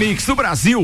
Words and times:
mix 0.00 0.24
do 0.24 0.34
Brasil. 0.34 0.82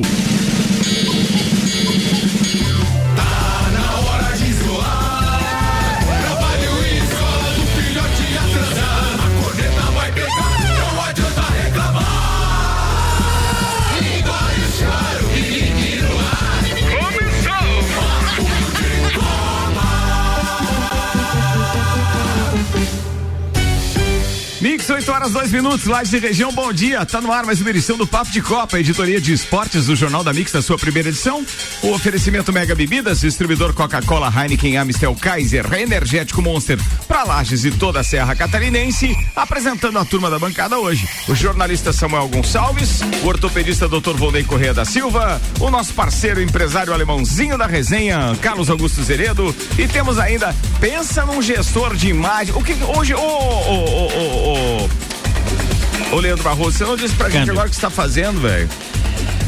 Mix, 24.87 24.91
8 24.91 25.13
horas, 25.13 25.33
2 25.33 25.53
minutos, 25.53 25.87
Lages 25.87 26.13
e 26.13 26.19
região, 26.19 26.53
bom 26.53 26.73
dia. 26.73 27.05
Tá 27.05 27.21
no 27.21 27.33
ar 27.33 27.45
mais 27.45 27.61
uma 27.61 27.71
edição 27.71 27.97
do 27.97 28.07
Papo 28.07 28.31
de 28.31 28.41
Copa, 28.41 28.79
editoria 28.79 29.21
de 29.21 29.33
esportes 29.33 29.87
do 29.87 29.97
Jornal 29.97 30.23
da 30.23 30.33
Mix, 30.33 30.53
na 30.53 30.63
sua 30.63 30.79
primeira 30.79 31.09
edição. 31.09 31.45
O 31.83 31.91
oferecimento 31.93 32.53
Mega 32.53 32.75
Bebidas, 32.75 33.21
distribuidor 33.21 33.75
Coca-Cola, 33.75 34.33
Heineken, 34.33 34.77
Amstel, 34.77 35.15
Kaiser, 35.17 35.73
Energético 35.73 36.41
Monster, 36.41 36.79
para 37.09 37.25
Lages 37.25 37.65
e 37.65 37.71
toda 37.73 38.01
a 38.01 38.05
Serra 38.05 38.37
Catarinense. 38.37 39.17
Apresentando 39.35 39.99
a 39.99 40.05
turma 40.05 40.31
da 40.31 40.39
bancada 40.39 40.79
hoje, 40.79 41.09
o 41.29 41.35
jornalista 41.35 41.93
Samuel 41.93 42.29
Gonçalves, 42.29 43.01
o 43.25 43.27
ortopedista 43.27 43.89
Dr. 43.89 44.15
Volney 44.17 44.45
Correia 44.45 44.75
da 44.75 44.85
Silva, 44.85 45.41
o 45.59 45.71
nosso 45.71 45.95
parceiro 45.95 46.41
empresário 46.41 46.93
alemãozinho 46.93 47.59
da 47.59 47.67
resenha, 47.67 48.37
Carlos 48.41 48.71
Augusto 48.71 49.03
Zeredo, 49.03 49.55
e 49.79 49.89
temos 49.89 50.19
ainda, 50.19 50.55
pensa 50.81 51.25
num 51.25 51.43
gestor 51.43 51.97
de 51.97 52.09
imagem. 52.09 52.55
O 52.55 52.63
que 52.63 52.75
hoje, 52.85 53.15
ô, 53.15 53.19
ô, 53.19 53.85
ô, 53.85 54.76
ô, 54.76 54.76
ô, 56.13 56.21
Leandro 56.21 56.45
Barroso, 56.45 56.79
você 56.79 56.85
não 56.85 56.97
disse 56.97 57.15
pra 57.15 57.29
gente 57.29 57.51
agora 57.51 57.67
o 57.67 57.71
que 57.71 57.77
você 57.77 57.83
tá 57.83 57.91
fazendo, 57.91 58.41
velho? 58.41 58.69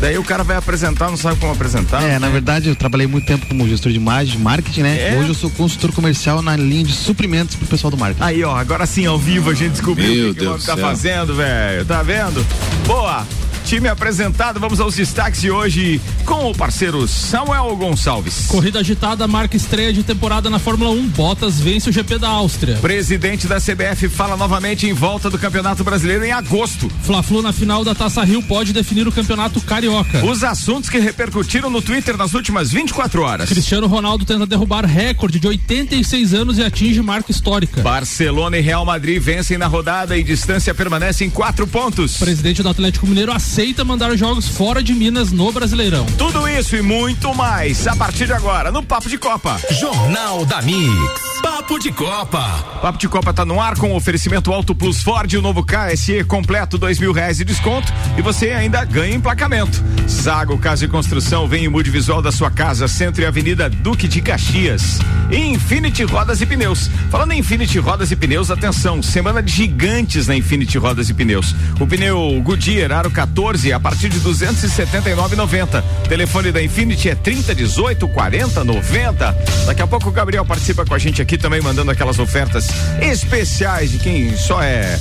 Daí 0.00 0.16
o 0.16 0.22
cara 0.22 0.44
vai 0.44 0.56
apresentar, 0.56 1.10
não 1.10 1.16
sabe 1.16 1.40
como 1.40 1.52
apresentar. 1.52 2.02
É, 2.02 2.18
na 2.20 2.28
verdade, 2.28 2.68
eu 2.68 2.76
trabalhei 2.76 3.06
muito 3.06 3.26
tempo 3.26 3.46
como 3.46 3.68
gestor 3.68 3.90
de 3.90 3.98
imagem, 3.98 4.36
de 4.36 4.42
marketing, 4.42 4.82
né? 4.82 5.14
É? 5.14 5.18
Hoje 5.18 5.30
eu 5.30 5.34
sou 5.34 5.50
consultor 5.50 5.92
comercial 5.92 6.40
na 6.40 6.56
linha 6.56 6.84
de 6.84 6.92
suprimentos 6.92 7.56
pro 7.56 7.66
pessoal 7.66 7.90
do 7.90 7.96
marketing. 7.96 8.22
Aí, 8.22 8.44
ó, 8.44 8.56
agora 8.56 8.86
sim, 8.86 9.06
ao 9.06 9.18
vivo, 9.18 9.50
a 9.50 9.54
gente 9.54 9.72
descobriu 9.72 10.06
Meu 10.06 10.30
o 10.30 10.34
que, 10.34 10.34
que 10.34 10.46
o 10.46 10.50
Deus 10.50 10.68
homem 10.68 10.82
tá 10.82 10.88
fazendo, 10.88 11.34
velho. 11.34 11.84
Tá 11.84 12.02
vendo? 12.02 12.46
Boa! 12.86 13.26
Time 13.68 13.86
apresentado, 13.86 14.58
vamos 14.58 14.80
aos 14.80 14.96
destaques 14.96 15.42
de 15.42 15.50
hoje 15.50 16.00
com 16.24 16.50
o 16.50 16.54
parceiro 16.54 17.06
Samuel 17.06 17.76
Gonçalves. 17.76 18.46
Corrida 18.46 18.78
agitada, 18.80 19.28
marca 19.28 19.58
estreia 19.58 19.92
de 19.92 20.02
temporada 20.02 20.48
na 20.48 20.58
Fórmula 20.58 20.88
1. 20.88 21.08
Bottas 21.08 21.60
vence 21.60 21.90
o 21.90 21.92
GP 21.92 22.16
da 22.16 22.30
Áustria. 22.30 22.76
Presidente 22.76 23.46
da 23.46 23.60
CBF 23.60 24.08
fala 24.08 24.38
novamente 24.38 24.86
em 24.86 24.94
volta 24.94 25.28
do 25.28 25.38
Campeonato 25.38 25.84
Brasileiro 25.84 26.24
em 26.24 26.32
agosto. 26.32 26.90
Fla-Flu 27.02 27.42
na 27.42 27.52
final 27.52 27.84
da 27.84 27.94
Taça 27.94 28.24
Rio 28.24 28.42
pode 28.42 28.72
definir 28.72 29.06
o 29.06 29.12
campeonato 29.12 29.60
carioca. 29.60 30.24
Os 30.24 30.42
assuntos 30.42 30.88
que 30.88 30.98
repercutiram 30.98 31.68
no 31.68 31.82
Twitter 31.82 32.16
nas 32.16 32.32
últimas 32.32 32.72
24 32.72 33.20
horas. 33.20 33.50
Cristiano 33.50 33.86
Ronaldo 33.86 34.24
tenta 34.24 34.46
derrubar 34.46 34.86
recorde 34.86 35.38
de 35.38 35.46
86 35.46 36.32
anos 36.32 36.56
e 36.56 36.62
atinge 36.62 37.02
marca 37.02 37.30
histórica. 37.30 37.82
Barcelona 37.82 38.56
e 38.56 38.62
Real 38.62 38.86
Madrid 38.86 39.20
vencem 39.20 39.58
na 39.58 39.66
rodada 39.66 40.16
e 40.16 40.24
distância 40.24 40.74
permanece 40.74 41.22
em 41.22 41.28
quatro 41.28 41.66
pontos. 41.66 42.16
Presidente 42.16 42.62
do 42.62 42.68
Atlético 42.70 43.06
Mineiro 43.06 43.30
aceita 43.30 43.57
mandar 43.84 44.16
jogos 44.16 44.46
fora 44.46 44.80
de 44.80 44.94
Minas 44.94 45.32
no 45.32 45.50
Brasileirão. 45.50 46.06
Tudo 46.16 46.46
isso 46.46 46.76
e 46.76 46.82
muito 46.82 47.34
mais 47.34 47.88
a 47.88 47.96
partir 47.96 48.26
de 48.26 48.32
agora 48.32 48.70
no 48.70 48.84
Papo 48.84 49.08
de 49.08 49.18
Copa. 49.18 49.60
Jornal 49.72 50.46
da 50.46 50.62
Mix. 50.62 51.27
Papo 51.42 51.78
de 51.78 51.92
Copa. 51.92 52.42
Papo 52.80 52.98
de 52.98 53.08
Copa 53.08 53.32
tá 53.32 53.44
no 53.44 53.60
ar 53.60 53.76
com 53.76 53.94
oferecimento 53.94 54.52
Auto 54.52 54.74
Plus 54.74 55.02
Ford, 55.02 55.32
o 55.34 55.42
novo 55.42 55.62
KSE 55.62 56.24
completo, 56.24 56.78
dois 56.78 56.98
mil 56.98 57.12
reais 57.12 57.36
de 57.36 57.44
desconto 57.44 57.92
e 58.16 58.22
você 58.22 58.50
ainda 58.50 58.84
ganha 58.84 59.14
emplacamento. 59.14 59.82
Zago 60.08 60.58
Casa 60.58 60.86
e 60.86 60.88
Construção, 60.88 61.46
vem 61.46 61.64
e 61.64 61.68
mude 61.68 61.90
visual 61.90 62.22
da 62.22 62.32
sua 62.32 62.50
casa, 62.50 62.88
Centro 62.88 63.22
e 63.22 63.26
Avenida 63.26 63.68
Duque 63.68 64.08
de 64.08 64.22
Caxias. 64.22 64.98
E 65.30 65.36
Infinity 65.36 66.04
Rodas 66.04 66.40
e 66.40 66.46
Pneus. 66.46 66.88
Falando 67.10 67.32
em 67.32 67.40
Infinity 67.40 67.78
Rodas 67.78 68.10
e 68.10 68.16
Pneus, 68.16 68.50
atenção, 68.50 69.02
semana 69.02 69.42
de 69.42 69.52
gigantes 69.52 70.26
na 70.26 70.34
Infinity 70.34 70.78
Rodas 70.78 71.10
e 71.10 71.14
Pneus. 71.14 71.54
O 71.78 71.86
pneu 71.86 72.40
Goodyear 72.42 72.92
Aro 72.92 73.10
14 73.10 73.72
a 73.72 73.78
partir 73.78 74.08
de 74.08 74.20
279,90. 74.20 75.84
Telefone 76.08 76.50
da 76.50 76.62
Infinity 76.62 77.10
é 77.10 77.14
30 77.14 77.54
18 77.54 78.08
40 78.08 78.64
90. 78.64 79.36
Daqui 79.66 79.82
a 79.82 79.86
pouco 79.86 80.08
o 80.08 80.12
Gabriel 80.12 80.46
participa 80.46 80.86
com 80.86 80.94
a 80.94 80.98
gente 80.98 81.20
aqui 81.20 81.27
também 81.36 81.60
mandando 81.60 81.90
aquelas 81.90 82.18
ofertas 82.18 82.68
especiais 83.02 83.90
de 83.90 83.98
quem 83.98 84.36
só 84.36 84.62
é 84.62 84.98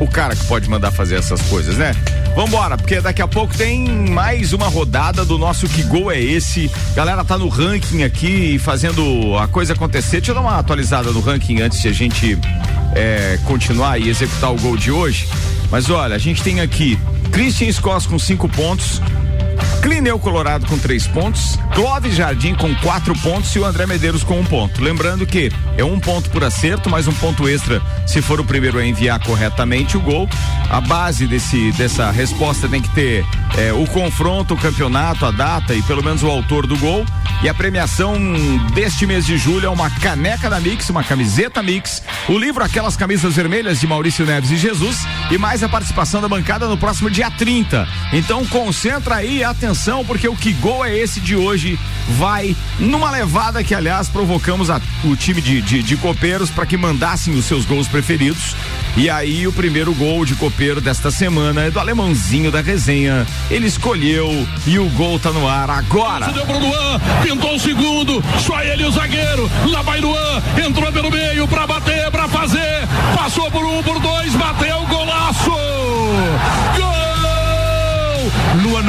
o 0.00 0.08
cara 0.08 0.34
que 0.34 0.44
pode 0.46 0.68
mandar 0.68 0.90
fazer 0.90 1.16
essas 1.16 1.42
coisas, 1.42 1.76
né? 1.76 1.94
Vambora, 2.34 2.76
porque 2.76 3.00
daqui 3.00 3.20
a 3.20 3.28
pouco 3.28 3.54
tem 3.54 3.86
mais 4.08 4.52
uma 4.52 4.66
rodada 4.66 5.24
do 5.24 5.36
nosso 5.36 5.68
Que 5.68 5.82
Gol 5.82 6.10
é 6.10 6.18
Esse. 6.18 6.70
Galera 6.94 7.22
tá 7.24 7.36
no 7.36 7.48
ranking 7.48 8.02
aqui 8.02 8.58
fazendo 8.58 9.36
a 9.36 9.46
coisa 9.46 9.74
acontecer. 9.74 10.18
Deixa 10.18 10.30
eu 10.30 10.34
dar 10.34 10.40
uma 10.40 10.58
atualizada 10.58 11.10
no 11.10 11.20
ranking 11.20 11.60
antes 11.60 11.82
de 11.82 11.88
a 11.88 11.92
gente 11.92 12.38
é, 12.94 13.38
continuar 13.44 14.00
e 14.00 14.08
executar 14.08 14.52
o 14.52 14.56
gol 14.56 14.76
de 14.76 14.90
hoje. 14.90 15.28
Mas 15.70 15.90
olha, 15.90 16.16
a 16.16 16.18
gente 16.18 16.42
tem 16.42 16.60
aqui 16.60 16.98
Christian 17.30 17.70
Scott 17.70 18.08
com 18.08 18.18
cinco 18.18 18.48
pontos. 18.48 19.02
Clineu 19.82 20.18
Colorado 20.18 20.66
com 20.66 20.78
três 20.78 21.06
pontos, 21.06 21.58
Clóvis 21.74 22.14
Jardim 22.14 22.54
com 22.54 22.74
quatro 22.76 23.14
pontos 23.20 23.54
e 23.54 23.58
o 23.58 23.64
André 23.64 23.86
Medeiros 23.86 24.22
com 24.22 24.38
um 24.38 24.44
ponto. 24.44 24.82
Lembrando 24.82 25.26
que 25.26 25.50
é 25.76 25.84
um 25.84 25.98
ponto 25.98 26.30
por 26.30 26.44
acerto, 26.44 26.90
mais 26.90 27.08
um 27.08 27.12
ponto 27.12 27.48
extra 27.48 27.80
se 28.06 28.20
for 28.20 28.40
o 28.40 28.44
primeiro 28.44 28.78
a 28.78 28.84
enviar 28.84 29.18
corretamente 29.20 29.96
o 29.96 30.00
gol. 30.00 30.28
A 30.68 30.80
base 30.80 31.26
desse, 31.26 31.72
dessa 31.72 32.10
resposta 32.10 32.68
tem 32.68 32.82
que 32.82 32.88
ter 32.90 33.24
é, 33.56 33.72
o 33.72 33.86
confronto, 33.86 34.54
o 34.54 34.56
campeonato, 34.56 35.24
a 35.24 35.30
data 35.30 35.74
e 35.74 35.82
pelo 35.82 36.02
menos 36.02 36.22
o 36.22 36.28
autor 36.28 36.66
do 36.66 36.76
gol. 36.76 37.04
E 37.42 37.48
a 37.48 37.54
premiação 37.54 38.16
deste 38.74 39.06
mês 39.06 39.24
de 39.24 39.38
julho 39.38 39.66
é 39.66 39.70
uma 39.70 39.88
caneca 39.88 40.50
da 40.50 40.60
Mix, 40.60 40.90
uma 40.90 41.02
camiseta 41.02 41.62
Mix, 41.62 42.02
o 42.28 42.38
livro 42.38 42.62
Aquelas 42.62 42.96
Camisas 42.96 43.34
Vermelhas 43.34 43.80
de 43.80 43.86
Maurício 43.86 44.26
Neves 44.26 44.50
e 44.50 44.56
Jesus 44.58 44.98
e 45.30 45.38
mais 45.38 45.62
a 45.62 45.68
participação 45.68 46.20
da 46.20 46.28
bancada 46.28 46.68
no 46.68 46.76
próximo 46.76 47.10
dia 47.10 47.30
30. 47.30 47.88
Então 48.12 48.44
concentra 48.46 49.16
aí, 49.16 49.42
atenção, 49.50 50.04
porque 50.04 50.28
o 50.28 50.36
que 50.36 50.52
gol 50.54 50.84
é 50.84 50.96
esse 50.96 51.20
de 51.20 51.36
hoje 51.36 51.78
vai 52.10 52.56
numa 52.78 53.10
levada 53.10 53.62
que, 53.62 53.74
aliás, 53.74 54.08
provocamos 54.08 54.70
a- 54.70 54.80
o 55.04 55.14
time 55.16 55.40
de, 55.40 55.60
de, 55.62 55.82
de 55.82 55.96
copeiros 55.96 56.50
para 56.50 56.66
que 56.66 56.76
mandassem 56.76 57.34
os 57.34 57.44
seus 57.44 57.64
gols 57.64 57.86
preferidos. 57.88 58.54
E 58.96 59.08
aí 59.08 59.46
o 59.46 59.52
primeiro 59.52 59.94
gol 59.94 60.24
de 60.24 60.34
copeiro 60.34 60.80
desta 60.80 61.10
semana 61.10 61.62
é 61.62 61.70
do 61.70 61.78
alemãozinho 61.78 62.50
da 62.50 62.60
resenha. 62.60 63.26
Ele 63.50 63.66
escolheu 63.66 64.46
e 64.66 64.78
o 64.78 64.88
gol 64.90 65.18
tá 65.18 65.30
no 65.30 65.46
ar 65.48 65.70
agora. 65.70 66.32
Deu 66.32 66.44
pro 66.46 66.58
Luan, 66.58 67.00
pintou 67.22 67.54
o 67.54 67.60
segundo, 67.60 68.22
só 68.44 68.60
ele 68.62 68.84
o 68.84 68.90
zagueiro. 68.90 69.48
Lá 69.66 69.82
vai 69.82 70.00
Luan, 70.00 70.42
entrou 70.66 70.90
pelo 70.92 71.10
meio 71.10 71.46
pra 71.46 71.66
bater, 71.66 72.10
pra 72.10 72.28
fazer. 72.28 72.88
Passou 73.16 73.50
por 73.50 73.64
um, 73.64 73.82
por 73.82 73.98
dois, 74.00 74.34
bateu, 74.34 74.80
golaço! 74.86 75.50
Gol! 76.76 78.32
Luan 78.62 78.82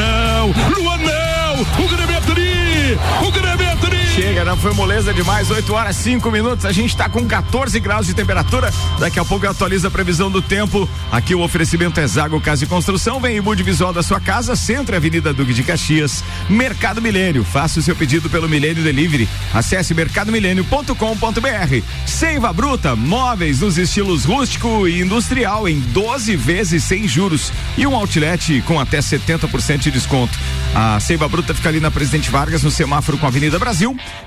Luan 0.53 0.97
não! 0.97 1.61
O 1.85 1.87
Grêmio 1.87 2.15
é 2.15 2.21
tri! 2.21 2.99
O 3.25 3.31
Grêmio 3.31 3.65
é! 3.67 3.70
Chega, 4.13 4.43
não 4.43 4.57
foi 4.57 4.73
moleza 4.73 5.13
demais, 5.13 5.49
8 5.49 5.73
horas 5.73 5.95
5 5.95 6.29
minutos. 6.29 6.65
A 6.65 6.71
gente 6.73 6.97
tá 6.97 7.07
com 7.07 7.25
14 7.25 7.79
graus 7.79 8.05
de 8.05 8.13
temperatura. 8.13 8.69
Daqui 8.99 9.17
a 9.17 9.23
pouco 9.23 9.45
eu 9.45 9.51
atualizo 9.51 9.87
a 9.87 9.91
previsão 9.91 10.29
do 10.29 10.41
tempo. 10.41 10.87
Aqui 11.09 11.33
o 11.33 11.41
oferecimento 11.41 11.97
é 11.97 12.05
Zago 12.05 12.41
Casa 12.41 12.65
e 12.65 12.67
Construção. 12.67 13.21
Vem 13.21 13.37
em 13.37 13.41
mude 13.41 13.63
visual 13.63 13.93
da 13.93 14.03
sua 14.03 14.19
casa, 14.19 14.53
Centro 14.53 14.93
e 14.93 14.97
Avenida 14.97 15.33
Duque 15.33 15.53
de 15.53 15.63
Caxias. 15.63 16.25
Mercado 16.49 17.01
Milênio. 17.01 17.45
Faça 17.45 17.79
o 17.79 17.81
seu 17.81 17.95
pedido 17.95 18.29
pelo 18.29 18.49
Milênio 18.49 18.83
Delivery. 18.83 19.29
Acesse 19.53 19.93
mercadomilênio.com.br. 19.93 21.81
Seiva 22.05 22.51
Bruta, 22.51 22.97
móveis 22.97 23.61
nos 23.61 23.77
estilos 23.77 24.25
rústico 24.25 24.89
e 24.89 25.01
industrial 25.01 25.69
em 25.69 25.79
12 25.79 26.35
vezes 26.35 26.83
sem 26.83 27.07
juros 27.07 27.51
e 27.77 27.87
um 27.87 27.95
outlet 27.95 28.61
com 28.67 28.77
até 28.77 28.99
70% 28.99 29.77
de 29.77 29.89
desconto. 29.91 30.37
A 30.75 30.99
Seiva 30.99 31.29
Bruta 31.29 31.53
fica 31.53 31.69
ali 31.69 31.79
na 31.79 31.89
Presidente 31.89 32.29
Vargas, 32.29 32.61
no 32.61 32.69
semáforo 32.69 33.17
com 33.17 33.25
a 33.25 33.29
Avenida 33.29 33.57
Brasil. 33.57 33.70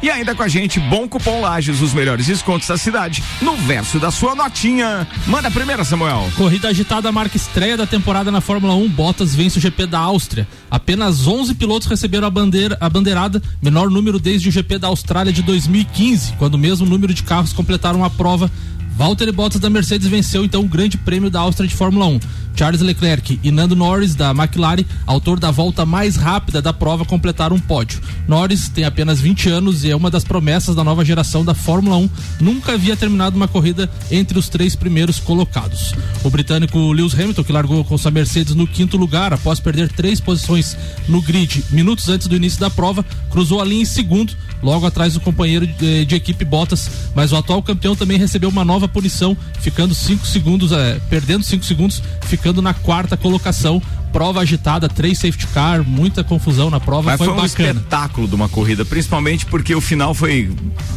E 0.03 0.11
ainda 0.11 0.35
com 0.35 0.43
a 0.43 0.49
gente, 0.49 0.81
Bom 0.81 1.07
Cupom 1.07 1.41
Lages, 1.41 1.81
os 1.81 1.93
melhores 1.93 2.27
descontos 2.27 2.67
da 2.67 2.79
cidade, 2.79 3.23
no 3.43 3.57
verso 3.57 3.99
da 3.99 4.11
sua 4.11 4.35
notinha. 4.35 5.07
Manda 5.27 5.49
a 5.49 5.51
primeira, 5.51 5.85
Samuel. 5.85 6.31
Corrida 6.37 6.69
agitada 6.69 7.13
marca 7.13 7.37
estreia 7.37 7.77
da 7.77 7.87
temporada 7.87 8.31
na 8.31 8.41
Fórmula 8.41 8.75
1. 8.75 8.89
Bottas 8.89 9.35
vence 9.35 9.59
o 9.59 9.61
GP 9.61 9.87
da 9.87 9.99
Áustria. 9.99 10.49
Apenas 10.71 11.27
11 11.27 11.55
pilotos 11.55 11.89
receberam 11.89 12.27
a, 12.27 12.31
bandeira, 12.31 12.77
a 12.81 12.89
bandeirada, 12.89 13.43
menor 13.63 13.91
número 13.91 14.19
desde 14.19 14.49
o 14.49 14.53
GP 14.53 14.79
da 14.79 14.89
Austrália 14.89 15.33
de 15.33 15.43
2015, 15.43 16.33
quando 16.39 16.55
o 16.55 16.59
mesmo 16.59 16.87
número 16.87 17.13
de 17.13 17.23
carros 17.23 17.53
completaram 17.53 18.05
a 18.05 18.11
prova. 18.11 18.51
Valtteri 18.97 19.33
Bottas 19.33 19.61
da 19.61 19.69
Mercedes 19.69 20.07
venceu 20.07 20.45
então 20.45 20.63
o 20.63 20.69
Grande 20.69 20.97
Prêmio 20.97 21.29
da 21.29 21.41
Áustria 21.41 21.69
de 21.69 21.75
Fórmula 21.75 22.07
1. 22.07 22.21
Charles 22.57 22.81
Leclerc 22.81 23.41
e 23.43 23.51
Nando 23.51 23.75
Norris 23.75 24.15
da 24.15 24.31
McLaren, 24.31 24.85
autor 25.05 25.41
da 25.41 25.51
volta 25.51 25.85
mais 25.85 26.15
rápida 26.15 26.63
da 26.63 26.73
prova, 26.73 27.05
completaram 27.05 27.57
um 27.57 27.61
pódio. 27.61 28.01
Norris 28.29 28.69
tem 28.69 28.85
apenas 28.85 29.21
20 29.21 29.49
anos 29.49 29.83
e 29.83 29.91
é 29.91 29.97
uma 29.97 30.11
das 30.11 30.23
promessas 30.23 30.77
da 30.77 30.85
nova 30.85 31.05
geração 31.05 31.45
da 31.45 31.55
Fórmula 31.55 31.97
1. 31.97 32.11
Nunca 32.41 32.75
havia 32.75 32.97
terminado 32.97 33.37
uma 33.37 33.49
corrida 33.49 33.91
entre 34.09 34.39
os 34.39 34.49
três 34.49 34.77
primeiros 34.77 35.19
colocados. 35.19 35.93
O 36.23 36.31
britânico 36.31 36.93
Lewis 36.93 37.15
Hamilton, 37.15 37.43
que 37.43 37.53
largou 37.53 37.85
com 37.85 37.99
sua 37.99 38.13
Mercedes 38.13 38.55
no 38.55 38.69
quinto 38.69 38.97
lugar 38.97 39.33
após 39.33 39.59
perder 39.59 39.91
três 39.91 40.21
posições 40.21 40.77
no 41.09 41.21
grid 41.21 41.65
minutos 41.71 42.09
antes 42.09 42.29
do 42.29 42.37
início 42.37 42.61
da 42.61 42.71
prova, 42.71 43.05
cruzou 43.31 43.61
a 43.61 43.65
linha 43.65 43.83
em 43.83 43.87
segundo, 43.87 44.33
logo 44.65 44.87
atrás 44.87 45.13
do 45.13 45.21
companheiro 45.21 45.67
de, 45.67 46.07
de 46.07 46.15
equipe 46.17 46.45
Bottas, 46.45 46.91
mas 47.15 47.33
o 47.33 47.37
atual 47.37 47.63
campeão 47.63 47.95
também 47.95 48.19
recebeu 48.19 48.49
uma 48.49 48.65
nova 48.65 48.89
punição, 48.89 49.37
ficando 49.61 49.95
cinco 49.95 50.27
segundos, 50.27 50.73
é, 50.73 50.99
perdendo 51.11 51.45
cinco 51.45 51.65
segundos, 51.65 52.03
ficando 52.23 52.63
na 52.63 52.73
quarta 52.73 53.15
colocação 53.15 53.83
prova 54.15 54.41
agitada, 54.43 54.89
três 54.89 55.19
safety 55.19 55.49
car, 55.49 55.83
muita 55.83 56.23
confusão 56.23 56.71
na 56.71 56.79
prova. 56.79 57.11
Mas 57.11 57.19
foi, 57.19 57.27
foi 57.27 57.35
um 57.37 57.41
bacana. 57.41 57.71
espetáculo 57.71 58.29
de 58.29 58.35
uma 58.37 58.49
corrida, 58.49 58.85
principalmente 58.85 59.45
porque 59.45 59.75
o 59.75 59.81
final 59.81 60.15
foi 60.15 60.49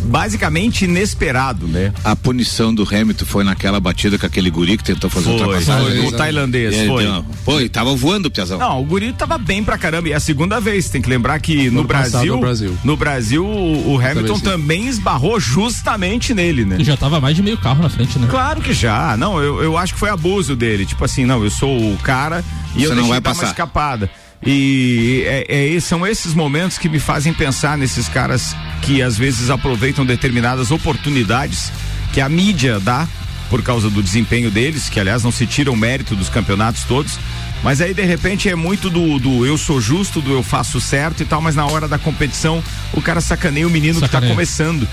basicamente 0.04 0.86
inesperado, 0.86 1.68
né? 1.68 1.92
A 2.04 2.16
punição 2.16 2.74
do 2.74 2.84
Hamilton 2.84 3.26
foi 3.26 3.44
naquela 3.44 3.80
batida 3.80 4.20
com 4.20 4.26
aquele 4.28 4.52
guri 4.52 4.78
que 4.78 4.84
tentou 4.84 5.10
fazer 5.10 5.26
Foi, 5.26 5.34
ultrapassagem. 5.34 5.98
foi, 5.98 6.08
o 6.08 6.12
tailandês, 6.12 6.76
Ele 6.76 6.88
foi. 6.88 7.04
deu- 7.04 7.62
e 7.62 7.68
tava 7.70 7.96
voando 7.96 8.28
o 8.28 8.32
Piazão. 8.32 8.60
Não, 8.60 8.80
o 8.82 8.86
Guri 8.86 9.12
tava 9.14 9.38
bem 9.40 9.64
pra 9.64 9.80
caramba. 9.80 10.10
E 10.10 10.12
é 10.12 10.16
a 10.16 10.20
segunda 10.20 10.60
vez. 10.60 10.88
Tem 10.90 11.02
que 11.02 11.10
lembrar 11.10 11.40
que 11.40 11.72
no 11.72 11.84
Brasil, 11.84 12.36
no 12.36 12.40
Brasil. 12.42 12.78
no 12.84 12.96
Brasil, 12.96 13.44
o 13.44 13.96
o 13.96 14.00
Hamilton 14.00 14.40
também 14.40 14.88
esbarrou 14.88 15.40
justamente 15.40 16.36
nele, 16.36 16.66
né? 16.66 16.78
E 16.80 16.84
já 16.84 16.96
tava 16.96 17.20
mais 17.20 17.36
de 17.36 17.42
meio 17.42 17.58
carro 17.58 17.82
na 17.82 17.90
frente, 17.90 18.20
né? 18.20 18.28
Claro 18.30 18.62
que 18.62 18.74
já. 18.74 19.18
Não, 19.18 19.42
eu, 19.42 19.64
eu 19.64 19.76
acho 19.76 19.94
que 19.96 20.00
foi 20.00 20.10
abuso 20.10 20.56
dele. 20.56 20.86
Tipo 20.86 21.04
assim, 21.04 21.26
não, 21.26 21.44
eu 21.44 21.50
sou 21.50 21.76
o 21.94 21.98
cara 21.98 22.44
e 22.78 22.82
Você 22.82 22.86
eu 22.86 22.90
não 22.90 22.96
deixei 22.96 23.10
vai 23.10 23.22
dar 23.22 23.30
uma 23.32 23.36
passar. 23.36 23.48
escapada. 23.48 24.10
E 24.46 25.24
é, 25.26 25.76
é- 25.76 25.80
são 25.80 26.06
esses 26.06 26.34
momentos 26.34 26.78
que 26.78 26.88
me 26.88 27.00
fazem 27.00 27.34
pensar 27.34 27.78
nesses 27.78 28.08
caras 28.08 28.56
que 28.82 29.02
às 29.02 29.18
vezes 29.18 29.50
aproveitam 29.50 30.06
determinadas 30.06 30.70
oportunidades 30.72 31.72
que 32.14 32.22
a 32.22 32.30
mídia 32.30 32.80
dá 32.80 33.08
por 33.50 33.64
causa 33.64 33.90
do 33.90 34.04
desempenho 34.04 34.52
deles, 34.52 34.90
que 34.90 35.00
aliás 35.00 35.24
não 35.24 35.32
se 35.32 35.46
tira 35.48 35.72
o 35.72 35.76
mérito 35.76 36.16
dos 36.16 36.30
campeonatos 36.30 36.84
todos. 36.84 37.18
Mas 37.64 37.82
aí 37.82 37.94
de 37.94 38.04
repente 38.04 38.48
é 38.48 38.56
muito 38.56 38.90
do, 38.90 39.18
do 39.18 39.46
eu 39.46 39.58
sou 39.58 39.82
justo, 39.82 40.22
do 40.22 40.32
eu 40.32 40.44
faço 40.44 40.80
certo 40.80 41.24
e 41.24 41.26
tal, 41.26 41.42
mas 41.42 41.56
na 41.56 41.66
hora 41.66 41.88
da 41.88 41.98
competição 41.98 42.64
o 42.94 43.02
cara 43.02 43.20
sacaneia 43.20 43.66
o 43.68 43.70
menino 43.72 43.96
que 43.96 44.02
Sacaneia. 44.02 44.30
tá 44.32 44.36
começando. 44.36 44.88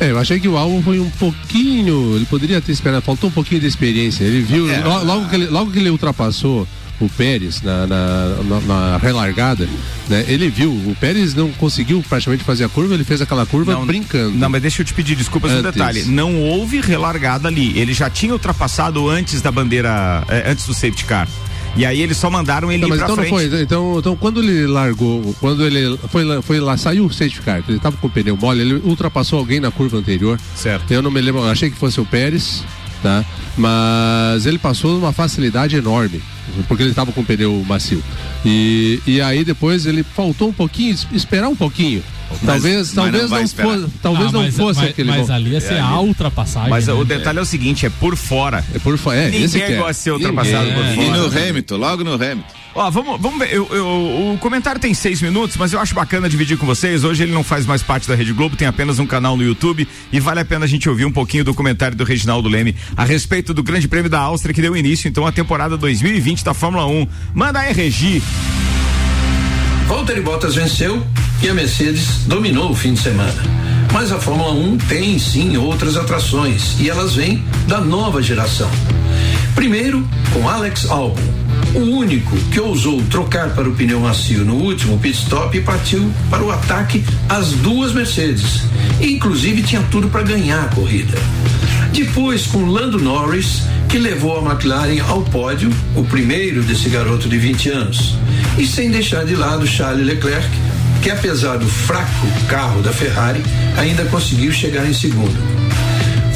É, 0.00 0.10
eu 0.12 0.18
achei 0.18 0.38
que 0.40 0.48
o 0.48 0.56
álbum 0.56 0.80
foi 0.82 0.98
um 1.00 1.10
pouquinho. 1.10 2.14
Ele 2.16 2.24
poderia 2.24 2.60
ter 2.60 2.72
esperado, 2.72 3.02
faltou 3.02 3.28
um 3.28 3.32
pouquinho 3.32 3.60
de 3.60 3.66
experiência. 3.66 4.24
Ele 4.24 4.40
viu, 4.40 4.70
É. 4.70 4.78
lo- 4.80 5.04
logo, 5.04 5.28
que 5.28 5.34
ele, 5.34 5.46
logo 5.48 5.70
que 5.72 5.78
ele 5.80 5.90
ultrapassou 5.90 6.66
o 7.00 7.08
Pérez 7.08 7.62
na, 7.62 7.86
na, 7.86 8.28
na- 8.44 8.60
na 8.60 8.96
relargada, 8.98 9.68
né? 10.08 10.24
Ele 10.28 10.48
viu, 10.50 10.70
o 10.72 10.96
Pérez 11.00 11.34
não 11.34 11.50
conseguiu 11.52 12.04
praticamente 12.08 12.42
fazer 12.44 12.64
a 12.64 12.68
curva, 12.68 12.94
ele 12.94 13.04
fez 13.04 13.20
aquela 13.22 13.46
curva 13.46 13.76
brincando. 13.84 14.36
Não, 14.36 14.48
mas 14.48 14.60
deixa 14.62 14.82
eu 14.82 14.86
te 14.86 14.92
pedir 14.94 15.14
desculpas 15.14 15.52
no 15.52 15.58
Antes. 15.58 15.72
detalhe. 15.72 16.02
Não 16.04 16.40
houve 16.40 16.80
relargada 16.80 17.48
ali. 17.48 17.78
Ele 17.78 17.92
já 17.94 18.10
tinha 18.10 18.32
ultrapassado 18.32 19.08
antes 19.08 19.40
da 19.40 19.52
bandeira, 19.52 20.24
eh, 20.28 20.50
antes 20.50 20.66
do 20.66 20.74
safety 20.74 21.04
car. 21.04 21.28
E 21.76 21.86
aí 21.86 22.00
eles 22.00 22.16
só 22.16 22.28
mandaram 22.28 22.72
ele 22.72 22.82
Não, 22.82 22.88
mas 22.88 22.98
então 22.98 23.10
não 23.14 23.22
frente. 23.22 23.30
foi. 23.50 23.62
Então, 23.62 23.98
então 23.98 24.16
quando 24.16 24.42
ele 24.42 24.66
largou, 24.66 25.32
quando 25.38 25.64
ele 25.64 25.96
foi 26.10 26.24
lá, 26.24 26.42
foi 26.42 26.58
lá 26.58 26.76
saiu 26.76 27.04
o 27.06 27.12
safety 27.12 27.40
car, 27.42 27.62
ele 27.68 27.78
tava 27.78 27.96
com 27.98 28.08
o 28.08 28.10
pneu 28.10 28.36
mole, 28.36 28.60
ele 28.62 28.74
ultrapassou 28.84 29.38
alguém 29.38 29.60
na 29.60 29.70
curva 29.70 29.96
anterior. 29.98 30.40
Certo. 30.56 30.90
Eu 30.90 31.02
não 31.02 31.10
me 31.10 31.20
lembro, 31.20 31.44
achei 31.44 31.70
que 31.70 31.76
fosse 31.76 32.00
o 32.00 32.04
Pérez, 32.04 32.64
tá? 33.02 33.24
Mas 33.56 34.46
ele 34.46 34.58
passou 34.58 34.94
numa 34.94 35.12
facilidade 35.12 35.76
enorme, 35.76 36.20
porque 36.66 36.82
ele 36.82 36.94
tava 36.94 37.12
com 37.12 37.20
o 37.20 37.24
pneu 37.24 37.64
macio. 37.66 38.02
E, 38.44 39.00
e 39.06 39.20
aí 39.20 39.44
depois 39.44 39.86
ele 39.86 40.02
faltou 40.02 40.48
um 40.48 40.52
pouquinho, 40.52 40.92
es- 40.94 41.06
esperar 41.12 41.48
um 41.48 41.56
pouquinho. 41.56 42.02
talvez 42.44 42.76
mas 42.88 42.92
talvez 42.92 43.22
não 43.30 43.30
não, 43.38 43.42
esperar. 43.44 43.68
fosse, 43.78 43.86
talvez 44.02 44.28
Ah, 44.28 44.32
não 44.32 44.42
mas, 44.42 44.56
fosse 44.56 44.80
mas, 44.80 44.90
aquele 44.90 45.10
Mas 45.10 45.26
gol. 45.26 45.34
ali 45.36 45.50
ia 45.50 45.60
ser 45.60 45.78
a 45.78 45.98
ultrapassagem. 46.00 46.70
Mas 46.70 46.86
né? 46.86 46.92
o 46.92 47.04
detalhe 47.04 47.38
é 47.38 47.42
o 47.42 47.44
seguinte, 47.46 47.86
é 47.86 47.90
por 47.90 48.16
fora. 48.16 48.64
É 48.74 48.78
por 48.78 48.96
fa- 48.98 49.14
é, 49.14 49.30
Ninguém 49.30 49.48
que 49.48 49.62
é. 49.62 49.76
gosta 49.76 49.92
de 49.92 49.98
ser 49.98 50.12
ultrapassado 50.12 50.66
Ninguém. 50.66 50.74
por 50.74 50.84
É. 50.84 50.92
E 50.92 51.06
fora. 51.06 51.18
no 51.18 51.48
Hamilton, 51.48 51.76
logo 51.76 52.04
no 52.04 52.14
Hamilton. 52.14 52.58
Ó, 52.74 52.90
vamos, 52.90 53.20
vamos 53.20 53.38
ver. 53.40 53.52
Eu, 53.52 53.66
eu- 53.72 54.32
o 54.34 54.38
comentário 54.38 54.80
tem 54.80 54.94
seis 54.94 55.20
minutos, 55.20 55.56
mas 55.56 55.72
eu 55.72 55.80
acho 55.80 55.94
bacana 55.94 56.28
dividir 56.28 56.56
com 56.56 56.66
vocês. 56.66 57.02
Hoje 57.02 57.24
ele 57.24 57.32
não 57.32 57.42
faz 57.42 57.66
mais 57.66 57.82
parte 57.82 58.06
da 58.06 58.14
Rede 58.14 58.32
Globo, 58.32 58.54
tem 58.54 58.68
apenas 58.68 58.98
um 59.00 59.06
canal 59.06 59.36
no 59.36 59.42
YouTube 59.42 59.88
e 60.12 60.20
vale 60.20 60.38
a 60.40 60.44
pena 60.44 60.64
a 60.64 60.68
gente 60.68 60.88
ouvir 60.88 61.04
um 61.04 61.10
pouquinho 61.10 61.42
do 61.44 61.52
comentário 61.54 61.96
do 61.96 62.04
Reginaldo 62.04 62.48
Leme 62.48 62.76
a 62.96 63.04
respeito 63.04 63.52
do 63.52 63.62
Grande 63.64 63.88
Prêmio 63.88 64.08
da 64.10 64.20
Áustria 64.20 64.54
que 64.54 64.60
deu 64.62 64.76
início 64.76 65.08
então 65.08 65.26
à 65.26 65.32
temporada 65.32 65.76
2020 65.76 66.37
da 66.42 66.54
Fórmula 66.54 66.86
1. 66.86 67.06
Manda 67.34 67.60
aí, 67.60 67.72
Regi. 67.72 68.22
Valtteri 69.86 70.20
Bottas 70.20 70.54
venceu 70.54 71.04
e 71.42 71.48
a 71.48 71.54
Mercedes 71.54 72.24
dominou 72.26 72.70
o 72.70 72.74
fim 72.74 72.94
de 72.94 73.00
semana. 73.00 73.42
Mas 73.92 74.12
a 74.12 74.18
Fórmula 74.18 74.52
1 74.52 74.78
tem 74.78 75.18
sim 75.18 75.56
outras 75.56 75.96
atrações 75.96 76.78
e 76.78 76.90
elas 76.90 77.14
vêm 77.14 77.42
da 77.66 77.80
nova 77.80 78.22
geração. 78.22 78.70
Primeiro, 79.54 80.06
com 80.32 80.48
Alex 80.48 80.88
Albon, 80.90 81.20
o 81.74 81.80
único 81.80 82.36
que 82.52 82.60
ousou 82.60 83.02
trocar 83.10 83.50
para 83.54 83.68
o 83.68 83.74
pneu 83.74 84.00
macio 84.00 84.44
no 84.44 84.54
último 84.54 84.98
pit 84.98 85.18
stop 85.18 85.56
e 85.56 85.60
partiu 85.60 86.12
para 86.30 86.42
o 86.42 86.50
ataque 86.50 87.04
às 87.28 87.52
duas 87.52 87.92
Mercedes. 87.92 88.62
E, 89.00 89.12
inclusive 89.12 89.62
tinha 89.62 89.82
tudo 89.90 90.08
para 90.08 90.22
ganhar 90.22 90.64
a 90.64 90.68
corrida. 90.68 91.18
Depois 91.92 92.46
com 92.46 92.66
Lando 92.66 92.98
Norris, 92.98 93.62
que 93.88 93.96
levou 93.96 94.38
a 94.38 94.52
McLaren 94.52 95.00
ao 95.00 95.22
pódio, 95.22 95.70
o 95.96 96.04
primeiro 96.04 96.62
desse 96.62 96.90
garoto 96.90 97.26
de 97.28 97.38
20 97.38 97.70
anos. 97.70 98.14
E 98.58 98.66
sem 98.66 98.90
deixar 98.90 99.24
de 99.24 99.34
lado 99.34 99.66
Charles 99.66 100.06
Leclerc, 100.06 100.46
que 101.02 101.10
apesar 101.10 101.56
do 101.56 101.66
fraco 101.66 102.26
carro 102.48 102.82
da 102.82 102.92
Ferrari, 102.92 103.42
ainda 103.78 104.04
conseguiu 104.04 104.52
chegar 104.52 104.86
em 104.86 104.92
segundo. 104.92 105.34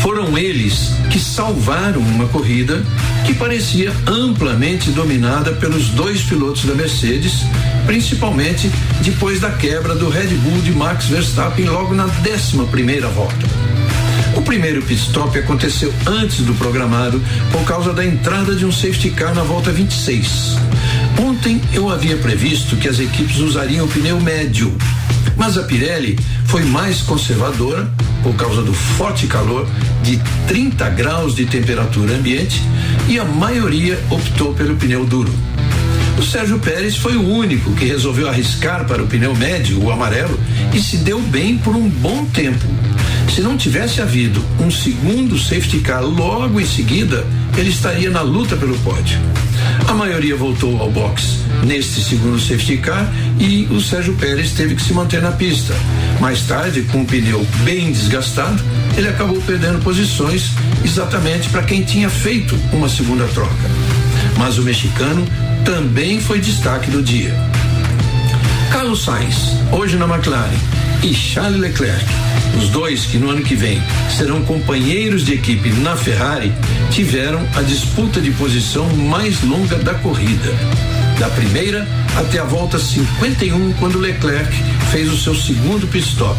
Foram 0.00 0.36
eles 0.36 0.94
que 1.10 1.18
salvaram 1.20 2.00
uma 2.00 2.26
corrida 2.26 2.82
que 3.26 3.34
parecia 3.34 3.92
amplamente 4.06 4.90
dominada 4.90 5.52
pelos 5.52 5.90
dois 5.90 6.22
pilotos 6.22 6.64
da 6.64 6.74
Mercedes, 6.74 7.44
principalmente 7.86 8.70
depois 9.02 9.40
da 9.40 9.50
quebra 9.50 9.94
do 9.94 10.08
Red 10.08 10.28
Bull 10.28 10.62
de 10.62 10.72
Max 10.72 11.04
Verstappen 11.06 11.66
logo 11.66 11.94
na 11.94 12.06
11 12.06 12.66
primeira 12.70 13.08
volta. 13.08 13.46
O 14.34 14.40
primeiro 14.40 14.80
pit 14.82 15.00
stop 15.00 15.38
aconteceu 15.38 15.92
antes 16.06 16.38
do 16.38 16.54
programado 16.54 17.22
por 17.50 17.64
causa 17.64 17.92
da 17.92 18.04
entrada 18.04 18.54
de 18.54 18.64
um 18.64 18.72
safety 18.72 19.10
car 19.10 19.34
na 19.34 19.42
volta 19.42 19.70
26. 19.70 20.56
Ontem 21.20 21.60
eu 21.72 21.90
havia 21.90 22.16
previsto 22.16 22.76
que 22.76 22.88
as 22.88 22.98
equipes 22.98 23.38
usariam 23.38 23.84
o 23.84 23.88
pneu 23.88 24.18
médio, 24.20 24.74
mas 25.36 25.58
a 25.58 25.62
Pirelli 25.64 26.18
foi 26.46 26.62
mais 26.62 27.02
conservadora 27.02 27.92
por 28.22 28.34
causa 28.34 28.62
do 28.62 28.72
forte 28.72 29.26
calor 29.26 29.68
de 30.02 30.18
30 30.48 30.88
graus 30.90 31.34
de 31.34 31.44
temperatura 31.44 32.14
ambiente 32.14 32.62
e 33.08 33.18
a 33.18 33.24
maioria 33.24 34.02
optou 34.10 34.54
pelo 34.54 34.76
pneu 34.76 35.04
duro. 35.04 35.32
O 36.18 36.22
Sérgio 36.22 36.58
Pérez 36.58 36.96
foi 36.96 37.16
o 37.16 37.28
único 37.28 37.72
que 37.72 37.84
resolveu 37.84 38.28
arriscar 38.28 38.86
para 38.86 39.02
o 39.02 39.06
pneu 39.06 39.34
médio, 39.34 39.82
o 39.82 39.90
amarelo, 39.90 40.38
e 40.72 40.78
se 40.78 40.98
deu 40.98 41.20
bem 41.20 41.58
por 41.58 41.74
um 41.74 41.88
bom 41.88 42.24
tempo. 42.26 42.64
Se 43.30 43.40
não 43.40 43.56
tivesse 43.56 44.00
havido 44.00 44.44
um 44.60 44.70
segundo 44.70 45.38
safety 45.38 45.80
car 45.80 46.04
logo 46.04 46.60
em 46.60 46.66
seguida, 46.66 47.26
ele 47.56 47.70
estaria 47.70 48.10
na 48.10 48.20
luta 48.20 48.56
pelo 48.56 48.78
pódio. 48.78 49.18
A 49.88 49.94
maioria 49.94 50.36
voltou 50.36 50.80
ao 50.80 50.90
box 50.90 51.38
neste 51.64 52.02
segundo 52.02 52.38
safety 52.38 52.78
car 52.78 53.10
e 53.38 53.66
o 53.70 53.80
Sérgio 53.80 54.14
Pérez 54.14 54.52
teve 54.52 54.74
que 54.74 54.82
se 54.82 54.92
manter 54.92 55.22
na 55.22 55.32
pista. 55.32 55.74
Mais 56.20 56.42
tarde, 56.42 56.82
com 56.82 57.02
o 57.02 57.06
pneu 57.06 57.46
bem 57.64 57.92
desgastado, 57.92 58.62
ele 58.96 59.08
acabou 59.08 59.40
perdendo 59.42 59.82
posições 59.82 60.50
exatamente 60.84 61.48
para 61.48 61.62
quem 61.62 61.82
tinha 61.82 62.10
feito 62.10 62.58
uma 62.72 62.88
segunda 62.88 63.26
troca. 63.28 63.70
Mas 64.36 64.58
o 64.58 64.62
mexicano 64.62 65.26
também 65.64 66.20
foi 66.20 66.38
destaque 66.38 66.90
do 66.90 67.02
dia. 67.02 67.34
Carlos 68.70 69.04
Sainz, 69.04 69.36
hoje 69.70 69.96
na 69.96 70.06
McLaren, 70.06 70.50
e 71.02 71.12
Charles 71.12 71.60
Leclerc, 71.60 72.04
os 72.56 72.68
dois 72.68 73.06
que 73.06 73.18
no 73.18 73.30
ano 73.30 73.42
que 73.42 73.54
vem 73.54 73.82
serão 74.10 74.42
companheiros 74.42 75.24
de 75.24 75.34
equipe 75.34 75.70
na 75.70 75.96
Ferrari, 75.96 76.52
tiveram 76.90 77.46
a 77.54 77.62
disputa 77.62 78.20
de 78.20 78.30
posição 78.32 78.88
mais 78.96 79.42
longa 79.42 79.76
da 79.76 79.94
corrida. 79.94 80.52
Da 81.18 81.28
primeira 81.30 81.86
até 82.16 82.38
a 82.38 82.44
volta 82.44 82.78
51, 82.78 83.72
quando 83.74 83.98
Leclerc 83.98 84.52
fez 84.90 85.10
o 85.12 85.16
seu 85.16 85.34
segundo 85.34 85.86
pit 85.86 86.06
stop. 86.08 86.38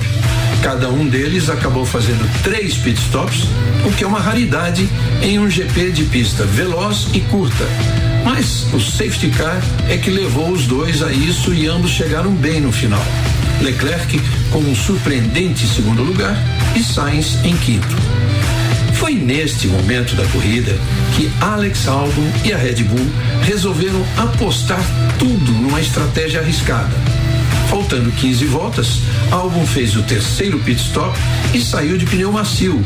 Cada 0.62 0.90
um 0.90 1.08
deles 1.08 1.50
acabou 1.50 1.86
fazendo 1.86 2.30
três 2.44 2.78
pit 2.78 3.00
stops, 3.00 3.48
o 3.86 3.92
que 3.92 4.04
é 4.04 4.08
uma 4.08 4.20
raridade 4.20 4.88
em 5.22 5.40
um 5.40 5.50
GP 5.50 5.92
de 5.92 6.04
pista 6.06 6.46
veloz 6.46 7.08
e 7.14 7.20
curta. 7.22 7.66
Mas 8.24 8.66
o 8.74 8.80
safety 8.80 9.30
car 9.30 9.62
é 9.90 9.98
que 9.98 10.10
levou 10.10 10.50
os 10.50 10.66
dois 10.66 11.04
a 11.04 11.12
isso 11.12 11.54
e 11.54 11.68
ambos 11.68 11.92
chegaram 11.92 12.32
bem 12.32 12.62
no 12.62 12.72
final. 12.72 13.04
Leclerc 13.62 14.20
com 14.54 14.60
um 14.60 14.76
surpreendente 14.76 15.66
segundo 15.66 16.04
lugar 16.04 16.38
e 16.76 16.84
Sainz 16.84 17.44
em 17.44 17.58
quinto. 17.58 17.98
Foi 18.94 19.16
neste 19.16 19.68
momento 19.68 20.16
da 20.16 20.24
corrida 20.28 20.78
que 21.16 21.30
Alex 21.42 21.88
Albon 21.88 22.32
e 22.46 22.54
a 22.54 22.58
Red 22.58 22.84
Bull 22.84 23.06
resolveram 23.42 24.06
apostar 24.16 24.80
tudo 25.18 25.52
numa 25.52 25.82
estratégia 25.82 26.40
arriscada. 26.40 26.94
Faltando 27.68 28.12
15 28.12 28.46
voltas, 28.46 29.00
Albon 29.32 29.66
fez 29.66 29.96
o 29.96 30.04
terceiro 30.04 30.60
pit 30.60 30.80
stop 30.80 31.18
e 31.56 31.60
saiu 31.60 31.98
de 31.98 32.06
pneu 32.06 32.32
macio. 32.32 32.86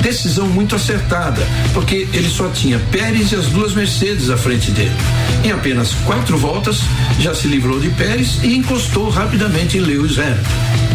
Decisão 0.00 0.46
muito 0.46 0.76
acertada, 0.76 1.42
porque 1.74 2.08
ele 2.12 2.30
só 2.30 2.48
tinha 2.48 2.78
Pérez 2.92 3.32
e 3.32 3.34
as 3.34 3.46
duas 3.46 3.74
Mercedes 3.74 4.30
à 4.30 4.36
frente 4.36 4.70
dele. 4.70 4.94
Em 5.44 5.50
apenas 5.50 5.92
quatro 6.06 6.38
voltas, 6.38 6.82
já 7.18 7.34
se 7.34 7.48
livrou 7.48 7.80
de 7.80 7.90
Pérez 7.90 8.38
e 8.44 8.54
encostou 8.54 9.10
rapidamente 9.10 9.76
em 9.76 9.80
Lewis 9.80 10.16
Hamilton. 10.16 10.89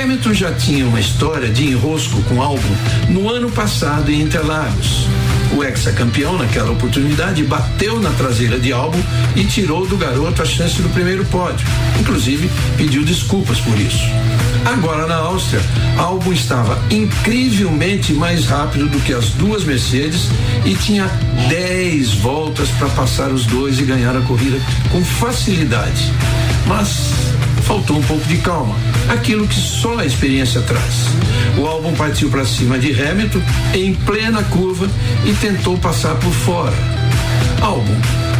Hamilton 0.00 0.32
já 0.32 0.52
tinha 0.52 0.86
uma 0.86 1.00
história 1.00 1.48
de 1.48 1.66
enrosco 1.66 2.22
com 2.22 2.40
Albon 2.40 2.62
no 3.08 3.28
ano 3.28 3.50
passado 3.50 4.12
em 4.12 4.22
Interlagos. 4.22 5.08
O 5.56 5.64
ex-campeão, 5.64 6.38
naquela 6.38 6.70
oportunidade, 6.70 7.42
bateu 7.42 8.00
na 8.00 8.10
traseira 8.10 8.60
de 8.60 8.72
Albon 8.72 9.02
e 9.34 9.44
tirou 9.44 9.86
do 9.86 9.96
garoto 9.96 10.40
a 10.40 10.44
chance 10.44 10.80
do 10.80 10.88
primeiro 10.90 11.24
pódio. 11.24 11.66
Inclusive, 11.98 12.48
pediu 12.76 13.04
desculpas 13.04 13.58
por 13.58 13.76
isso. 13.76 14.04
Agora 14.64 15.06
na 15.06 15.16
Áustria, 15.16 15.60
Albon 15.96 16.32
estava 16.32 16.78
incrivelmente 16.90 18.12
mais 18.12 18.46
rápido 18.46 18.88
do 18.88 19.00
que 19.00 19.12
as 19.12 19.30
duas 19.30 19.64
Mercedes 19.64 20.28
e 20.64 20.76
tinha 20.76 21.06
10 21.48 22.14
voltas 22.14 22.68
para 22.78 22.88
passar 22.90 23.32
os 23.32 23.46
dois 23.46 23.80
e 23.80 23.82
ganhar 23.82 24.16
a 24.16 24.20
corrida 24.20 24.60
com 24.92 25.04
facilidade. 25.04 26.12
Mas 26.66 27.27
faltou 27.68 27.98
um 27.98 28.02
pouco 28.02 28.24
de 28.24 28.38
calma, 28.38 28.74
aquilo 29.10 29.46
que 29.46 29.54
só 29.54 29.98
a 29.98 30.06
experiência 30.06 30.62
traz. 30.62 31.10
O 31.58 31.66
álbum 31.66 31.94
partiu 31.94 32.30
para 32.30 32.46
cima 32.46 32.78
de 32.78 32.90
Hamilton 32.98 33.42
em 33.74 33.94
plena 33.94 34.42
curva 34.44 34.88
e 35.26 35.34
tentou 35.34 35.76
passar 35.76 36.14
por 36.14 36.32
fora. 36.32 36.72
Álbum, 37.60 37.94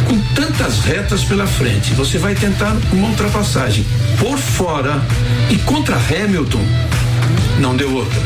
com 0.07 0.19
tantas 0.33 0.79
retas 0.79 1.23
pela 1.23 1.45
frente, 1.45 1.93
você 1.93 2.17
vai 2.17 2.33
tentar 2.33 2.75
uma 2.91 3.09
ultrapassagem 3.09 3.85
por 4.17 4.39
fora 4.39 4.99
e 5.51 5.57
contra 5.57 5.95
Hamilton, 5.95 6.65
não 7.59 7.77
deu 7.77 7.93
outra. 7.93 8.19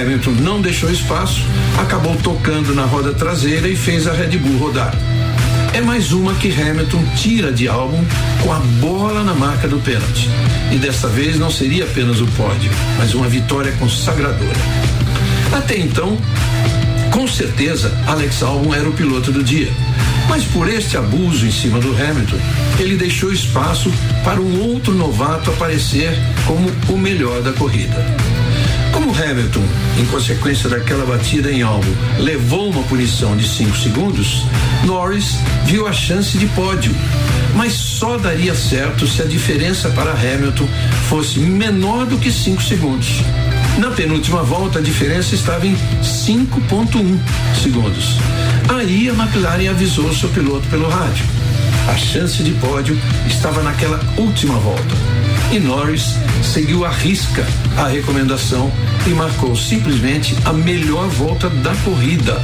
Hamilton 0.00 0.30
não 0.40 0.62
deixou 0.62 0.90
espaço, 0.90 1.42
acabou 1.78 2.16
tocando 2.16 2.74
na 2.74 2.86
roda 2.86 3.12
traseira 3.12 3.68
e 3.68 3.76
fez 3.76 4.06
a 4.06 4.12
Red 4.12 4.38
Bull 4.38 4.56
rodar 4.58 4.94
é 5.74 5.80
mais 5.80 6.12
uma 6.12 6.34
que 6.34 6.50
Hamilton 6.50 7.04
tira 7.16 7.52
de 7.52 7.68
álbum 7.68 8.02
com 8.42 8.52
a 8.52 8.58
bola 8.80 9.22
na 9.22 9.34
marca 9.34 9.68
do 9.68 9.78
pênalti. 9.78 10.28
E 10.72 10.76
desta 10.76 11.08
vez 11.08 11.38
não 11.38 11.50
seria 11.50 11.84
apenas 11.84 12.20
o 12.20 12.26
pódio, 12.28 12.70
mas 12.96 13.14
uma 13.14 13.28
vitória 13.28 13.72
consagradora. 13.72 14.58
Até 15.52 15.78
então, 15.78 16.18
com 17.10 17.26
certeza, 17.26 17.92
Alex 18.06 18.42
Albon 18.42 18.74
era 18.74 18.88
o 18.88 18.92
piloto 18.92 19.32
do 19.32 19.42
dia. 19.42 19.70
Mas 20.28 20.44
por 20.44 20.68
este 20.68 20.96
abuso 20.96 21.46
em 21.46 21.50
cima 21.50 21.78
do 21.80 21.90
Hamilton, 21.90 22.38
ele 22.78 22.96
deixou 22.96 23.32
espaço 23.32 23.90
para 24.22 24.40
um 24.40 24.60
outro 24.60 24.94
novato 24.94 25.50
aparecer 25.50 26.12
como 26.46 26.70
o 26.88 26.98
melhor 26.98 27.40
da 27.42 27.52
corrida. 27.52 28.04
Como 28.92 29.10
Hamilton, 29.10 29.62
em 29.98 30.04
consequência 30.06 30.68
daquela 30.68 31.04
batida 31.04 31.50
em 31.50 31.62
alvo, 31.62 31.90
levou 32.18 32.70
uma 32.70 32.82
punição 32.84 33.36
de 33.36 33.46
5 33.46 33.76
segundos, 33.76 34.44
Norris 34.84 35.36
viu 35.64 35.86
a 35.86 35.92
chance 35.92 36.36
de 36.38 36.46
pódio, 36.48 36.94
mas 37.54 37.72
só 37.72 38.16
daria 38.16 38.54
certo 38.54 39.06
se 39.06 39.22
a 39.22 39.24
diferença 39.24 39.90
para 39.90 40.12
Hamilton 40.12 40.68
fosse 41.08 41.38
menor 41.38 42.06
do 42.06 42.18
que 42.18 42.30
5 42.30 42.62
segundos. 42.62 43.08
Na 43.78 43.90
penúltima 43.90 44.42
volta, 44.42 44.80
a 44.80 44.82
diferença 44.82 45.34
estava 45.34 45.66
em 45.66 45.76
5,1 46.02 47.18
segundos. 47.62 48.16
Aí 48.68 49.08
a 49.08 49.12
McLaren 49.12 49.70
avisou 49.70 50.12
seu 50.12 50.28
piloto 50.30 50.66
pelo 50.68 50.88
rádio. 50.88 51.24
A 51.88 51.96
chance 51.96 52.42
de 52.42 52.50
pódio 52.52 52.98
estava 53.26 53.62
naquela 53.62 54.00
última 54.16 54.54
volta 54.56 55.17
e 55.50 55.58
Norris 55.58 56.14
seguiu 56.42 56.84
à 56.84 56.90
risca 56.90 57.46
a 57.76 57.88
recomendação 57.88 58.70
e 59.06 59.10
marcou 59.10 59.56
simplesmente 59.56 60.36
a 60.44 60.52
melhor 60.52 61.08
volta 61.08 61.48
da 61.48 61.74
corrida. 61.76 62.40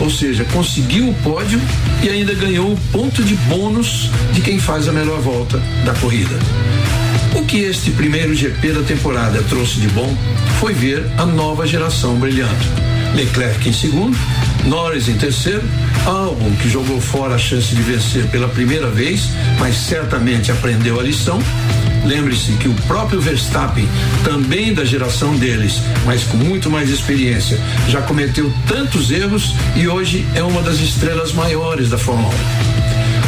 Ou 0.00 0.10
seja, 0.10 0.44
conseguiu 0.52 1.08
o 1.08 1.14
pódio 1.14 1.60
e 2.02 2.08
ainda 2.08 2.34
ganhou 2.34 2.72
o 2.72 2.76
ponto 2.90 3.22
de 3.22 3.34
bônus 3.34 4.10
de 4.32 4.40
quem 4.40 4.58
faz 4.58 4.88
a 4.88 4.92
melhor 4.92 5.20
volta 5.20 5.58
da 5.84 5.94
corrida. 5.94 6.36
O 7.36 7.44
que 7.44 7.58
este 7.58 7.90
primeiro 7.92 8.34
GP 8.34 8.72
da 8.72 8.82
temporada 8.82 9.42
trouxe 9.48 9.80
de 9.80 9.88
bom 9.88 10.14
foi 10.58 10.74
ver 10.74 11.06
a 11.18 11.24
nova 11.24 11.66
geração 11.66 12.16
brilhando. 12.16 12.52
Leclerc 13.14 13.68
em 13.68 13.72
segundo, 13.72 14.16
Norris 14.64 15.08
em 15.08 15.16
terceiro, 15.16 15.62
Albon 16.06 16.50
que 16.60 16.68
jogou 16.68 17.00
fora 17.00 17.34
a 17.34 17.38
chance 17.38 17.74
de 17.74 17.82
vencer 17.82 18.26
pela 18.28 18.48
primeira 18.48 18.88
vez, 18.88 19.28
mas 19.58 19.76
certamente 19.76 20.50
aprendeu 20.50 20.98
a 20.98 21.02
lição, 21.02 21.38
Lembre-se 22.04 22.52
que 22.52 22.68
o 22.68 22.74
próprio 22.86 23.20
Verstappen, 23.20 23.88
também 24.24 24.74
da 24.74 24.84
geração 24.84 25.36
deles, 25.36 25.80
mas 26.04 26.24
com 26.24 26.36
muito 26.36 26.68
mais 26.68 26.90
experiência, 26.90 27.58
já 27.88 28.02
cometeu 28.02 28.52
tantos 28.66 29.10
erros 29.10 29.54
e 29.76 29.86
hoje 29.86 30.26
é 30.34 30.42
uma 30.42 30.62
das 30.62 30.80
estrelas 30.80 31.32
maiores 31.32 31.90
da 31.90 31.98
Fórmula 31.98 32.34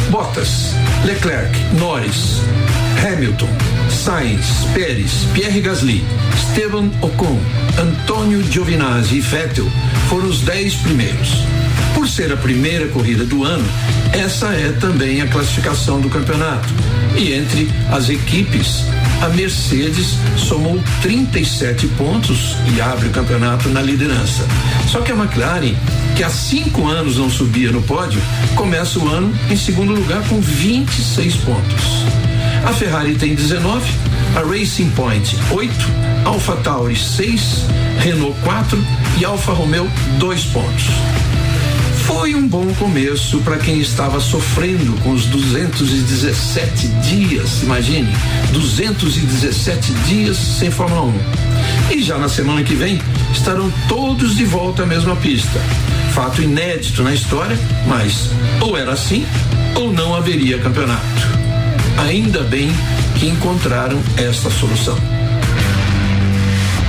1. 0.09 0.11
Bottas, 0.11 0.73
Leclerc, 1.05 1.57
Norris, 1.79 2.41
Hamilton, 3.03 3.49
Sainz, 3.89 4.65
Pérez, 4.73 5.25
Pierre 5.33 5.61
Gasly, 5.61 6.03
Esteban 6.35 6.89
Ocon, 7.01 7.39
Antônio 7.79 8.43
Giovinazzi 8.43 9.15
e 9.15 9.19
Vettel 9.19 9.69
foram 10.09 10.27
os 10.27 10.41
dez 10.41 10.75
primeiros. 10.75 11.43
Por 11.93 12.07
ser 12.07 12.31
a 12.31 12.37
primeira 12.37 12.87
corrida 12.87 13.25
do 13.25 13.43
ano, 13.43 13.65
essa 14.13 14.47
é 14.47 14.71
também 14.79 15.21
a 15.21 15.27
classificação 15.27 15.99
do 15.99 16.09
campeonato. 16.09 16.67
E 17.17 17.33
entre 17.33 17.71
as 17.91 18.09
equipes, 18.09 18.83
a 19.21 19.29
Mercedes 19.29 20.15
somou 20.37 20.81
37 21.01 21.87
pontos 21.89 22.57
e 22.75 22.81
abre 22.81 23.07
o 23.07 23.11
campeonato 23.11 23.69
na 23.69 23.81
liderança. 23.81 24.45
Só 24.87 24.99
que 24.99 25.11
a 25.11 25.15
McLaren, 25.15 25.73
que 26.15 26.23
há 26.23 26.29
cinco 26.29 26.87
anos 26.87 27.17
não 27.17 27.29
subia 27.29 27.71
no 27.71 27.81
pódio, 27.81 28.21
começa 28.55 28.99
o 28.99 29.07
ano 29.07 29.33
em 29.49 29.55
segundo 29.55 29.93
lugar 29.93 30.27
com 30.27 30.41
26 30.41 31.35
pontos. 31.37 32.05
A 32.65 32.73
Ferrari 32.73 33.15
tem 33.15 33.33
19, 33.33 33.89
a 34.35 34.41
Racing 34.41 34.89
Point 34.89 35.37
8, 35.51 35.73
Alpha 36.25 36.55
Tauri 36.57 36.95
6, 36.95 37.65
Renault 37.99 38.35
4 38.43 38.85
e 39.19 39.25
Alfa 39.25 39.53
Romeo 39.53 39.89
2 40.19 40.43
pontos. 40.45 40.85
Foi 42.05 42.35
um 42.35 42.47
bom 42.47 42.71
começo 42.75 43.39
para 43.39 43.57
quem 43.57 43.79
estava 43.79 44.19
sofrendo 44.19 44.95
com 45.01 45.09
os 45.09 45.25
217 45.25 46.87
dias, 47.01 47.63
imagine, 47.63 48.07
217 48.51 49.91
dias 50.07 50.37
sem 50.37 50.69
Fórmula 50.69 51.01
1. 51.89 51.95
E 51.95 52.03
já 52.03 52.19
na 52.19 52.29
semana 52.29 52.63
que 52.63 52.75
vem 52.75 53.01
estarão 53.33 53.71
todos 53.87 54.35
de 54.35 54.45
volta 54.45 54.83
à 54.83 54.85
mesma 54.85 55.15
pista. 55.15 55.59
Fato 56.13 56.43
inédito 56.43 57.01
na 57.01 57.13
história, 57.13 57.57
mas 57.87 58.29
ou 58.61 58.77
era 58.77 58.93
assim 58.93 59.25
ou 59.75 59.91
não 59.91 60.13
haveria 60.13 60.59
campeonato. 60.59 61.01
Ainda 61.97 62.43
bem 62.43 62.69
que 63.19 63.25
encontraram 63.25 63.99
esta 64.15 64.51
solução. 64.51 65.14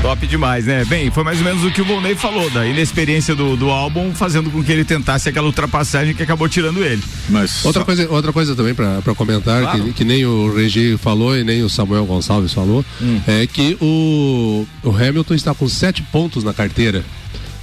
Top 0.07 0.25
demais, 0.25 0.65
né? 0.67 0.85
Bem, 0.85 1.11
foi 1.11 1.25
mais 1.25 1.39
ou 1.39 1.45
menos 1.45 1.65
o 1.65 1.71
que 1.73 1.83
o 1.83 1.85
Volney 1.85 2.15
falou, 2.15 2.49
da 2.51 2.65
inexperiência 2.65 3.35
do, 3.35 3.57
do 3.57 3.71
álbum, 3.71 4.15
fazendo 4.15 4.53
com 4.53 4.63
que 4.63 4.71
ele 4.71 4.85
tentasse 4.85 5.29
aquela 5.29 5.49
ultrapassagem 5.49 6.15
que 6.15 6.23
acabou 6.23 6.49
tirando 6.49 6.85
ele. 6.85 7.03
Mas 7.29 7.65
outra, 7.65 7.81
só... 7.81 7.85
coisa, 7.85 8.09
outra 8.09 8.33
coisa 8.33 8.55
também 8.55 8.73
para 8.73 9.03
comentar, 9.17 9.63
claro. 9.63 9.83
que, 9.83 9.93
que, 9.95 10.05
nem 10.05 10.25
o 10.25 10.55
Regi 10.55 10.97
falou 10.97 11.37
e 11.37 11.43
nem 11.43 11.65
o 11.65 11.69
Samuel 11.69 12.07
Gonçalves 12.07 12.53
falou, 12.53 12.85
hum. 13.03 13.21
é 13.27 13.49
que 13.49 13.77
o, 13.81 14.65
o 14.85 14.91
Hamilton 14.91 15.35
está 15.35 15.53
com 15.53 15.69
sete 15.69 16.03
pontos 16.03 16.45
na 16.45 16.55
carteira. 16.55 17.05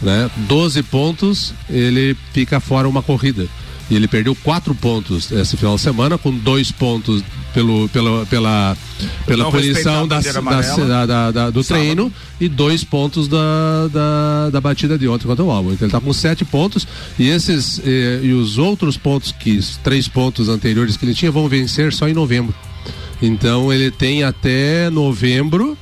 Né? 0.02 0.30
12 0.36 0.84
pontos, 0.84 1.54
ele 1.70 2.14
fica 2.34 2.60
fora 2.60 2.90
uma 2.90 3.02
corrida. 3.02 3.48
E 3.90 3.96
ele 3.96 4.08
perdeu 4.08 4.36
quatro 4.36 4.74
pontos 4.74 5.32
esse 5.32 5.58
final 5.58 5.75
de 5.75 5.82
semana, 5.82 6.18
com 6.18 6.32
dois 6.32 6.72
pontos 6.72 7.24
pelo, 7.54 7.88
pela, 7.90 8.25
pela, 8.25 8.78
pela 9.25 9.52
punição 9.52 10.08
da, 10.08 10.20
da, 10.20 11.06
da, 11.06 11.32
da, 11.32 11.50
do 11.50 11.63
Sábado. 11.63 11.84
treino 11.84 12.13
e 12.40 12.48
dois 12.48 12.84
pontos 12.84 13.28
da, 13.28 13.88
da, 13.92 14.50
da 14.52 14.62
batida 14.62 14.98
de 14.98 15.08
ontem 15.08 15.28
contra 15.28 15.44
o 15.44 15.52
Álvaro. 15.52 15.75
Então 15.75 15.86
ele 15.86 15.96
está 15.96 16.02
com 16.02 16.13
sete 16.13 16.44
pontos 16.44 16.88
e 17.20 17.30
esses 17.30 17.80
eh, 17.86 18.22
e 18.24 18.34
os 18.34 18.58
outros 18.58 18.98
pontos 18.98 19.32
que 19.32 19.60
três 19.84 20.08
pontos 20.08 20.50
anteriores 20.50 20.98
que 20.98 21.06
ele 21.06 21.13
tinha 21.13 21.32
vão 21.32 21.48
vencer 21.48 21.94
só 21.94 22.08
em 22.08 22.13
novembro. 22.13 22.56
Então 23.22 23.72
ele 23.72 23.92
tem 23.92 24.24
até 24.24 24.90
novembro 24.90 25.78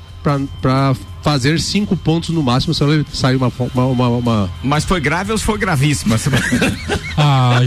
para 0.61 0.95
fazer 1.21 1.59
cinco 1.59 1.95
pontos 1.95 2.29
no 2.29 2.41
máximo 2.41 2.73
se 2.73 2.83
ela 2.83 3.05
sair 3.13 3.35
uma, 3.35 3.51
uma, 3.75 4.07
uma, 4.09 4.49
Mas 4.63 4.83
foi 4.83 4.99
grave 4.99 5.31
ou 5.31 5.37
foi 5.37 5.57
gravíssima? 5.57 6.15
a, 7.17 7.59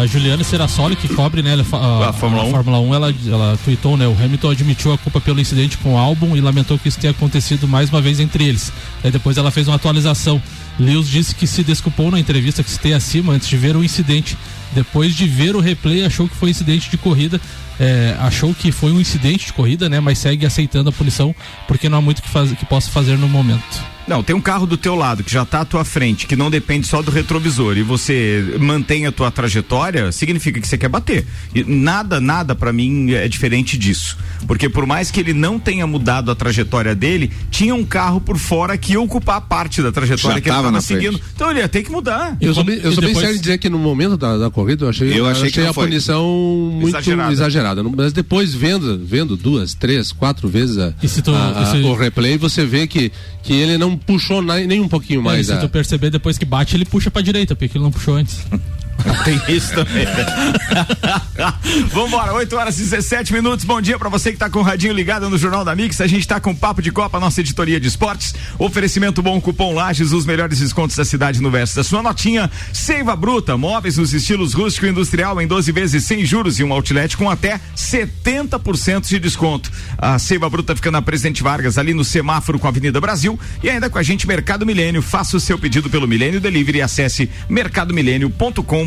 a 0.00 0.06
Juliana 0.06 0.42
Serassoli, 0.42 0.96
que 0.96 1.08
cobre 1.08 1.42
né, 1.42 1.54
a, 1.54 2.08
a, 2.08 2.12
Fórmula, 2.12 2.44
1. 2.44 2.50
Fórmula 2.50 2.80
1, 2.80 2.94
ela, 2.94 3.14
ela 3.28 3.58
tweetou, 3.64 3.96
né? 3.96 4.06
O 4.06 4.12
Hamilton 4.12 4.50
admitiu 4.50 4.92
a 4.92 4.98
culpa 4.98 5.20
pelo 5.20 5.40
incidente 5.40 5.78
com 5.78 5.94
o 5.94 5.98
álbum 5.98 6.36
e 6.36 6.40
lamentou 6.40 6.78
que 6.78 6.88
isso 6.88 6.98
tenha 6.98 7.12
acontecido 7.12 7.68
mais 7.68 7.90
uma 7.90 8.00
vez 8.00 8.20
entre 8.20 8.44
eles. 8.44 8.72
Aí 9.04 9.10
depois 9.10 9.36
ela 9.36 9.50
fez 9.50 9.68
uma 9.68 9.76
atualização 9.76 10.42
Lewis 10.78 11.08
disse 11.08 11.34
que 11.34 11.46
se 11.46 11.62
desculpou 11.62 12.10
na 12.10 12.20
entrevista 12.20 12.62
que 12.62 12.70
citei 12.70 12.92
acima 12.92 13.32
antes 13.32 13.48
de 13.48 13.56
ver 13.56 13.76
o 13.76 13.84
incidente. 13.84 14.36
Depois 14.74 15.14
de 15.14 15.26
ver 15.26 15.56
o 15.56 15.60
replay, 15.60 16.04
achou 16.04 16.28
que 16.28 16.36
foi 16.36 16.50
incidente 16.50 16.90
de 16.90 16.98
corrida. 16.98 17.40
É, 17.78 18.16
achou 18.20 18.54
que 18.54 18.72
foi 18.72 18.92
um 18.92 19.00
incidente 19.00 19.46
de 19.46 19.52
corrida, 19.52 19.88
né? 19.88 20.00
Mas 20.00 20.18
segue 20.18 20.46
aceitando 20.46 20.88
a 20.88 20.92
punição 20.92 21.34
porque 21.66 21.88
não 21.88 21.98
há 21.98 22.00
muito 22.00 22.22
que, 22.22 22.28
faz, 22.28 22.52
que 22.52 22.64
possa 22.64 22.90
fazer 22.90 23.18
no 23.18 23.28
momento. 23.28 23.95
Não, 24.06 24.22
tem 24.22 24.36
um 24.36 24.40
carro 24.40 24.66
do 24.66 24.76
teu 24.76 24.94
lado 24.94 25.24
que 25.24 25.32
já 25.32 25.42
está 25.42 25.62
à 25.62 25.64
tua 25.64 25.84
frente, 25.84 26.26
que 26.26 26.36
não 26.36 26.48
depende 26.50 26.86
só 26.86 27.02
do 27.02 27.10
retrovisor 27.10 27.76
e 27.76 27.82
você 27.82 28.54
mantém 28.60 29.04
a 29.06 29.10
tua 29.12 29.30
trajetória, 29.30 30.12
significa 30.12 30.60
que 30.60 30.66
você 30.68 30.78
quer 30.78 30.88
bater. 30.88 31.26
E 31.54 31.64
nada, 31.64 32.20
nada 32.20 32.54
para 32.54 32.72
mim 32.72 33.12
é 33.12 33.26
diferente 33.26 33.76
disso. 33.76 34.16
Porque 34.46 34.68
por 34.68 34.86
mais 34.86 35.10
que 35.10 35.18
ele 35.18 35.32
não 35.32 35.58
tenha 35.58 35.86
mudado 35.86 36.30
a 36.30 36.34
trajetória 36.36 36.94
dele, 36.94 37.30
tinha 37.50 37.74
um 37.74 37.84
carro 37.84 38.20
por 38.20 38.38
fora 38.38 38.78
que 38.78 38.92
ia 38.92 39.00
ocupar 39.00 39.40
parte 39.40 39.82
da 39.82 39.90
trajetória 39.90 40.36
Já 40.36 40.40
que 40.40 40.48
ele 40.48 40.54
tava 40.56 40.68
estava 40.68 40.70
na 40.72 40.80
seguindo. 40.80 41.18
frente. 41.18 41.32
Então 41.34 41.50
ele 41.50 41.60
ia 41.60 41.68
ter 41.68 41.82
que 41.82 41.90
mudar. 41.90 42.36
Eu 42.40 42.54
sou, 42.54 42.62
bem, 42.62 42.76
eu 42.76 42.92
sou 42.92 43.00
bem 43.00 43.08
depois- 43.08 43.24
sério 43.26 43.36
em 43.38 43.40
dizer 43.40 43.58
que 43.58 43.68
no 43.68 43.78
momento 43.78 44.16
da, 44.16 44.36
da 44.38 44.50
corrida 44.50 44.84
eu 44.84 44.88
achei, 44.88 45.18
Eu 45.18 45.26
achei 45.26 45.66
a 45.66 45.72
foi. 45.72 45.86
punição 45.88 46.24
muito 46.74 46.88
Exagerada. 46.88 47.32
exagerada. 47.32 47.82
Mas 47.82 48.12
depois, 48.12 48.54
vendo, 48.54 49.00
vendo 49.04 49.36
duas, 49.36 49.74
três, 49.74 50.12
quatro 50.12 50.48
vezes 50.48 50.78
a- 50.78 50.94
E 51.02 51.08
se 51.08 51.22
tu- 51.22 51.34
a- 51.34 51.50
a- 51.50 51.66
se- 51.72 51.78
o 51.78 51.94
replay, 51.94 52.38
você 52.38 52.64
vê 52.64 52.86
que, 52.86 53.10
que 53.42 53.52
ele 53.52 53.76
não 53.76 53.95
puxou 53.98 54.42
nem 54.42 54.80
um 54.80 54.88
pouquinho 54.88 55.20
É, 55.20 55.22
mais. 55.24 55.46
se 55.46 55.52
a- 55.52 55.58
tu 55.58 55.68
perceber 55.68 56.10
depois 56.10 56.36
que 56.38 56.44
bate, 56.44 56.76
ele 56.76 56.84
puxa 56.84 57.10
pra 57.10 57.22
direita, 57.22 57.54
porque 57.56 57.76
ele 57.76 57.84
não 57.84 57.90
puxou 57.90 58.14
antes. 58.16 58.44
Tem 59.24 59.40
isso 59.48 59.74
também. 59.74 60.06
Vambora, 61.92 62.32
8 62.34 62.56
horas 62.56 62.78
e 62.78 62.82
17 62.82 63.32
minutos. 63.32 63.64
Bom 63.64 63.80
dia 63.80 63.98
pra 63.98 64.08
você 64.08 64.32
que 64.32 64.38
tá 64.38 64.48
com 64.48 64.60
o 64.60 64.62
radinho 64.62 64.92
ligado 64.92 65.28
no 65.28 65.38
Jornal 65.38 65.64
da 65.64 65.74
Mix. 65.74 66.00
A 66.00 66.06
gente 66.06 66.26
tá 66.26 66.40
com 66.40 66.54
Papo 66.54 66.80
de 66.80 66.90
Copa, 66.90 67.18
nossa 67.20 67.40
editoria 67.40 67.80
de 67.80 67.88
esportes. 67.88 68.34
Oferecimento 68.58 69.22
bom 69.22 69.40
cupom 69.40 69.74
Lages, 69.74 70.12
os 70.12 70.26
melhores 70.26 70.58
descontos 70.58 70.96
da 70.96 71.04
cidade 71.04 71.40
no 71.40 71.50
verso 71.50 71.76
da 71.76 71.84
sua 71.84 72.02
notinha. 72.02 72.50
Seiva 72.72 73.14
Bruta, 73.16 73.56
móveis 73.56 73.96
nos 73.96 74.12
estilos 74.12 74.54
rústico 74.54 74.86
e 74.86 74.90
industrial 74.90 75.40
em 75.40 75.46
12 75.46 75.72
vezes 75.72 76.04
sem 76.04 76.24
juros 76.24 76.58
e 76.58 76.64
um 76.64 76.72
outlet 76.72 77.16
com 77.16 77.30
até 77.30 77.60
70% 77.76 79.08
de 79.08 79.18
desconto. 79.18 79.70
A 79.98 80.18
Seiva 80.18 80.48
Bruta 80.48 80.74
fica 80.74 80.90
na 80.90 81.02
Presidente 81.02 81.42
Vargas, 81.42 81.78
ali 81.78 81.94
no 81.94 82.04
semáforo 82.04 82.58
com 82.58 82.66
a 82.66 82.70
Avenida 82.70 83.00
Brasil. 83.00 83.38
E 83.62 83.70
ainda 83.70 83.90
com 83.90 83.98
a 83.98 84.02
gente 84.02 84.26
Mercado 84.26 84.66
Milênio. 84.66 85.02
Faça 85.02 85.36
o 85.36 85.40
seu 85.40 85.58
pedido 85.58 85.90
pelo 85.90 86.06
Milênio 86.06 86.40
Delivery 86.40 86.78
e 86.78 86.82
acesse 86.82 87.30
mercadomilênio.com.br. 87.48 88.85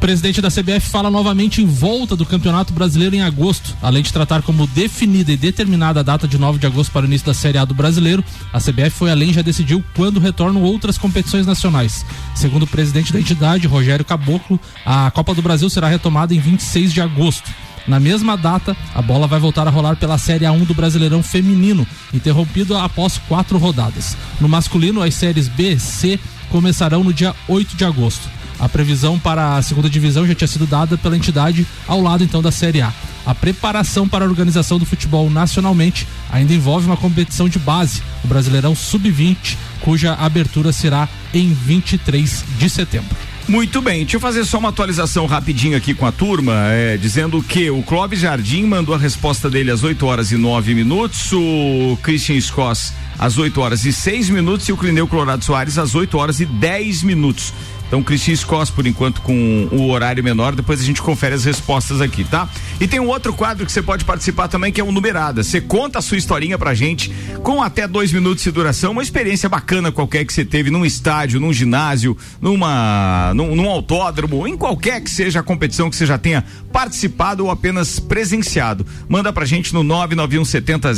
presidente 0.00 0.40
da 0.40 0.48
CBF 0.48 0.88
fala 0.88 1.10
novamente 1.10 1.62
em 1.62 1.66
volta 1.66 2.16
do 2.16 2.26
Campeonato 2.26 2.72
Brasileiro 2.72 3.14
em 3.14 3.22
agosto. 3.22 3.76
Além 3.82 4.02
de 4.02 4.12
tratar 4.12 4.42
como 4.42 4.66
definida 4.68 5.32
e 5.32 5.36
determinada 5.36 6.00
a 6.00 6.02
data 6.02 6.26
de 6.26 6.38
9 6.38 6.58
de 6.58 6.66
agosto 6.66 6.90
para 6.92 7.02
o 7.02 7.06
início 7.06 7.26
da 7.26 7.34
Série 7.34 7.58
A 7.58 7.64
do 7.64 7.74
Brasileiro, 7.74 8.24
a 8.52 8.58
CBF 8.58 8.90
foi 8.90 9.10
além 9.10 9.30
e 9.30 9.32
já 9.34 9.42
decidiu 9.42 9.84
quando 9.94 10.20
retornam 10.20 10.62
outras 10.62 10.98
competições 10.98 11.46
nacionais. 11.46 12.04
Segundo 12.34 12.64
o 12.64 12.66
presidente 12.66 13.12
da 13.12 13.20
entidade, 13.20 13.66
Rogério 13.66 14.04
Caboclo, 14.04 14.58
a 14.84 15.10
Copa 15.10 15.34
do 15.34 15.42
Brasil 15.42 15.68
será 15.70 15.88
retomada 15.88 16.34
em 16.34 16.40
26 16.40 16.92
de 16.92 17.00
agosto. 17.00 17.50
Na 17.86 17.98
mesma 17.98 18.36
data, 18.36 18.76
a 18.94 19.02
bola 19.02 19.26
vai 19.26 19.40
voltar 19.40 19.66
a 19.66 19.70
rolar 19.70 19.96
pela 19.96 20.18
Série 20.18 20.44
A1 20.44 20.64
do 20.64 20.74
Brasileirão 20.74 21.22
Feminino, 21.22 21.86
interrompido 22.12 22.76
após 22.76 23.18
quatro 23.18 23.58
rodadas. 23.58 24.16
No 24.40 24.48
masculino, 24.48 25.02
as 25.02 25.14
séries 25.14 25.48
B, 25.48 25.78
C 25.78 26.18
começarão 26.50 27.02
no 27.02 27.12
dia 27.12 27.34
8 27.48 27.76
de 27.76 27.84
agosto. 27.84 28.28
A 28.60 28.68
previsão 28.68 29.18
para 29.18 29.56
a 29.56 29.62
segunda 29.62 29.88
divisão 29.88 30.26
já 30.26 30.34
tinha 30.34 30.46
sido 30.46 30.66
dada 30.66 30.98
pela 30.98 31.16
entidade 31.16 31.66
ao 31.88 32.00
lado 32.00 32.22
então 32.22 32.42
da 32.42 32.52
Série 32.52 32.82
A. 32.82 32.92
A 33.24 33.34
preparação 33.34 34.06
para 34.06 34.24
a 34.24 34.28
organização 34.28 34.78
do 34.78 34.84
futebol 34.84 35.30
nacionalmente 35.30 36.06
ainda 36.30 36.52
envolve 36.52 36.86
uma 36.86 36.96
competição 36.96 37.48
de 37.48 37.58
base, 37.58 38.02
o 38.22 38.28
Brasileirão 38.28 38.74
Sub-20, 38.74 39.56
cuja 39.80 40.14
abertura 40.14 40.72
será 40.72 41.08
em 41.32 41.52
23 41.52 42.44
de 42.58 42.68
setembro. 42.68 43.16
Muito 43.48 43.82
bem, 43.82 44.00
deixa 44.00 44.16
eu 44.16 44.20
fazer 44.20 44.44
só 44.44 44.58
uma 44.58 44.68
atualização 44.68 45.26
rapidinho 45.26 45.76
aqui 45.76 45.92
com 45.92 46.06
a 46.06 46.12
turma, 46.12 46.52
é, 46.68 46.96
dizendo 46.96 47.42
que 47.42 47.68
o 47.68 47.82
Clóvis 47.82 48.20
Jardim 48.20 48.64
mandou 48.64 48.94
a 48.94 48.98
resposta 48.98 49.50
dele 49.50 49.70
às 49.70 49.82
8 49.82 50.06
horas 50.06 50.30
e 50.30 50.36
9 50.36 50.74
minutos, 50.74 51.32
o 51.32 51.98
Christian 52.02 52.40
Scoss 52.40 52.92
às 53.18 53.38
8 53.38 53.60
horas 53.60 53.84
e 53.84 53.92
6 53.92 54.30
minutos 54.30 54.68
e 54.68 54.72
o 54.72 54.76
Clineu 54.76 55.06
Colorado 55.06 55.44
Soares 55.44 55.78
às 55.78 55.94
8 55.94 56.16
horas 56.16 56.40
e 56.40 56.46
10 56.46 57.02
minutos. 57.02 57.52
Então, 57.90 58.04
Cristian 58.04 58.36
Scoss, 58.36 58.70
por 58.70 58.86
enquanto, 58.86 59.20
com 59.20 59.66
o 59.72 59.90
horário 59.90 60.22
menor, 60.22 60.54
depois 60.54 60.80
a 60.80 60.84
gente 60.84 61.02
confere 61.02 61.34
as 61.34 61.44
respostas 61.44 62.00
aqui, 62.00 62.22
tá? 62.22 62.48
E 62.80 62.86
tem 62.86 63.00
um 63.00 63.08
outro 63.08 63.32
quadro 63.32 63.66
que 63.66 63.72
você 63.72 63.82
pode 63.82 64.04
participar 64.04 64.46
também, 64.46 64.72
que 64.72 64.80
é 64.80 64.84
o 64.84 64.92
Numerada. 64.92 65.42
Você 65.42 65.60
conta 65.60 65.98
a 65.98 66.02
sua 66.02 66.16
historinha 66.16 66.56
pra 66.56 66.72
gente, 66.72 67.12
com 67.42 67.60
até 67.60 67.88
dois 67.88 68.12
minutos 68.12 68.44
de 68.44 68.52
duração, 68.52 68.92
uma 68.92 69.02
experiência 69.02 69.48
bacana 69.48 69.90
qualquer 69.90 70.24
que 70.24 70.32
você 70.32 70.44
teve 70.44 70.70
num 70.70 70.86
estádio, 70.86 71.40
num 71.40 71.52
ginásio, 71.52 72.16
numa, 72.40 73.32
num, 73.34 73.56
num 73.56 73.68
autódromo, 73.68 74.46
em 74.46 74.56
qualquer 74.56 75.00
que 75.00 75.10
seja 75.10 75.40
a 75.40 75.42
competição 75.42 75.90
que 75.90 75.96
você 75.96 76.06
já 76.06 76.16
tenha 76.16 76.44
participado 76.72 77.44
ou 77.44 77.50
apenas 77.50 77.98
presenciado. 77.98 78.86
Manda 79.08 79.32
pra 79.32 79.44
gente 79.44 79.74
no 79.74 79.82
99170 79.82 80.94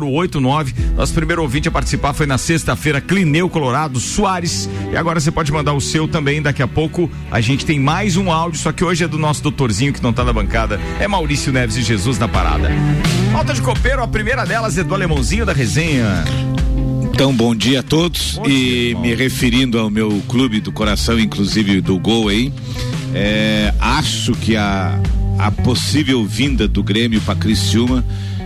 0089. 0.00 0.74
Nosso 0.96 1.14
primeiro 1.14 1.42
ouvinte 1.42 1.68
a 1.68 1.70
participar 1.70 2.12
foi 2.14 2.26
na 2.26 2.36
sexta-feira, 2.36 3.00
Clineu 3.00 3.48
Colorado 3.48 4.00
Soares. 4.00 4.68
E 4.92 4.96
agora 4.96 5.20
você 5.20 5.30
pode 5.30 5.52
mandar 5.52 5.72
o 5.72 5.80
seu 5.80 5.99
também. 6.08 6.40
Daqui 6.42 6.62
a 6.62 6.68
pouco 6.68 7.10
a 7.30 7.40
gente 7.40 7.64
tem 7.66 7.78
mais 7.78 8.16
um 8.16 8.30
áudio, 8.30 8.58
só 8.60 8.72
que 8.72 8.84
hoje 8.84 9.04
é 9.04 9.08
do 9.08 9.18
nosso 9.18 9.42
doutorzinho 9.42 9.92
que 9.92 10.02
não 10.02 10.12
tá 10.12 10.24
na 10.24 10.32
bancada. 10.32 10.80
É 10.98 11.06
Maurício 11.08 11.52
Neves 11.52 11.76
e 11.76 11.82
Jesus 11.82 12.18
na 12.18 12.28
parada. 12.28 12.70
Falta 13.32 13.54
de 13.54 13.62
copeiro, 13.62 14.02
a 14.02 14.08
primeira 14.08 14.44
delas 14.44 14.76
é 14.78 14.84
do 14.84 14.94
alemãozinho 14.94 15.44
da 15.46 15.52
resenha. 15.52 16.24
Então, 17.12 17.34
bom 17.34 17.54
dia 17.54 17.80
a 17.80 17.82
todos. 17.82 18.34
Bom 18.36 18.42
dia, 18.44 18.52
e 18.54 18.88
irmão. 18.88 19.02
me 19.02 19.14
referindo 19.14 19.78
ao 19.78 19.90
meu 19.90 20.22
clube 20.28 20.60
do 20.60 20.72
coração, 20.72 21.18
inclusive 21.18 21.80
do 21.80 21.98
gol 21.98 22.28
aí, 22.28 22.52
é, 23.14 23.74
acho 23.80 24.32
que 24.32 24.56
a, 24.56 24.98
a 25.38 25.50
possível 25.50 26.24
vinda 26.24 26.66
do 26.68 26.82
Grêmio 26.82 27.20
para 27.20 27.34
Criciúma 27.34 28.04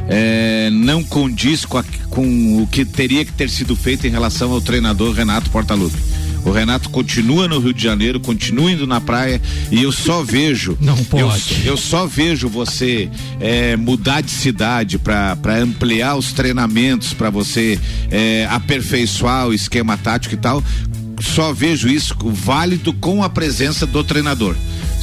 é, 0.09 0.71
não 0.73 1.03
condiz 1.05 1.65
com, 1.65 1.79
a- 1.79 1.85
com 2.11 2.63
o 2.63 2.67
que 2.67 2.85
teria 2.85 3.25
que 3.25 3.33
ter 3.33 3.49
sido 3.49 3.77
feito 3.77 4.07
em 4.07 4.11
relação 4.11 4.51
ao 4.53 4.61
treinador 4.61 5.15
Renato 5.15 5.51
Portaluppi. 5.51 5.97
O 6.45 6.51
Renato 6.51 6.91
continua 6.91 7.49
no 7.49 7.59
Rio 7.59 7.73
de 7.73 7.83
Janeiro, 7.83 8.21
continua 8.21 8.71
indo 8.71 8.87
na 8.87 9.01
praia 9.01 9.41
e 9.71 9.83
eu 9.83 9.91
só 9.91 10.23
vejo. 10.23 10.77
Não 10.81 10.97
eu- 10.99 11.05
pode. 11.07 11.63
Eu, 11.65 11.77
só 11.77 12.07
vejo 12.07 12.49
você 12.49 13.09
é, 13.41 13.77
mudar 13.77 14.21
de 14.21 14.31
cidade 14.31 14.99
para 14.99 15.37
ampliar 15.63 16.17
os 16.17 16.33
treinamentos, 16.33 17.15
para 17.15 17.31
você 17.31 17.79
é, 18.11 18.47
aperfeiçoar 18.51 19.49
o 19.49 19.55
esquema 19.55 19.97
tático 19.97 20.35
e 20.35 20.39
tal. 20.39 20.63
Só 21.21 21.53
vejo 21.53 21.89
isso 21.89 22.15
válido 22.25 22.93
com 22.93 23.23
a 23.23 23.29
presença 23.31 23.87
do 23.87 24.03
treinador. 24.05 24.55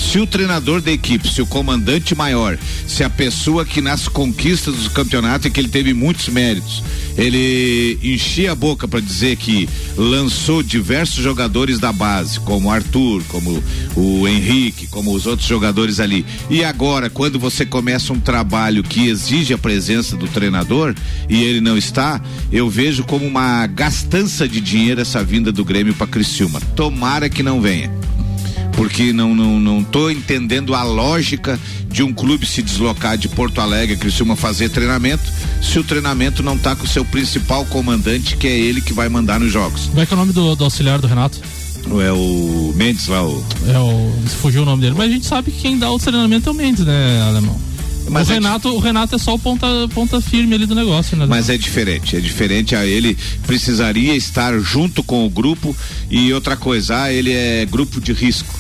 Se 0.02 0.20
o 0.20 0.28
treinador 0.28 0.82
da 0.82 0.92
equipe, 0.92 1.32
se 1.32 1.42
o 1.42 1.46
comandante 1.46 2.14
maior, 2.14 2.58
se 2.86 3.02
a 3.02 3.10
pessoa 3.10 3.64
que 3.64 3.80
nas 3.80 4.10
conquistas 4.10 4.76
dos 4.76 4.88
campeonatos, 4.90 5.46
em 5.46 5.52
que 5.52 5.60
ele 5.60 5.70
teve 5.70 5.94
muitos 5.94 6.28
méritos, 6.28 6.84
ele 7.18 7.98
enchia 8.04 8.52
a 8.52 8.56
boca 8.56 8.88
para 8.88 9.00
dizer 9.00 9.38
que 9.38 9.70
lançou 9.96 10.62
diversos 10.64 11.24
jogadores 11.24 11.80
da 11.80 11.94
base, 11.94 12.40
como 12.42 12.68
o 12.68 12.72
Arthur, 12.72 13.24
como 13.30 13.64
o 13.96 14.28
Henrique, 14.28 14.88
como 14.88 15.14
os 15.14 15.26
outros 15.26 15.48
jogadores 15.48 16.00
ali. 16.00 16.26
E 16.50 16.62
agora, 16.64 17.10
quando 17.10 17.40
você 17.40 17.66
começa 17.66 18.12
um 18.12 18.20
trabalho 18.20 18.84
que 18.84 19.08
exige 19.08 19.54
a 19.54 19.58
presença 19.58 20.18
do 20.18 20.28
treinador 20.28 20.94
e 21.30 21.42
ele 21.42 21.62
não 21.62 21.78
está, 21.78 22.22
eu 22.52 22.70
vejo 22.70 23.06
como 23.06 23.26
uma 23.26 23.66
gastança 23.68 24.46
de 24.46 24.60
dinheiro 24.60 25.00
essa 25.00 25.24
vinda 25.24 25.54
do 25.54 25.64
Grêmio 25.64 25.94
para 25.94 26.08
Criciúma. 26.08 26.60
Tomara 26.76 27.30
que 27.30 27.44
não 27.44 27.62
venha 27.62 27.90
porque 28.82 29.14
não, 29.14 29.36
não, 29.36 29.60
não 29.60 29.84
tô 29.84 30.10
entendendo 30.10 30.74
a 30.74 30.82
lógica 30.82 31.60
de 31.88 32.02
um 32.02 32.12
clube 32.12 32.48
se 32.48 32.64
deslocar 32.64 33.16
de 33.16 33.30
Porto 33.30 33.62
Alegre, 33.62 33.96
Criciúma 33.96 34.36
fazer 34.36 34.70
treinamento, 34.70 35.22
se 35.62 35.78
o 35.78 35.84
treinamento 35.84 36.42
não 36.42 36.58
tá 36.58 36.76
com 36.76 36.84
o 36.84 36.88
seu 36.88 37.06
principal 37.06 37.64
comandante, 37.66 38.36
que 38.36 38.48
é 38.48 38.58
ele 38.58 38.82
que 38.82 38.92
vai 38.92 39.08
mandar 39.08 39.40
nos 39.40 39.52
jogos. 39.52 39.86
Como 39.86 40.00
é 40.00 40.06
que 40.08 40.12
é 40.12 40.18
o 40.18 40.20
nome 40.20 40.34
do, 40.34 40.56
do 40.56 40.64
auxiliar 40.64 41.00
do 41.00 41.06
Renato? 41.06 41.40
É 42.04 42.12
o 42.12 42.74
Mendes 42.76 43.06
lá, 43.06 43.24
o 43.24 43.46
É 43.68 43.78
o. 43.78 44.12
Fugiu 44.42 44.64
o 44.64 44.66
nome 44.66 44.82
dele. 44.82 44.96
Mas 44.98 45.12
a 45.12 45.14
gente 45.14 45.28
sabe 45.28 45.52
que 45.52 45.62
quem 45.62 45.78
dá 45.78 45.92
o 45.92 46.00
treinamento 46.00 46.50
é 46.50 46.52
o 46.52 46.56
Mendes, 46.56 46.84
né, 46.84 47.22
Alemão? 47.22 47.60
Mas 48.10 48.28
o, 48.28 48.32
é 48.32 48.36
Renato, 48.36 48.70
o 48.70 48.80
Renato 48.80 49.16
é 49.16 49.18
só 49.18 49.36
o 49.36 49.40
ponta, 49.40 49.68
ponta 49.94 50.20
firme 50.20 50.56
ali 50.56 50.66
do 50.66 50.76
negócio, 50.76 51.16
né? 51.16 51.26
Mas 51.28 51.50
é 51.50 51.58
diferente, 51.58 52.16
é 52.16 52.20
diferente. 52.20 52.76
A 52.76 52.86
ele 52.86 53.18
precisaria 53.46 54.16
estar 54.16 54.58
junto 54.60 55.04
com 55.04 55.26
o 55.26 55.30
grupo 55.30 55.76
e 56.10 56.34
outra 56.34 56.56
coisa, 56.58 57.04
ah, 57.04 57.14
ele 57.14 57.32
é 57.32 57.66
grupo 57.66 58.02
de 58.02 58.14
risco. 58.14 58.54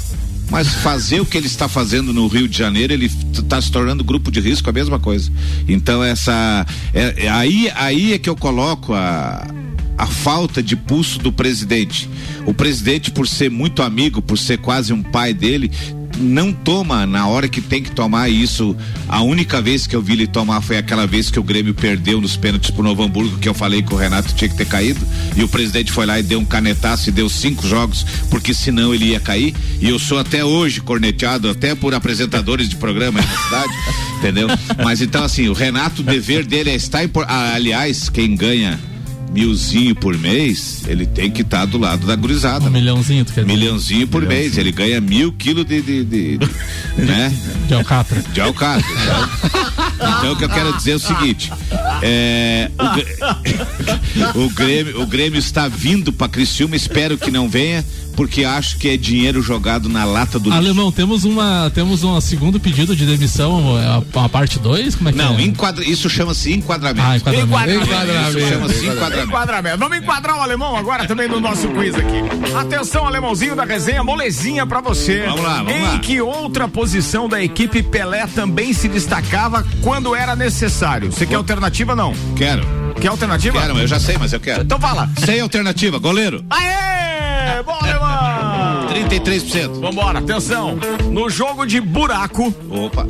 Mas 0.49 0.67
fazer 0.67 1.21
o 1.21 1.25
que 1.25 1.38
ele 1.38 1.47
está 1.47 1.69
fazendo 1.69 2.12
no 2.12 2.27
Rio 2.27 2.47
de 2.47 2.58
Janeiro, 2.58 2.91
ele 2.91 3.10
está 3.32 3.62
se 3.62 3.71
tornando 3.71 4.04
grupo 4.04 4.30
de 4.30 4.41
risco, 4.41 4.69
a 4.69 4.73
mesma 4.73 4.99
coisa. 4.99 5.32
Então 5.67 6.04
essa, 6.04 6.65
é, 6.93 7.25
é 7.25 7.30
aí, 7.30 7.71
aí 7.73 8.13
é 8.13 8.19
que 8.19 8.30
eu 8.30 8.36
coloco 8.36 8.93
a 8.93 9.47
a 10.01 10.08
falta 10.08 10.63
de 10.63 10.75
pulso 10.75 11.19
do 11.19 11.32
presidente. 11.32 12.10
O 12.47 12.56
presidente, 12.56 13.12
por 13.12 13.27
ser 13.27 13.51
muito 13.51 13.84
amigo, 13.84 14.19
por 14.19 14.36
ser 14.36 14.58
quase 14.58 14.91
um 14.91 15.04
pai 15.04 15.32
dele, 15.32 15.71
não 16.21 16.53
toma 16.53 17.05
na 17.05 17.27
hora 17.27 17.49
que 17.49 17.60
tem 17.62 17.81
que 17.81 17.91
tomar 17.91 18.29
isso. 18.29 18.75
A 19.07 19.21
única 19.21 19.62
vez 19.62 19.88
que 19.88 19.95
eu 19.95 20.01
vi 20.01 20.13
ele 20.13 20.27
tomar 20.27 20.62
foi 20.62 20.77
aquela 20.77 21.05
vez 21.05 21.29
que 21.29 21.39
o 21.39 21.43
Grêmio 21.43 21.73
perdeu 21.73 22.21
nos 22.21 22.38
pênaltis 22.38 22.71
pro 22.71 22.84
Novo 22.84 23.03
Hamburgo, 23.03 23.38
que 23.38 23.49
eu 23.49 23.53
falei 23.53 23.81
que 23.81 23.93
o 23.93 23.97
Renato 23.97 24.34
tinha 24.34 24.49
que 24.49 24.55
ter 24.55 24.65
caído. 24.65 24.99
E 25.36 25.43
o 25.43 25.49
presidente 25.49 25.91
foi 25.91 26.05
lá 26.05 26.19
e 26.19 26.23
deu 26.23 26.39
um 26.39 26.45
canetaço 26.45 27.10
e 27.10 27.12
deu 27.12 27.27
cinco 27.29 27.67
jogos, 27.67 28.05
porque 28.29 28.53
senão 28.53 28.93
ele 28.93 29.05
ia 29.05 29.19
cair. 29.19 29.55
E 29.79 29.89
eu 29.89 29.99
sou 29.99 30.19
até 30.19 30.45
hoje 30.45 30.81
corneteado, 30.81 31.49
até 31.49 31.75
por 31.75 31.93
apresentadores 31.93 32.69
de 32.69 32.75
programa 32.75 33.21
na 33.21 33.27
cidade, 33.27 33.73
entendeu? 34.19 34.47
Mas 34.84 35.01
então, 35.01 35.23
assim, 35.23 35.47
o 35.49 35.53
Renato, 35.53 36.01
o 36.01 36.05
dever 36.05 36.45
dele 36.45 36.69
é 36.69 36.75
estar. 36.75 37.03
Em, 37.03 37.10
aliás, 37.27 38.10
quem 38.10 38.36
ganha 38.36 38.79
milzinho 39.31 39.95
por 39.95 40.17
mês, 40.17 40.83
ele 40.87 41.05
tem 41.05 41.31
que 41.31 41.41
estar 41.41 41.59
tá 41.59 41.65
do 41.65 41.77
lado 41.77 42.05
da 42.05 42.15
gurizada. 42.15 42.67
Um 42.67 42.69
milhãozinho, 42.69 43.23
tu 43.23 43.33
quer 43.33 43.45
dizer? 43.45 43.53
Milhãozinho 43.53 44.07
por 44.07 44.21
milhãozinho. 44.21 44.43
mês, 44.43 44.57
ele 44.57 44.71
ganha 44.71 44.99
mil 44.99 45.31
quilos 45.31 45.65
de, 45.65 45.81
de, 45.81 46.03
de, 46.03 46.37
de 46.37 46.49
né? 46.97 47.33
De 47.67 47.73
alcatra. 47.73 48.21
De 48.33 48.41
alcatra. 48.41 48.91
Então, 49.95 50.19
então 50.19 50.33
o 50.33 50.35
que 50.35 50.43
eu 50.43 50.49
quero 50.49 50.75
dizer 50.75 50.91
é 50.91 50.95
o 50.95 50.99
seguinte, 50.99 51.51
é, 52.01 52.69
o, 54.35 54.39
o, 54.45 54.49
Grêmio, 54.49 55.01
o 55.01 55.07
Grêmio 55.07 55.39
está 55.39 55.67
vindo 55.67 56.11
para 56.11 56.27
Criciúma, 56.27 56.75
espero 56.75 57.17
que 57.17 57.31
não 57.31 57.47
venha, 57.47 57.85
porque 58.21 58.45
acho 58.45 58.77
que 58.77 58.88
é 58.88 58.95
dinheiro 58.95 59.41
jogado 59.41 59.89
na 59.89 60.05
lata 60.05 60.38
do 60.38 60.53
Alemão, 60.53 60.86
lixo. 60.86 60.95
temos 60.95 61.23
uma 61.23 61.71
temos 61.73 62.03
um 62.03 62.21
segundo 62.21 62.60
pedido 62.60 62.95
de 62.95 63.03
demissão, 63.03 63.75
a, 63.75 64.25
a 64.25 64.29
parte 64.29 64.60
2, 64.60 64.93
como 64.93 65.10
é 65.10 65.12
que 65.12 65.17
Não, 65.17 65.39
é? 65.39 65.41
Enquadra, 65.41 65.84
isso 65.84 66.07
chama-se 66.07 66.53
enquadramento. 66.53 67.01
Ah, 67.03 67.17
enquadramento. 67.17 67.49
Enquadramento. 67.49 67.84
enquadramento. 67.84 68.38
Isso 68.38 68.47
chama-se 68.47 68.86
enquadramento. 68.86 69.27
enquadramento. 69.27 69.77
Vamos 69.79 69.97
enquadrar 69.97 70.38
o 70.38 70.39
alemão 70.39 70.77
agora 70.77 71.07
também 71.07 71.27
no 71.27 71.39
nosso 71.39 71.67
quiz 71.69 71.95
aqui. 71.95 72.21
Atenção, 72.55 73.07
alemãozinho 73.07 73.55
da 73.55 73.65
resenha, 73.65 74.03
molezinha 74.03 74.67
para 74.67 74.81
você. 74.81 75.23
Vamos 75.25 75.41
lá, 75.41 75.55
vamos 75.63 75.73
em 75.73 75.81
lá. 75.81 75.95
Em 75.95 75.99
que 75.99 76.21
outra 76.21 76.67
posição 76.67 77.27
da 77.27 77.41
equipe 77.41 77.81
Pelé 77.81 78.27
também 78.27 78.71
se 78.71 78.88
destacava 78.88 79.65
quando 79.81 80.13
era 80.13 80.36
necessário? 80.36 81.12
Você 81.12 81.25
quer 81.25 81.36
alternativa 81.38 81.95
não? 81.95 82.13
Quero. 82.36 82.62
Quer 83.01 83.07
alternativa? 83.07 83.60
Quero, 83.60 83.79
eu 83.79 83.88
já 83.88 83.99
sei, 83.99 84.19
mas 84.19 84.31
eu 84.31 84.39
quero. 84.39 84.62
Então 84.62 84.79
fala. 84.79 85.10
Sem 85.25 85.39
alternativa, 85.39 85.97
goleiro. 85.97 86.45
Aê! 86.51 87.20
Alemão! 87.51 88.87
33%. 88.87 89.79
Vambora, 89.79 90.19
atenção. 90.19 90.77
No 91.11 91.29
jogo 91.29 91.65
de 91.65 91.79
buraco. 91.79 92.53
Opa. 92.69 93.05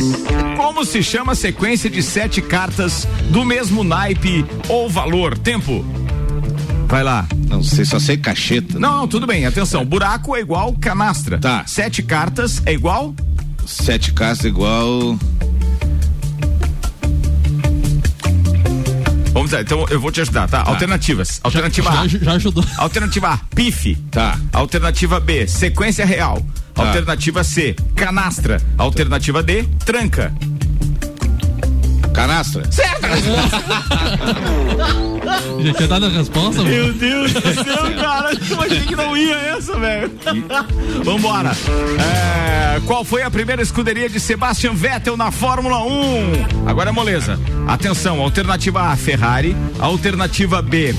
como 0.56 0.84
se 0.84 1.02
chama 1.02 1.32
a 1.32 1.34
sequência 1.34 1.88
de 1.88 2.02
sete 2.02 2.40
cartas 2.40 3.06
do 3.30 3.44
mesmo 3.44 3.84
naipe 3.84 4.44
ou 4.68 4.88
valor? 4.88 5.36
Tempo. 5.38 5.84
Vai 6.86 7.04
lá. 7.04 7.26
Não 7.48 7.62
sei, 7.62 7.84
só 7.84 7.98
sei 7.98 8.16
cacheta. 8.16 8.78
Não, 8.78 8.98
não, 8.98 9.08
tudo 9.08 9.26
bem. 9.26 9.46
Atenção. 9.46 9.84
Buraco 9.84 10.34
é 10.34 10.40
igual 10.40 10.74
canastra. 10.80 11.38
Tá. 11.38 11.64
Sete 11.66 12.02
cartas 12.02 12.62
é 12.66 12.72
igual? 12.72 13.14
Sete 13.66 14.12
cartas 14.12 14.44
é 14.44 14.48
igual. 14.48 15.16
Vamos 19.40 19.52
lá, 19.52 19.62
então 19.62 19.86
eu 19.88 19.98
vou 19.98 20.12
te 20.12 20.20
ajudar, 20.20 20.46
tá? 20.46 20.62
tá. 20.62 20.70
Alternativas. 20.70 21.40
Alternativa 21.42 21.90
já, 21.90 22.00
A. 22.02 22.06
Já, 22.08 22.18
já 22.18 22.32
ajudou. 22.32 22.62
Alternativa 22.76 23.28
A, 23.28 23.38
pife. 23.54 23.94
Tá. 24.10 24.38
Alternativa 24.52 25.18
B, 25.18 25.46
sequência 25.48 26.04
real. 26.04 26.44
Tá. 26.74 26.88
Alternativa 26.88 27.42
C, 27.42 27.74
canastra. 27.96 28.60
Alternativa 28.76 29.42
D, 29.42 29.62
tranca. 29.82 30.30
Canastra. 32.12 32.70
Certo! 32.70 33.00
Já 35.62 35.74
tinha 35.74 35.88
dado 35.88 36.06
a 36.06 36.08
resposta? 36.08 36.62
Meu 36.62 36.92
Deus 36.92 37.32
do 37.32 37.40
céu, 37.40 37.94
cara. 38.00 38.32
Eu 38.32 38.60
achei 38.60 38.80
que 38.80 38.96
não 38.96 39.16
ia 39.16 39.36
essa, 39.36 39.78
velho. 39.78 40.10
Vambora. 41.04 41.52
É, 42.00 42.80
qual 42.86 43.04
foi 43.04 43.22
a 43.22 43.30
primeira 43.30 43.62
escuderia 43.62 44.08
de 44.08 44.18
Sebastian 44.18 44.74
Vettel 44.74 45.16
na 45.16 45.30
Fórmula 45.30 45.84
1? 45.84 46.66
Agora 46.66 46.90
é 46.90 46.92
moleza. 46.92 47.38
Atenção, 47.66 48.20
alternativa 48.20 48.82
A, 48.82 48.96
Ferrari. 48.96 49.56
Alternativa 49.78 50.62
B, 50.62 50.94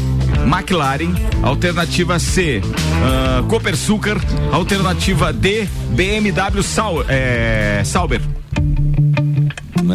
McLaren. 0.45 1.13
Alternativa 1.43 2.19
C, 2.19 2.61
uh, 2.61 3.43
Copersucar. 3.47 4.17
Alternativa 4.51 5.33
D, 5.33 5.67
BMW 5.89 6.61
Sau, 6.63 7.03
é, 7.07 7.81
Sauber. 7.83 8.21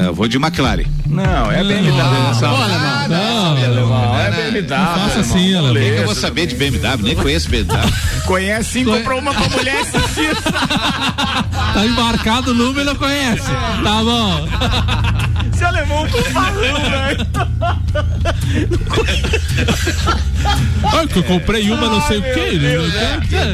Eu 0.04 0.14
vou 0.14 0.28
de 0.28 0.37
McLaren. 0.37 0.85
Não, 1.06 1.50
é 1.50 1.62
BMW. 1.62 1.92
Não, 1.92 2.68
não, 3.09 3.88
não, 3.88 4.18
é 4.18 4.30
BMW. 4.30 4.68
Não 4.68 4.94
faça 4.94 5.20
assim, 5.20 5.54
Alemão. 5.54 5.74
que 5.74 6.00
eu 6.00 6.04
vou 6.04 6.14
saber 6.14 6.46
de 6.46 6.54
BMW? 6.54 7.02
Nem 7.02 7.16
conheço 7.16 7.48
BMW. 7.48 7.92
Conhece 8.26 8.70
sim, 8.70 8.85
comprou 8.85 9.20
uma 9.20 9.32
pra 9.32 9.48
mulher 9.48 9.80
esses 9.80 10.14
dias. 10.14 10.38
Tá 11.76 11.85
embarcado 11.85 12.52
o 12.52 12.54
número, 12.54 12.87
não 12.87 12.96
conhece. 12.96 13.46
Tá 13.50 14.02
bom. 14.02 14.48
Esse 15.57 15.64
alemão 15.64 16.07
com 16.11 16.23
farrão, 16.25 16.90
velho. 16.90 17.27
Olha 20.92 21.09
que 21.09 21.19
eu 21.19 21.25
comprei 21.25 21.71
uma, 21.71 21.88
não 21.88 22.03
sei 22.03 22.19
o 22.19 22.23
quê. 22.23 22.59
Né? 22.59 22.77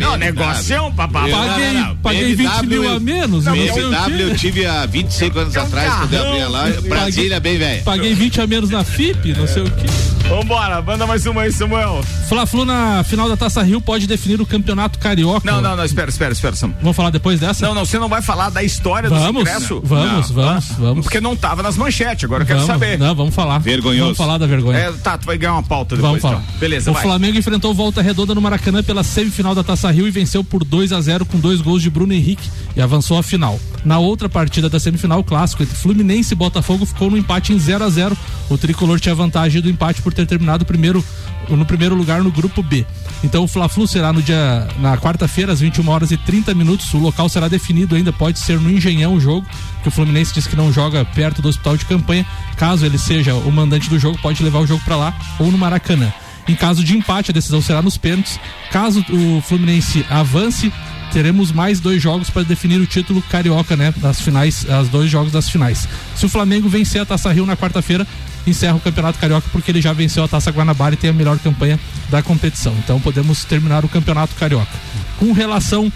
Não, 0.01 0.17
negocião, 0.17 0.93
papai. 0.93 1.31
Paguei, 1.31 1.97
paguei 2.03 2.35
20 2.35 2.67
mil 2.67 2.91
a 2.91 2.99
menos, 2.99 3.45
não, 3.45 3.53
BMW 3.53 4.21
eu 4.21 4.37
tive 4.37 4.67
há 4.67 4.85
25 4.85 5.39
anos 5.39 5.57
atrás, 5.57 5.95
quando 5.95 6.15
eu 6.15 6.29
abri 6.29 6.45
lá. 6.45 6.65
Brasília, 6.89 7.39
bem 7.39 7.57
velho. 7.57 7.85
Paguei 7.85 8.13
20 8.15 8.41
a 8.41 8.49
menos 8.49 8.71
na 8.71 8.83
FIP, 8.83 9.33
não 9.35 9.47
sei 9.47 9.63
o 9.63 9.71
quê. 9.71 9.87
Vambora, 10.29 10.81
manda 10.81 11.07
mais 11.07 11.27
uma 11.27 11.43
aí, 11.43 11.53
Samuel. 11.53 12.03
Fla-Flu 12.29 12.65
na 12.65 13.05
final 13.05 13.29
da 13.29 13.37
Taça 13.37 13.63
Rio 13.63 13.81
pode 13.81 14.07
definir 14.07 14.41
o 14.41 14.47
campeonato 14.47 14.99
carioca. 14.99 15.51
Não, 15.51 15.61
não, 15.61 15.77
não, 15.77 15.85
espera, 15.85 16.09
espera, 16.09 16.33
espera, 16.33 16.57
Samuel. 16.57 16.79
Vamos 16.81 16.97
falar 16.97 17.11
depois 17.11 17.39
dessa? 17.39 17.67
Não, 17.67 17.75
não, 17.75 17.85
você 17.85 17.99
não 17.99 18.09
vai 18.09 18.23
falar 18.23 18.49
da 18.49 18.63
história 18.63 19.11
vamos, 19.11 19.33
do 19.33 19.41
ingresso? 19.41 19.83
Vamos, 19.85 20.31
não. 20.31 20.45
vamos, 20.45 20.71
ah, 20.71 20.75
vamos. 20.79 21.05
Porque 21.05 21.21
não 21.21 21.37
tava 21.37 21.63
nas 21.63 21.77
manchetes, 21.77 21.92
agora 22.25 22.43
eu 22.43 22.47
quero 22.47 22.61
vamos, 22.61 22.67
saber. 22.67 22.99
Não, 22.99 23.15
vamos 23.15 23.35
falar. 23.35 23.59
Vergonhoso. 23.59 24.03
Vamos 24.03 24.19
falar 24.19 24.39
da 24.39 24.47
vergonha. 24.47 24.79
É, 24.79 24.93
tá, 24.93 25.19
tu 25.19 25.27
vai 25.27 25.37
ganhar 25.37 25.53
uma 25.53 25.63
pauta 25.63 25.97
depois. 25.97 26.23
Vamos 26.23 26.23
falar. 26.23 26.43
Então. 26.49 26.59
Beleza, 26.59 26.91
O 26.91 26.95
vai. 26.95 27.03
Flamengo 27.03 27.39
enfrentou 27.39 27.75
Volta 27.75 28.03
Redonda 28.03 28.35
no 28.35 28.41
Maracanã 28.41 28.83
pela 28.83 29.03
semifinal 29.03 29.55
da 29.55 29.63
Taça 29.63 29.91
Rio 29.91 30.07
e 30.07 30.11
venceu 30.11 30.43
por 30.43 30.65
2 30.65 30.93
a 30.93 31.01
0 31.01 31.25
com 31.27 31.39
dois 31.39 31.61
gols 31.61 31.83
de 31.83 31.91
Bruno 31.91 32.13
Henrique 32.13 32.49
e 32.77 32.81
avançou 32.81 33.19
à 33.19 33.23
final. 33.23 33.59
Na 33.85 33.99
outra 33.99 34.29
partida 34.29 34.69
da 34.69 34.79
semifinal, 34.79 35.25
clássico 35.25 35.63
entre 35.63 35.75
Fluminense 35.75 36.35
e 36.35 36.37
Botafogo 36.37 36.87
ficou 36.87 37.11
no 37.11 37.17
empate 37.17 37.53
em 37.53 37.59
0 37.59 37.85
a 37.85 37.89
0 37.89 38.17
O 38.49 38.57
tricolor 38.57 39.01
tinha 39.01 39.15
vantagem 39.15 39.61
do 39.61 39.69
empate 39.69 40.01
por 40.01 40.15
ter 40.15 40.27
terminado 40.27 40.65
primeiro, 40.65 41.05
no 41.49 41.65
primeiro 41.67 41.95
lugar 41.95 42.23
no 42.23 42.31
grupo 42.31 42.63
B. 42.63 42.87
Então 43.25 43.43
o 43.43 43.49
Fla-Flu 43.49 43.89
será 43.89 44.13
no 44.13 44.23
dia 44.23 44.69
na 44.79 44.97
quarta-feira 44.97 45.53
às 45.53 45.61
21 45.61 45.89
horas 45.89 46.11
e 46.13 46.17
30 46.17 46.55
minutos. 46.55 46.93
O 46.95 46.99
local 46.99 47.29
será 47.29 47.49
definido 47.49 47.97
ainda, 47.97 48.13
pode 48.13 48.39
ser 48.39 48.59
no 48.61 48.71
Engenhão 48.71 49.15
o 49.15 49.21
jogo, 49.21 49.47
que 49.83 49.89
o 49.89 49.91
Fluminense 49.91 50.33
diz 50.33 50.47
que 50.47 50.57
não 50.57 50.73
joga 50.73 51.05
perto 51.05 51.43
do 51.43 51.49
hospital 51.49 51.77
de 51.77 51.85
campanha. 51.85 52.25
Caso 52.57 52.87
ele 52.87 52.99
seja 52.99 53.35
o 53.35 53.51
mandante 53.51 53.91
do 53.91 53.99
jogo, 53.99 54.19
pode 54.23 54.43
levar 54.43 54.61
o 54.61 54.67
jogo 54.67 54.83
para 54.85 54.97
lá 54.97 55.15
ou 55.39 55.51
no 55.51 55.59
Maracanã. 55.59 56.13
Em 56.49 56.57
caso 56.57 56.83
de 56.83 56.97
empate, 56.97 57.31
a 57.31 57.35
decisão 57.35 57.63
será 57.63 57.81
nos 57.81 57.97
pênaltis. 57.97 58.39
Caso 58.71 59.05
o 59.11 59.41
Fluminense 59.43 60.05
avance, 60.11 60.73
teremos 61.13 61.53
mais 61.53 61.79
dois 61.79 62.03
jogos 62.03 62.31
para 62.31 62.43
definir 62.43 62.81
o 62.81 62.87
título 62.87 63.23
carioca, 63.23 63.77
né? 63.77 63.93
Das 63.99 64.21
finais, 64.21 64.69
as 64.69 64.89
dois 64.89 65.11
jogos 65.11 65.31
das 65.31 65.49
finais. 65.49 65.87
Se 66.17 66.25
o 66.25 66.29
Flamengo 66.29 66.69
vencer 66.69 67.03
a 67.03 67.05
Taça 67.05 67.31
Rio 67.31 67.45
na 67.45 67.57
quarta-feira, 67.57 68.07
encerra 68.47 68.75
o 68.75 68.81
Campeonato 68.81 69.19
Carioca 69.19 69.47
porque 69.53 69.71
ele 69.71 69.81
já 69.81 69.93
venceu 69.93 70.25
a 70.25 70.29
Taça 70.29 70.51
Guanabara 70.51 70.95
e 70.95 70.97
tem 70.97 71.11
a 71.11 71.13
melhor 71.13 71.39
campanha 71.39 71.79
da 72.11 72.23
competição. 72.23 72.75
Então 72.83 72.99
podemos 72.99 73.45
terminar 73.45 73.85
o 73.85 73.89
Campeonato 73.89 74.35
Carioca. 74.35 74.73
Com 75.19 75.33
relação 75.33 75.93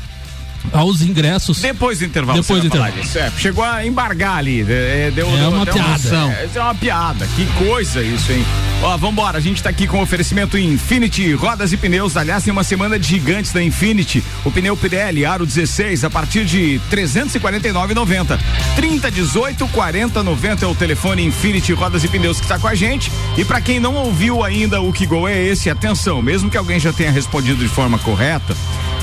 aos 0.72 1.00
ingressos. 1.00 1.60
Depois 1.60 1.98
do 1.98 2.04
intervalo. 2.04 2.40
Depois 2.40 2.60
do 2.60 2.66
intervalo. 2.66 2.94
É, 3.14 3.30
chegou 3.38 3.64
a 3.64 3.84
embargar 3.84 4.38
ali. 4.38 4.62
É, 4.62 5.10
deu, 5.14 5.28
é 5.28 5.36
deu, 5.36 5.50
uma 5.50 5.66
piada. 5.66 6.08
Uma, 6.08 6.32
é, 6.32 6.50
é 6.54 6.60
uma 6.60 6.74
piada. 6.74 7.26
Que 7.36 7.46
coisa 7.64 8.02
isso, 8.02 8.32
hein? 8.32 8.44
Ó, 8.82 8.96
vambora. 8.96 9.38
A 9.38 9.40
gente 9.40 9.62
tá 9.62 9.70
aqui 9.70 9.86
com 9.86 10.00
oferecimento 10.00 10.58
Infinity 10.58 11.32
Rodas 11.32 11.72
e 11.72 11.76
Pneus. 11.76 12.16
Aliás, 12.16 12.44
tem 12.44 12.52
uma 12.52 12.64
semana 12.64 12.98
de 12.98 13.08
gigantes 13.08 13.52
da 13.52 13.62
Infinity. 13.62 14.22
O 14.44 14.50
pneu 14.50 14.76
Pirelli 14.76 15.24
Aro 15.24 15.46
16 15.46 16.04
a 16.04 16.10
partir 16.10 16.44
de 16.44 16.80
349,90. 16.90 18.38
30 18.76 19.10
18 19.10 19.68
40 19.68 20.22
90 20.22 20.64
é 20.64 20.68
o 20.68 20.74
telefone 20.74 21.24
Infinity 21.24 21.72
Rodas 21.72 22.04
e 22.04 22.08
Pneus 22.08 22.40
que 22.40 22.46
tá 22.46 22.58
com 22.58 22.68
a 22.68 22.74
gente. 22.74 23.10
E 23.36 23.44
para 23.44 23.60
quem 23.60 23.80
não 23.80 23.94
ouviu 23.94 24.44
ainda 24.44 24.80
o 24.80 24.92
que 24.92 25.06
gol 25.06 25.28
é 25.28 25.42
esse, 25.42 25.70
atenção, 25.70 26.20
mesmo 26.22 26.50
que 26.50 26.56
alguém 26.56 26.78
já 26.78 26.92
tenha 26.92 27.10
respondido 27.10 27.58
de 27.58 27.68
forma 27.68 27.98
correta, 27.98 28.56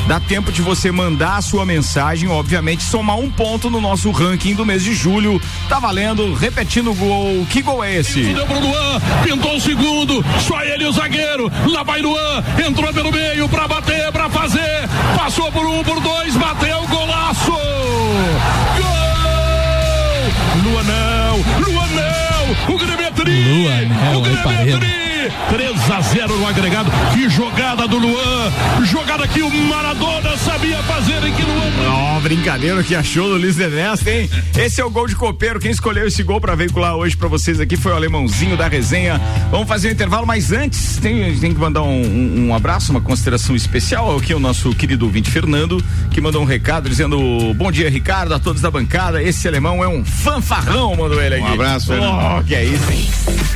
dá 0.08 0.20
tempo 0.20 0.52
de 0.52 0.62
você 0.62 0.92
mandar 0.92 1.38
a 1.38 1.42
sua 1.42 1.53
mensagem, 1.66 2.28
obviamente 2.28 2.84
somar 2.84 3.18
um 3.18 3.30
ponto 3.30 3.70
no 3.70 3.80
nosso 3.80 4.10
ranking 4.12 4.56
do 4.56 4.66
mês 4.66 4.84
de 4.84 4.94
julho. 4.94 5.40
Tá 5.70 5.80
valendo, 5.80 6.34
repetindo 6.34 6.92
o 6.92 6.96
gol. 6.96 7.46
Que 7.50 7.62
gol 7.62 7.84
é 7.84 7.96
esse? 7.98 8.22
Deu 8.34 8.46
pro 8.46 8.60
Luan, 8.60 9.00
pintou 9.24 9.56
o 9.56 9.62
segundo, 9.62 10.26
só 10.40 10.62
ele 10.64 10.86
o 10.86 10.92
zagueiro. 10.92 11.52
Lá 11.68 11.84
vai 11.84 12.02
Luan, 12.02 12.44
entrou 12.68 12.92
pelo 12.94 13.12
meio 13.12 13.48
pra 13.48 13.68
bater, 13.68 14.12
pra 14.12 14.30
fazer. 14.30 14.90
Passou 15.16 15.52
por 15.52 15.66
um, 15.66 15.84
por 15.84 16.00
dois, 16.00 16.36
bateu, 16.36 16.82
golaço! 16.88 17.52
Gol! 17.52 19.04
Lua 20.64 20.84
não, 20.84 21.38
Lua 21.66 21.88
não! 21.88 22.74
O 22.76 22.78
Grêmio 22.78 23.06
é 23.06 23.12
tri! 23.12 23.44
Lua, 23.44 23.70
né? 23.70 24.16
O 24.16 24.22
Grêmio 24.22 24.50
é 24.50 24.78
tri! 24.78 25.13
3 25.50 25.92
a 25.92 26.02
0 26.02 26.38
no 26.38 26.48
agregado. 26.48 26.92
Que 27.14 27.30
jogada 27.30 27.88
do 27.88 27.98
Luan. 27.98 28.52
Jogada 28.84 29.28
que 29.28 29.42
o 29.42 29.50
Maradona 29.50 30.38
sabia 30.38 30.78
fazer 30.84 31.24
em 31.24 31.34
que 31.34 31.42
no 31.42 31.54
Ó, 31.88 32.18
oh, 32.18 32.22
brincadeira 32.22 32.84
que 32.84 32.96
achou 32.96 33.30
do 33.30 33.38
Luiz 33.38 33.60
Ernesto, 33.60 34.10
hein? 34.10 34.30
Esse 34.58 34.82
é 34.82 34.86
o 34.86 34.90
gol 34.90 35.08
de 35.08 35.16
copeiro. 35.16 35.60
Quem 35.60 35.72
escolheu 35.72 36.08
esse 36.08 36.24
gol 36.24 36.40
para 36.40 36.56
veicular 36.56 36.96
hoje 36.96 37.16
para 37.16 37.28
vocês 37.28 37.60
aqui 37.60 37.76
foi 37.76 37.92
o 37.92 37.96
alemãozinho 37.96 38.58
da 38.58 38.68
resenha. 38.68 39.20
Vamos 39.52 39.68
fazer 39.68 39.90
um 39.90 39.92
intervalo, 39.92 40.26
mas 40.26 40.52
antes 40.52 40.98
tem, 40.98 41.38
tem 41.38 41.54
que 41.54 41.60
mandar 41.60 41.84
um, 41.84 42.02
um, 42.02 42.48
um 42.48 42.56
abraço, 42.56 42.92
uma 42.92 43.02
consideração 43.02 43.56
especial 43.56 44.16
aqui 44.18 44.34
o 44.34 44.40
nosso 44.40 44.74
querido 44.76 45.06
ouvinte 45.06 45.30
Fernando, 45.30 45.84
que 46.12 46.22
mandou 46.22 46.42
um 46.42 46.46
recado 46.46 46.90
dizendo: 46.90 47.18
Bom 47.56 47.72
dia, 47.72 47.90
Ricardo, 47.90 48.34
a 48.34 48.40
todos 48.40 48.62
da 48.62 48.72
bancada. 48.72 49.22
Esse 49.22 49.48
alemão 49.48 49.84
é 49.84 49.88
um 49.88 50.04
fanfarrão, 50.04 50.96
mandou 50.96 51.22
ele 51.22 51.36
aqui. 51.36 51.44
Um 51.44 51.54
abraço, 51.54 51.88
Fernando. 51.88 52.40
Oh, 52.40 52.44
que 52.44 52.56
é 52.56 52.64
isso, 52.64 52.92
hein? 52.92 53.10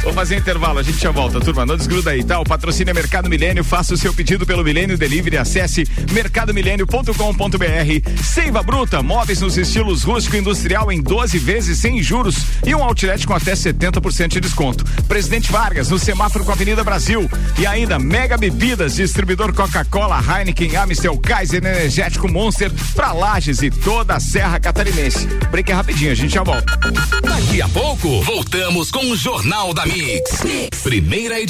Vou 0.03 0.13
fazer 0.13 0.37
intervalo, 0.37 0.79
a 0.79 0.83
gente 0.83 0.99
já 0.99 1.11
volta, 1.11 1.39
turma. 1.39 1.56
Não 1.65 1.75
desgruda 1.75 2.11
aí, 2.11 2.23
tá? 2.23 2.39
O 2.39 2.43
patrocínio 2.43 2.91
é 2.91 2.93
Mercado 2.93 3.29
Milênio. 3.29 3.63
Faça 3.63 3.93
o 3.93 3.97
seu 3.97 4.13
pedido 4.13 4.45
pelo 4.45 4.63
Milênio 4.63 4.97
Delivery. 4.97 5.37
Acesse 5.37 5.85
mercadomilênio.com.br. 6.11 8.23
Seiva 8.23 8.63
Bruta, 8.63 9.01
móveis 9.01 9.41
nos 9.41 9.57
estilos 9.57 10.03
rústico 10.03 10.35
e 10.35 10.39
industrial 10.39 10.91
em 10.91 11.01
12 11.01 11.37
vezes 11.39 11.79
sem 11.79 12.01
juros 12.01 12.37
e 12.65 12.73
um 12.73 12.83
outlet 12.83 13.25
com 13.25 13.33
até 13.33 13.53
70% 13.53 14.27
de 14.27 14.39
desconto. 14.39 14.85
Presidente 15.07 15.51
Vargas, 15.51 15.89
no 15.89 15.99
semáforo 15.99 16.45
com 16.45 16.51
a 16.51 16.53
Avenida 16.53 16.83
Brasil. 16.83 17.29
E 17.57 17.65
ainda 17.65 17.99
Mega 17.99 18.37
Bebidas, 18.37 18.95
distribuidor 18.95 19.53
Coca-Cola, 19.53 20.21
Heineken, 20.21 20.75
Amstel, 20.75 21.17
Kaiser, 21.17 21.63
Energético 21.63 22.27
Monster, 22.27 22.71
pra 22.95 23.11
Lages 23.11 23.61
e 23.61 23.69
toda 23.69 24.15
a 24.15 24.19
Serra 24.19 24.59
Catarinense. 24.59 25.27
Break 25.51 25.71
é 25.71 25.75
rapidinho, 25.75 26.11
a 26.11 26.15
gente 26.15 26.33
já 26.33 26.43
volta. 26.43 26.77
Daqui 27.21 27.61
a 27.61 27.67
pouco, 27.69 28.21
voltamos 28.21 28.91
com 28.91 29.11
o 29.11 29.15
Jornal 29.15 29.73
da 29.73 29.85
Mix. 29.85 30.43
Primeira 30.83 31.39
edição. 31.39 31.46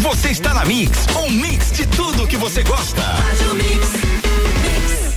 Você 0.00 0.28
está 0.28 0.52
na 0.52 0.66
Mix, 0.66 1.06
um 1.16 1.30
mix 1.30 1.72
de 1.72 1.86
tudo 1.86 2.26
que 2.26 2.36
você 2.36 2.62
gosta. 2.62 3.00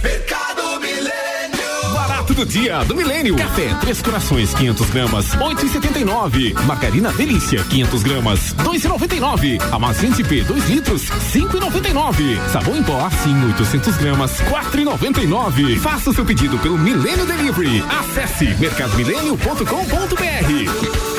Mercado 0.01 0.79
Milênio. 0.79 1.93
Barato 1.93 2.33
do 2.33 2.45
dia 2.45 2.85
do 2.85 2.95
Milênio. 2.95 3.35
Café 3.35 3.73
Três 3.81 4.01
Corações 4.01 4.53
500 4.53 4.89
gramas 4.91 5.25
8,79. 5.31 6.53
Margarina 6.63 7.11
Delícia 7.11 7.61
500 7.65 8.03
gramas 8.03 8.53
2,99. 8.53 9.61
Amaciante 9.73 10.23
P 10.23 10.43
2 10.43 10.69
litros 10.69 11.01
5,99. 11.33 12.39
Sabão 12.53 12.77
em 12.77 12.83
pó 12.83 13.05
assim 13.05 13.45
800 13.47 13.97
gramas 13.97 14.39
4,99. 14.43 15.77
Faça 15.79 16.11
o 16.11 16.13
seu 16.13 16.23
pedido 16.23 16.57
pelo 16.59 16.77
Milênio 16.77 17.25
Delivery. 17.25 17.83
Acesse 17.89 18.45
mercadomilênio.com.br. 18.55 21.16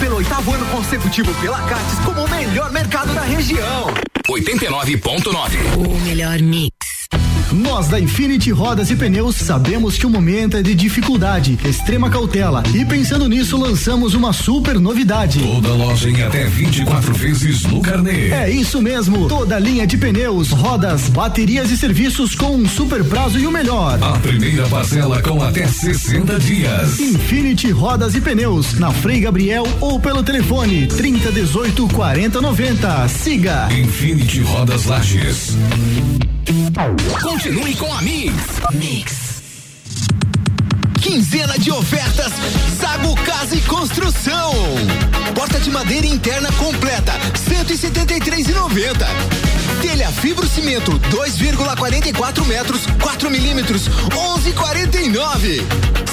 pelo 0.00 0.16
oitavo 0.16 0.52
ano 0.54 0.66
consecutivo 0.66 1.32
pela 1.42 1.60
Cates 1.62 1.98
como 2.04 2.24
o 2.24 2.30
melhor 2.30 2.72
mercado 2.72 3.12
da 3.12 3.20
região. 3.20 3.92
89.9. 4.28 5.76
O 5.76 6.00
melhor 6.00 6.40
mix. 6.40 6.79
Nós 7.52 7.88
da 7.88 7.98
Infinity 7.98 8.52
Rodas 8.52 8.90
e 8.90 8.96
Pneus 8.96 9.34
sabemos 9.34 9.98
que 9.98 10.06
o 10.06 10.10
momento 10.10 10.56
é 10.56 10.62
de 10.62 10.72
dificuldade, 10.72 11.58
extrema 11.64 12.08
cautela 12.08 12.62
e 12.72 12.84
pensando 12.84 13.28
nisso 13.28 13.56
lançamos 13.56 14.14
uma 14.14 14.32
super 14.32 14.78
novidade. 14.78 15.40
Toda 15.40 15.74
loja 15.74 16.08
em 16.08 16.22
até 16.22 16.46
24 16.46 17.12
vezes 17.14 17.62
no 17.64 17.80
carnê. 17.80 18.28
É 18.30 18.48
isso 18.48 18.80
mesmo, 18.80 19.28
toda 19.28 19.58
linha 19.58 19.84
de 19.84 19.96
pneus, 19.96 20.50
rodas, 20.50 21.08
baterias 21.08 21.72
e 21.72 21.76
serviços 21.76 22.36
com 22.36 22.54
um 22.54 22.68
super 22.68 23.02
prazo 23.02 23.38
e 23.38 23.46
o 23.46 23.50
melhor. 23.50 23.98
A 24.00 24.12
primeira 24.18 24.68
parcela 24.68 25.20
com 25.20 25.42
até 25.42 25.66
60 25.66 26.38
dias. 26.38 27.00
Infinity 27.00 27.70
Rodas 27.72 28.14
e 28.14 28.20
Pneus, 28.20 28.78
na 28.78 28.92
Frei 28.92 29.20
Gabriel 29.20 29.66
ou 29.80 29.98
pelo 29.98 30.22
telefone 30.22 30.86
30 30.86 31.32
18 31.32 31.88
40 31.88 32.40
90. 32.40 33.08
Siga 33.08 33.68
Infinity 33.72 34.40
Rodas 34.40 34.84
Lages. 34.84 35.56
Continue 37.20 37.74
com 37.74 37.92
a 37.92 38.00
Mix. 38.00 38.32
Mix. 38.72 39.42
Quinzena 41.00 41.58
de 41.58 41.72
ofertas 41.72 42.32
Zago 42.80 43.16
Casa 43.24 43.56
e 43.56 43.60
Construção. 43.62 44.52
Porta 45.34 45.58
de 45.58 45.68
madeira 45.70 46.06
interna 46.06 46.52
completa 46.52 47.12
173,90. 47.34 49.04
Telha 49.82 50.12
fibro 50.12 50.46
cimento 50.46 50.92
2,44 51.10 52.46
metros 52.46 52.82
4 53.02 53.28
milímetros 53.30 53.88
11,49. 53.88 55.64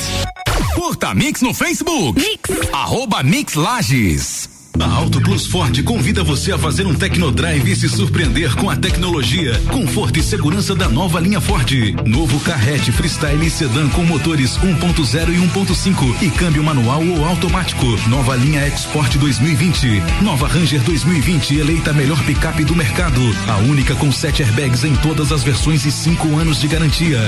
Curta 0.76 1.14
Mix 1.14 1.40
no 1.42 1.54
Facebook. 1.54 2.20
Mix. 2.20 2.70
Arroba 2.74 3.24
Mix 3.24 3.54
Lages. 3.54 4.57
A 4.80 4.86
Auto 4.86 5.20
Plus 5.22 5.48
Ford 5.48 5.82
convida 5.84 6.24
você 6.24 6.52
a 6.52 6.58
fazer 6.58 6.86
um 6.86 6.94
Tecnodrive 6.94 7.72
e 7.72 7.76
se 7.76 7.90
surpreender 7.90 8.56
com 8.56 8.70
a 8.70 8.76
tecnologia, 8.76 9.60
conforto 9.72 10.20
e 10.20 10.24
segurança 10.24 10.76
da 10.76 10.88
nova 10.88 11.20
linha 11.20 11.42
Ford. 11.42 11.72
Novo 12.06 12.40
Carrete 12.42 12.92
Freestyle 12.92 13.50
Sedan 13.50 13.90
com 13.90 14.04
motores 14.04 14.58
1.0 14.58 15.30
e 15.30 15.38
1.5 15.38 16.22
e 16.22 16.30
câmbio 16.30 16.64
manual 16.64 17.04
ou 17.04 17.26
automático. 17.26 17.86
Nova 18.08 18.36
linha 18.36 18.68
Export 18.68 19.18
2020. 19.18 20.02
Nova 20.22 20.48
Ranger 20.48 20.82
2020 20.82 21.58
eleita 21.58 21.94
melhor 21.94 22.24
picape 22.24 22.64
do 22.64 22.76
mercado. 22.76 23.22
A 23.48 23.58
única 23.58 23.96
com 23.96 24.12
sete 24.12 24.44
airbags 24.44 24.84
em 24.84 24.96
todas 24.98 25.32
as 25.32 25.44
versões 25.44 25.86
e 25.86 25.92
cinco 25.92 26.38
anos 26.38 26.60
de 26.60 26.68
garantia. 26.68 27.20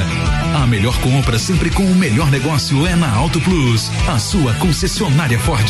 A 0.56 0.68
melhor 0.68 0.98
compra 1.00 1.40
sempre 1.40 1.70
com 1.72 1.84
o 1.84 1.96
melhor 1.96 2.30
negócio 2.30 2.86
é 2.86 2.96
na 2.96 3.12
Auto 3.12 3.42
Plus, 3.42 3.92
a 4.08 4.20
sua 4.20 4.54
concessionária 4.56 5.40
Ford. 5.40 5.70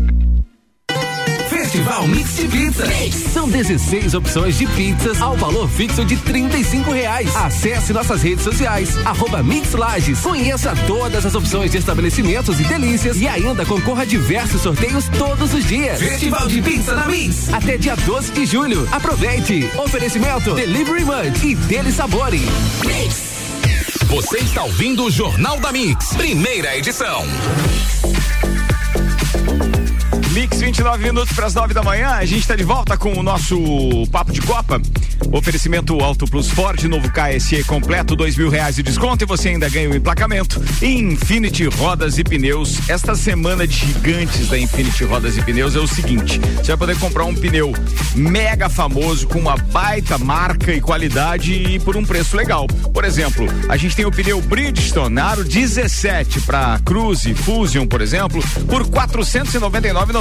Festival 1.71 2.05
Mix 2.05 2.35
de 2.35 2.49
Pizza. 2.49 2.85
São 3.31 3.47
16 3.47 4.13
opções 4.13 4.57
de 4.57 4.67
pizzas 4.67 5.21
ao 5.21 5.37
valor 5.37 5.69
fixo 5.69 6.03
de 6.03 6.17
35 6.17 6.91
reais. 6.91 7.33
Acesse 7.33 7.93
nossas 7.93 8.21
redes 8.21 8.43
sociais, 8.43 8.97
arroba 9.05 9.41
Mix 9.41 9.71
Lages. 9.71 10.19
Conheça 10.19 10.75
todas 10.85 11.25
as 11.25 11.33
opções 11.33 11.71
de 11.71 11.77
estabelecimentos 11.77 12.59
e 12.59 12.63
delícias 12.65 13.21
e 13.21 13.25
ainda 13.25 13.65
concorra 13.65 14.01
a 14.01 14.05
diversos 14.05 14.61
sorteios 14.61 15.07
todos 15.17 15.53
os 15.53 15.63
dias. 15.65 15.97
Festival 15.97 16.45
de 16.49 16.61
Pizza 16.61 16.93
na 16.93 17.05
Mix. 17.05 17.53
Até 17.53 17.77
dia 17.77 17.95
12 17.95 18.33
de 18.33 18.45
julho. 18.45 18.85
Aproveite. 18.91 19.71
Oferecimento 19.77 20.53
Delivery 20.53 21.05
Munch 21.05 21.45
e 21.45 21.55
Dele 21.55 21.93
Sabore. 21.93 22.41
Mix. 22.85 23.31
Você 24.07 24.39
está 24.39 24.65
ouvindo 24.65 25.05
o 25.05 25.09
Jornal 25.09 25.57
da 25.57 25.71
Mix, 25.71 26.15
primeira 26.17 26.77
edição. 26.77 27.25
Mix 30.31 30.61
29 30.61 31.03
minutos 31.03 31.33
para 31.33 31.45
as 31.45 31.53
9 31.53 31.73
da 31.73 31.83
manhã. 31.83 32.11
A 32.11 32.25
gente 32.25 32.39
está 32.39 32.55
de 32.55 32.63
volta 32.63 32.97
com 32.97 33.11
o 33.19 33.21
nosso 33.21 33.57
Papo 34.11 34.31
de 34.31 34.41
Copa. 34.41 34.81
Oferecimento 35.31 35.99
Auto 36.01 36.25
Plus 36.25 36.49
Ford, 36.49 36.81
novo 36.85 37.09
KSE 37.11 37.63
completo, 37.65 38.15
dois 38.15 38.35
mil 38.37 38.49
reais 38.49 38.75
de 38.75 38.83
desconto 38.83 39.23
e 39.23 39.27
você 39.27 39.49
ainda 39.49 39.69
ganha 39.69 39.89
o 39.89 39.95
emplacamento. 39.95 40.61
Infinity 40.81 41.65
Rodas 41.65 42.17
e 42.17 42.23
Pneus. 42.23 42.89
Esta 42.89 43.15
semana 43.15 43.67
de 43.67 43.75
gigantes 43.75 44.47
da 44.47 44.57
Infinity 44.57 45.03
Rodas 45.03 45.37
e 45.37 45.41
Pneus 45.41 45.75
é 45.75 45.79
o 45.79 45.87
seguinte: 45.87 46.39
você 46.39 46.75
vai 46.75 46.77
poder 46.77 46.99
comprar 46.99 47.25
um 47.25 47.35
pneu 47.35 47.73
mega 48.15 48.69
famoso, 48.69 49.27
com 49.27 49.39
uma 49.39 49.57
baita 49.57 50.17
marca 50.17 50.73
e 50.73 50.79
qualidade 50.79 51.53
e 51.53 51.79
por 51.79 51.97
um 51.97 52.03
preço 52.03 52.37
legal. 52.37 52.67
Por 52.67 53.03
exemplo, 53.03 53.45
a 53.67 53.75
gente 53.75 53.95
tem 53.95 54.05
o 54.05 54.11
pneu 54.11 54.41
Bridgestone 54.41 55.19
Aro 55.19 55.43
17 55.43 56.41
para 56.41 56.79
Cruze, 56.79 57.33
Fusion, 57.33 57.85
por 57.85 58.01
exemplo, 58.01 58.41
por 58.67 58.87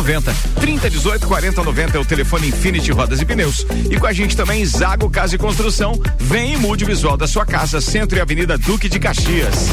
499,90. 0.03 0.35
30 0.61 0.91
18 0.91 1.27
40 1.27 1.63
90 1.63 1.97
é 1.97 2.01
o 2.01 2.05
telefone 2.05 2.49
Infinity 2.49 2.93
Rodas 2.93 3.21
e 3.21 3.25
Pneus. 3.25 3.67
E 3.91 3.99
com 3.99 4.07
a 4.07 4.13
gente 4.13 4.37
também 4.37 4.65
Zago 4.65 5.11
Casa 5.11 5.35
e 5.35 5.39
Construção. 5.39 6.01
Vem 6.19 6.55
e 6.55 6.57
mude 6.57 6.85
o 6.85 6.87
visual 6.87 7.17
da 7.17 7.27
sua 7.27 7.45
casa, 7.45 7.81
Centro 7.81 8.19
e 8.19 8.21
Avenida 8.21 8.57
Duque 8.59 8.89
de 8.89 8.99
Caxias. 8.99 9.71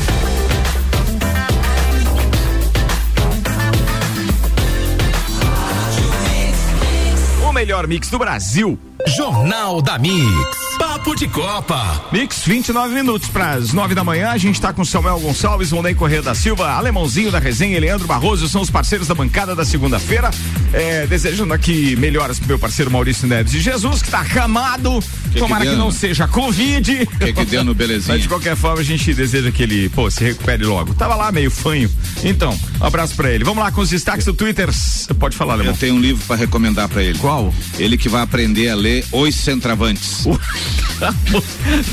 melhor 7.58 7.88
mix 7.88 8.12
do 8.12 8.20
Brasil. 8.20 8.78
Jornal 9.08 9.82
da 9.82 9.98
Mix. 9.98 10.67
Papo 10.78 11.16
de 11.16 11.28
Copa. 11.28 12.06
Mix, 12.12 12.44
29 12.46 12.94
minutos 12.94 13.28
para 13.30 13.52
as 13.52 13.74
9 13.74 13.96
da 13.96 14.04
manhã. 14.04 14.30
A 14.30 14.38
gente 14.38 14.56
está 14.56 14.72
com 14.72 14.86
Samuel 14.86 15.20
Gonçalves, 15.20 15.72
Vonei 15.72 15.96
Corrêa 15.96 16.22
da 16.22 16.36
Silva, 16.36 16.72
Alemãozinho 16.72 17.32
da 17.32 17.40
Resenha 17.40 17.78
e 17.78 17.80
Leandro 17.80 18.08
Barroso 18.08 18.48
são 18.48 18.62
os 18.62 18.70
parceiros 18.70 19.08
da 19.08 19.16
bancada 19.16 19.56
da 19.56 19.66
segunda-feira. 19.66 20.30
É, 20.74 21.08
desejando 21.08 21.54
aqui 21.54 21.96
melhoras 21.96 22.38
pro 22.38 22.48
meu 22.48 22.60
parceiro 22.60 22.92
Maurício 22.92 23.28
Neves 23.28 23.52
de 23.52 23.60
Jesus, 23.60 24.02
que 24.02 24.08
está 24.08 24.22
acamado. 24.22 25.00
Que 25.32 25.40
Tomara 25.40 25.66
que 25.66 25.72
que, 25.72 25.78
não 25.78 25.92
seja 25.92 26.28
Covid. 26.28 27.08
Que 27.20 27.34
que 27.34 27.46
deu 27.46 27.64
no 27.64 27.74
belezinha? 27.74 28.14
Mas 28.14 28.22
de 28.24 28.28
qualquer 28.28 28.56
forma, 28.56 28.80
a 28.80 28.84
gente 28.84 29.14
deseja 29.14 29.52
que 29.52 29.64
ele, 29.64 29.90
pô, 29.90 30.10
se 30.10 30.24
recupere 30.24 30.64
logo. 30.64 30.94
Tava 30.94 31.16
lá 31.16 31.32
meio 31.32 31.52
fanho. 31.52 31.90
Então, 32.24 32.58
um 32.82 32.86
abraço 32.86 33.16
para 33.16 33.32
ele. 33.32 33.44
Vamos 33.44 33.64
lá 33.64 33.72
com 33.72 33.82
os 33.82 33.90
destaques 33.90 34.26
do 34.26 34.34
Twitter. 34.34 34.70
S- 34.70 35.14
Pode 35.16 35.36
falar, 35.36 35.54
Eu 35.54 35.60
Alemão. 35.60 35.76
tenho 35.78 35.96
um 35.96 36.00
livro 36.00 36.24
para 36.28 36.36
recomendar 36.36 36.88
para 36.90 37.04
ele. 37.04 37.18
Qual? 37.20 37.54
Ele 37.78 37.98
que 37.98 38.08
vai 38.10 38.22
aprender 38.22 38.70
a 38.70 38.76
ler 38.76 39.06
Os 39.12 39.36
Centravantes. 39.36 40.26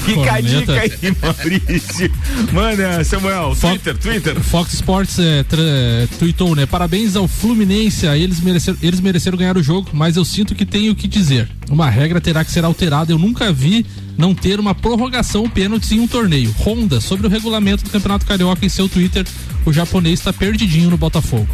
Fica 0.05 0.33
a 0.35 0.41
dica 0.41 0.73
aí, 0.73 0.91
Maurício. 1.21 2.11
Manda, 2.53 3.05
Samuel, 3.05 3.55
Twitter, 3.61 3.97
Twitter. 3.99 4.41
Fox 4.41 4.75
Sports 4.75 5.19
é, 5.19 5.45
é, 5.53 6.09
tweetou, 6.19 6.55
né? 6.57 6.65
Parabéns 6.67 7.15
ao 7.17 7.29
Fluminense, 7.29 8.07
eles 8.07 8.41
mereceram, 8.41 8.79
eles 8.83 9.01
mereceram 9.01 9.37
ganhar 9.37 9.57
o 9.57 9.63
jogo, 9.63 9.89
mas 9.93 10.17
eu 10.17 10.25
sinto 10.25 10.55
que 10.55 10.65
tenho 10.65 10.93
o 10.93 10.95
que 10.95 11.07
dizer. 11.07 11.49
Uma 11.71 11.89
regra 11.91 12.21
terá 12.21 12.45
que 12.45 12.51
ser 12.51 12.65
alterada. 12.65 13.13
Eu 13.13 13.19
nunca 13.19 13.53
vi 13.53 13.87
não 14.17 14.35
ter 14.35 14.61
uma 14.61 14.75
prorrogação 14.75 15.49
pênaltis 15.49 15.91
em 15.93 16.01
um 16.01 16.07
torneio. 16.07 16.55
Honda, 16.59 17.01
sobre 17.01 17.27
o 17.27 17.31
regulamento 17.31 17.85
do 17.85 17.91
Campeonato 17.91 18.27
Carioca 18.27 18.65
em 18.65 18.69
seu 18.69 18.89
Twitter, 18.89 19.27
o 19.65 19.73
japonês 19.73 20.21
está 20.21 20.33
perdidinho 20.33 20.91
no 20.91 20.97
Botafogo. 20.97 21.49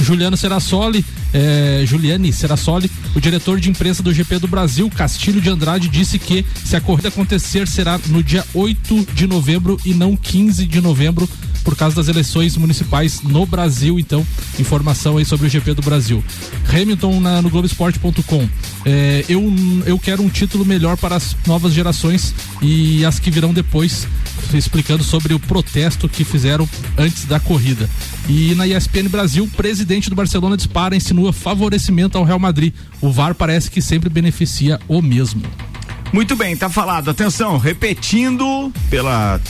Juliano 0.00 0.36
Serassoli, 0.36 1.04
eh, 1.32 1.82
Juliane 1.86 2.32
Serassoli, 2.32 2.90
o 3.14 3.20
diretor 3.20 3.60
de 3.60 3.70
imprensa 3.70 4.02
do 4.02 4.12
GP 4.12 4.38
do 4.38 4.48
Brasil, 4.48 4.90
Castilho 4.90 5.40
de 5.40 5.48
Andrade, 5.50 5.88
disse 5.88 6.18
que 6.18 6.44
se 6.64 6.76
a 6.76 6.80
corrida 6.80 7.08
acontecer 7.08 7.66
será 7.68 7.98
no 8.08 8.22
dia 8.22 8.44
8 8.54 9.08
de 9.14 9.26
novembro 9.26 9.78
e 9.84 9.92
não 9.94 10.16
15 10.16 10.66
de 10.66 10.80
novembro, 10.80 11.28
por 11.64 11.74
causa 11.74 11.96
das 11.96 12.06
eleições 12.06 12.56
municipais 12.56 13.22
no 13.22 13.44
Brasil. 13.44 13.98
Então, 13.98 14.24
informação 14.56 15.16
aí 15.16 15.24
sobre 15.24 15.48
o 15.48 15.50
GP 15.50 15.74
do 15.74 15.82
Brasil. 15.82 16.22
Hamilton 16.72 17.18
na- 17.20 17.42
no 17.42 17.50
Globoesporte.com. 17.50 18.48
É, 18.84 19.24
eu, 19.28 19.42
eu 19.84 19.98
quero 19.98 20.22
um 20.22 20.28
título 20.28 20.64
melhor 20.64 20.96
para 20.96 21.16
as 21.16 21.36
novas 21.44 21.72
gerações 21.74 22.32
e 22.62 23.04
as 23.04 23.18
que 23.18 23.32
virão 23.32 23.52
depois, 23.52 24.06
explicando 24.54 25.02
sobre 25.02 25.34
o 25.34 25.40
protesto 25.40 26.08
que 26.08 26.22
fizeram 26.22 26.68
antes 26.96 27.24
da 27.24 27.40
corrida. 27.40 27.90
E 28.28 28.54
na 28.54 28.66
ESPN 28.66 29.08
Brasil, 29.08 29.42
o 29.44 29.48
presidente 29.48 30.08
do 30.08 30.14
Barcelona 30.14 30.56
dispara 30.56 30.94
e 30.96 31.00
favorecimento 31.32 32.16
ao 32.16 32.24
Real 32.24 32.38
Madrid. 32.38 32.72
O 33.00 33.10
VAR 33.10 33.34
parece 33.34 33.70
que 33.70 33.82
sempre 33.82 34.08
beneficia 34.08 34.80
o 34.88 35.00
mesmo. 35.02 35.42
Muito 36.12 36.36
bem, 36.36 36.56
tá 36.56 36.68
falado. 36.68 37.10
Atenção, 37.10 37.58
repetindo 37.58 38.72
pela 38.88 39.40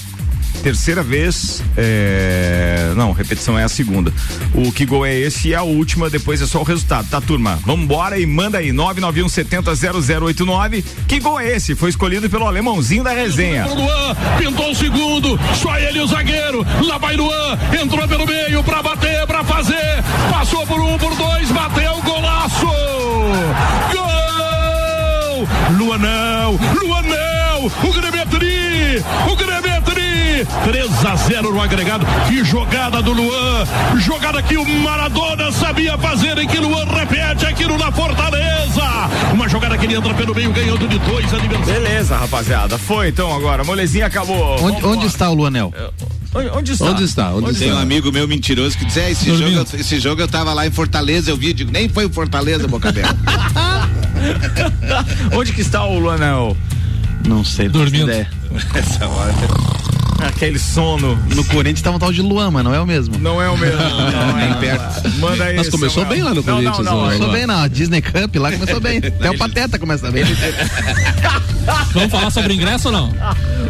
terceira 0.62 1.02
vez. 1.02 1.62
é, 1.76 2.92
Não, 2.96 3.12
repetição 3.12 3.58
é 3.58 3.64
a 3.64 3.68
segunda. 3.68 4.12
O 4.54 4.72
que 4.72 4.84
gol 4.86 5.04
é 5.06 5.14
esse 5.14 5.48
e 5.48 5.54
a 5.54 5.62
última, 5.62 6.08
depois 6.10 6.40
é 6.42 6.46
só 6.46 6.60
o 6.60 6.64
resultado, 6.64 7.08
tá, 7.08 7.20
turma? 7.20 7.58
Vambora 7.64 8.18
e 8.18 8.26
manda 8.26 8.58
aí, 8.58 8.72
991 8.72 9.28
70 9.28 9.74
0089. 9.74 10.84
Que 11.06 11.20
gol 11.20 11.38
é 11.40 11.56
esse? 11.56 11.74
Foi 11.74 11.90
escolhido 11.90 12.28
pelo 12.28 12.46
alemãozinho 12.46 13.04
da 13.04 13.10
resenha. 13.12 13.66
Luan, 13.66 14.14
pintou 14.38 14.70
o 14.70 14.74
segundo, 14.74 15.38
só 15.54 15.76
ele 15.78 16.00
o 16.00 16.06
zagueiro. 16.06 16.64
Lá 16.86 16.98
vai 16.98 17.16
Luan, 17.16 17.58
entrou 17.80 18.06
pelo 18.08 18.26
meio 18.26 18.62
pra 18.64 18.82
bater, 18.82 19.26
pra 19.26 19.44
fazer. 19.44 20.02
Passou 20.30 20.66
por 20.66 20.80
um, 20.80 20.96
por 20.98 21.14
dois, 21.16 21.50
bateu, 21.50 22.00
golaço! 22.02 22.66
Gol! 23.92 25.48
Luan 25.78 25.98
não, 25.98 26.52
Luan 26.52 27.02
não! 27.02 27.66
O 27.66 27.92
Grêmio 27.92 28.20
é 28.20 28.24
tri! 28.26 29.02
O 29.30 29.36
Grêmio 29.36 29.70
é 29.70 29.80
tri! 29.80 30.05
3 30.44 31.04
a 31.06 31.16
0 31.16 31.52
no 31.52 31.60
agregado. 31.62 32.06
Que 32.28 32.44
jogada 32.44 33.00
do 33.02 33.12
Luan! 33.12 33.64
Jogada 33.98 34.42
que 34.42 34.56
o 34.56 34.64
Maradona 34.82 35.50
sabia 35.52 35.96
fazer 35.98 36.38
e 36.38 36.46
que 36.46 36.58
Luan 36.58 36.84
repete 36.86 37.46
aquilo 37.46 37.78
na 37.78 37.90
Fortaleza! 37.92 38.82
Uma 39.32 39.48
jogada 39.48 39.76
que 39.78 39.86
ele 39.86 39.94
entra 39.94 40.12
pelo 40.14 40.34
meio, 40.34 40.52
ganhando 40.52 40.86
de 40.88 40.98
dois 40.98 41.32
adversários. 41.32 41.66
Beleza, 41.82 42.16
rapaziada. 42.16 42.78
Foi 42.78 43.08
então 43.08 43.34
agora. 43.34 43.64
Molezinha 43.64 44.06
acabou. 44.06 44.56
Onde, 44.62 44.84
onde 44.84 45.06
está 45.06 45.30
o 45.30 45.34
Luanel? 45.34 45.72
Onde, 46.34 46.48
onde 46.50 46.72
está? 46.72 46.84
Onde 46.86 47.04
está? 47.04 47.34
Onde 47.34 47.54
Tem 47.58 47.68
um 47.68 47.70
está? 47.72 47.82
amigo 47.82 48.12
meu 48.12 48.28
mentiroso 48.28 48.76
que 48.76 48.84
diz: 48.84 48.96
é, 48.98 49.10
esse, 49.10 49.26
Dormindo. 49.26 49.54
jogo, 49.54 49.70
eu- 49.72 49.80
esse 49.80 49.98
jogo 50.00 50.20
eu 50.20 50.28
tava 50.28 50.52
lá 50.52 50.66
em 50.66 50.70
Fortaleza, 50.70 51.30
eu 51.30 51.36
vi, 51.36 51.52
digo, 51.54 51.70
nem 51.72 51.88
foi 51.88 52.04
em 52.04 52.10
Fortaleza, 52.12 52.68
Boca 52.68 52.90
Aberta. 52.90 53.16
Onde 55.32 55.52
que 55.52 55.60
está 55.62 55.84
o 55.84 55.98
Luanel? 55.98 56.56
Não 57.26 57.42
sei. 57.44 57.68
Dormindo. 57.68 58.10
Essa 58.74 59.06
hora. 59.08 59.32
Aquele 60.18 60.58
sono. 60.58 61.16
No 61.34 61.44
Corinthians 61.44 61.82
tá 61.82 61.90
um 61.90 61.98
tal 61.98 62.12
de 62.12 62.22
Luan, 62.22 62.50
mas 62.50 62.64
não 62.64 62.74
é 62.74 62.80
o 62.80 62.86
mesmo. 62.86 63.18
Não 63.18 63.40
é 63.40 63.48
o 63.50 63.56
mesmo. 63.56 63.76
Não, 63.80 64.36
Nem 64.36 64.50
é. 64.50 64.54
perto. 64.54 65.10
Manda 65.18 65.44
aí. 65.44 65.56
Mas 65.56 65.68
começou 65.68 66.02
Samuel. 66.02 66.08
bem 66.08 66.22
lá 66.22 66.30
no 66.30 66.36
Não, 66.36 66.42
Corinthians, 66.42 66.78
Não, 66.78 66.84
não, 66.84 66.98
ó. 66.98 67.04
Começou 67.06 67.32
bem, 67.32 67.46
não. 67.46 67.62
A 67.62 67.68
Disney 67.68 68.02
Cup 68.02 68.36
lá 68.36 68.52
começou 68.52 68.80
bem. 68.80 68.98
Até 69.04 69.30
o 69.30 69.38
Pateta 69.38 69.78
começa 69.78 70.10
bem. 70.10 70.24
Vamos 71.92 72.10
falar 72.10 72.30
sobre 72.30 72.54
ingresso 72.54 72.88
ou 72.88 72.92
não? 72.92 73.12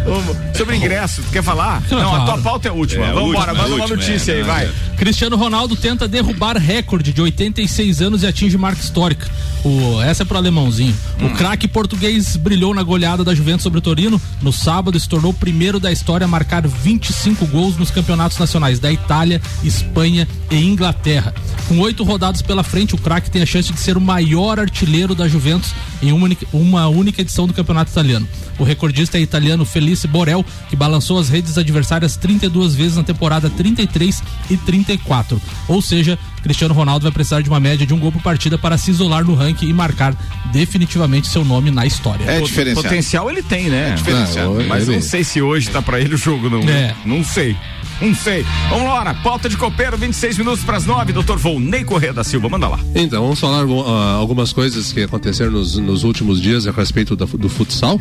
Vamos. 0.05 0.37
Sobre 0.57 0.77
ingresso, 0.77 1.23
tu 1.23 1.31
quer 1.33 1.43
falar? 1.43 1.83
Não, 1.91 2.15
a 2.15 2.25
tua 2.25 2.39
pauta 2.39 2.69
é 2.69 2.71
a 2.71 2.75
última. 2.75 3.07
É, 3.07 3.13
Vamos 3.13 3.31
embora, 3.31 3.53
última, 3.53 3.63
manda 3.69 3.75
uma 3.75 3.85
última, 3.85 3.97
notícia 4.03 4.33
é, 4.33 4.35
aí, 4.37 4.41
não, 4.41 4.49
vai. 4.49 4.65
é. 4.67 4.71
Cristiano 4.97 5.37
Ronaldo 5.37 5.77
tenta 5.77 6.07
derrubar 6.09 6.57
recorde 6.57 7.13
de 7.13 7.21
86 7.23 8.03
anos 8.03 8.23
e 8.23 8.27
atinge 8.27 8.57
marca 8.59 8.81
histórica. 8.81 9.27
O, 9.67 10.01
essa 10.01 10.23
é 10.23 10.25
pro 10.25 10.37
alemãozinho. 10.37 10.95
O 11.21 11.31
craque 11.31 11.67
português 11.67 12.37
brilhou 12.37 12.73
na 12.73 12.85
goleada 12.85 13.25
da 13.25 13.35
Juventus 13.35 13.65
sobre 13.65 13.81
o 13.81 13.83
Torino 13.83 14.21
no 14.41 14.53
sábado 14.53 14.97
e 14.97 15.01
se 15.01 15.09
tornou 15.09 15.33
o 15.33 15.35
primeiro 15.35 15.81
da 15.81 15.91
história 15.91 16.25
a 16.25 16.29
marcar 16.29 16.65
25 16.65 17.45
gols 17.49 17.77
nos 17.77 17.91
campeonatos 17.91 18.39
nacionais 18.39 18.79
da 18.79 18.93
Itália, 18.93 19.43
Espanha 19.65 20.29
e 20.53 20.57
Inglaterra. 20.57 21.35
Com 21.67 21.81
oito 21.81 22.05
rodadas 22.05 22.43
pela 22.43 22.63
frente, 22.63 22.95
o 22.95 22.99
craque 22.99 23.29
tem 23.29 23.43
a 23.43 23.47
chance 23.47 23.73
de 23.73 23.81
ser 23.81 23.97
o 23.97 24.01
maior 24.01 24.61
artilheiro 24.61 25.17
da 25.17 25.27
Juventus 25.27 25.75
em 26.01 26.13
uma 26.13 26.27
única, 26.27 26.47
uma 26.53 26.87
única 26.87 27.23
edição 27.23 27.49
do 27.49 27.53
campeonato 27.53 27.91
italiano. 27.91 28.29
O 28.61 28.63
recordista 28.63 29.19
é 29.19 29.21
italiano 29.21 29.65
Felice 29.65 30.07
Borel, 30.07 30.45
que 30.71 30.77
balançou 30.77 31.19
as 31.19 31.29
redes 31.29 31.59
adversárias 31.59 32.17
32 32.17 32.77
vezes 32.77 32.97
na 32.97 33.03
temporada 33.03 33.51
33 33.51 34.23
e 34.49 34.57
34. 34.57 35.43
Ou 35.67 35.83
seja, 35.83 36.17
Cristiano 36.47 36.73
Ronaldo 36.73 37.03
vai 37.03 37.11
precisar 37.13 37.41
de 37.41 37.49
uma 37.49 37.59
média 37.59 37.85
de 37.85 37.93
um 37.93 37.99
gol 37.99 38.13
por 38.13 38.23
partida 38.23 38.57
para 38.57 38.79
se 38.79 38.91
isolar 38.93 39.25
no 39.25 39.35
ranking 39.35 39.67
e 39.69 39.73
marcar 39.73 40.15
definitivamente 40.53 41.27
seu 41.27 41.45
nome 41.45 41.73
na 41.73 41.85
história. 41.85 42.25
É 42.25 42.41
diferenciado. 42.41 42.83
Potencial 42.89 43.29
ele 43.31 43.43
tem, 43.43 43.69
né? 43.69 43.95
diferenciado. 43.97 44.61
Ah, 44.61 44.65
Mas 44.69 44.87
não 44.87 45.03
sei 45.03 45.25
se 45.25 45.43
hoje 45.43 45.69
tá 45.71 45.83
pra 45.83 46.01
ele 46.01 46.15
o 46.15 46.19
jogo, 46.19 46.49
não. 46.49 46.61
É. 46.69 46.95
Não 47.05 47.25
sei. 47.25 47.57
Não 48.01 48.15
sei. 48.15 48.45
Vamos 48.69 48.85
lá, 48.87 49.13
pauta 49.15 49.49
de 49.49 49.57
copeiro, 49.57 49.97
26 49.97 50.39
minutos 50.39 50.63
pras 50.63 50.85
9, 50.85 51.13
doutor 51.15 51.39
Volney 51.39 51.83
Corrêa 51.83 52.13
da 52.13 52.23
Silva, 52.23 52.49
manda 52.49 52.69
lá. 52.69 52.79
Então, 52.95 53.23
vamos 53.23 53.41
falar 53.41 53.65
ah, 53.65 54.13
algumas 54.13 54.53
coisas 54.53 54.93
que 54.93 55.03
aconteceram 55.03 55.51
nos, 55.51 55.77
nos 55.79 56.05
últimos 56.05 56.41
dias 56.41 56.67
a 56.67 56.71
respeito 56.71 57.17
da- 57.17 57.25
do 57.25 57.49
futsal, 57.49 57.99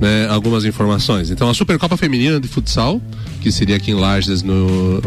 né? 0.00 0.26
Algumas 0.30 0.64
informações. 0.64 1.30
Então, 1.30 1.48
a 1.48 1.54
Supercopa 1.54 1.96
Feminina 1.96 2.40
de 2.40 2.48
Futsal, 2.48 3.00
que 3.42 3.52
seria 3.52 3.76
aqui 3.76 3.90
em 3.90 3.94
Lages 3.94 4.42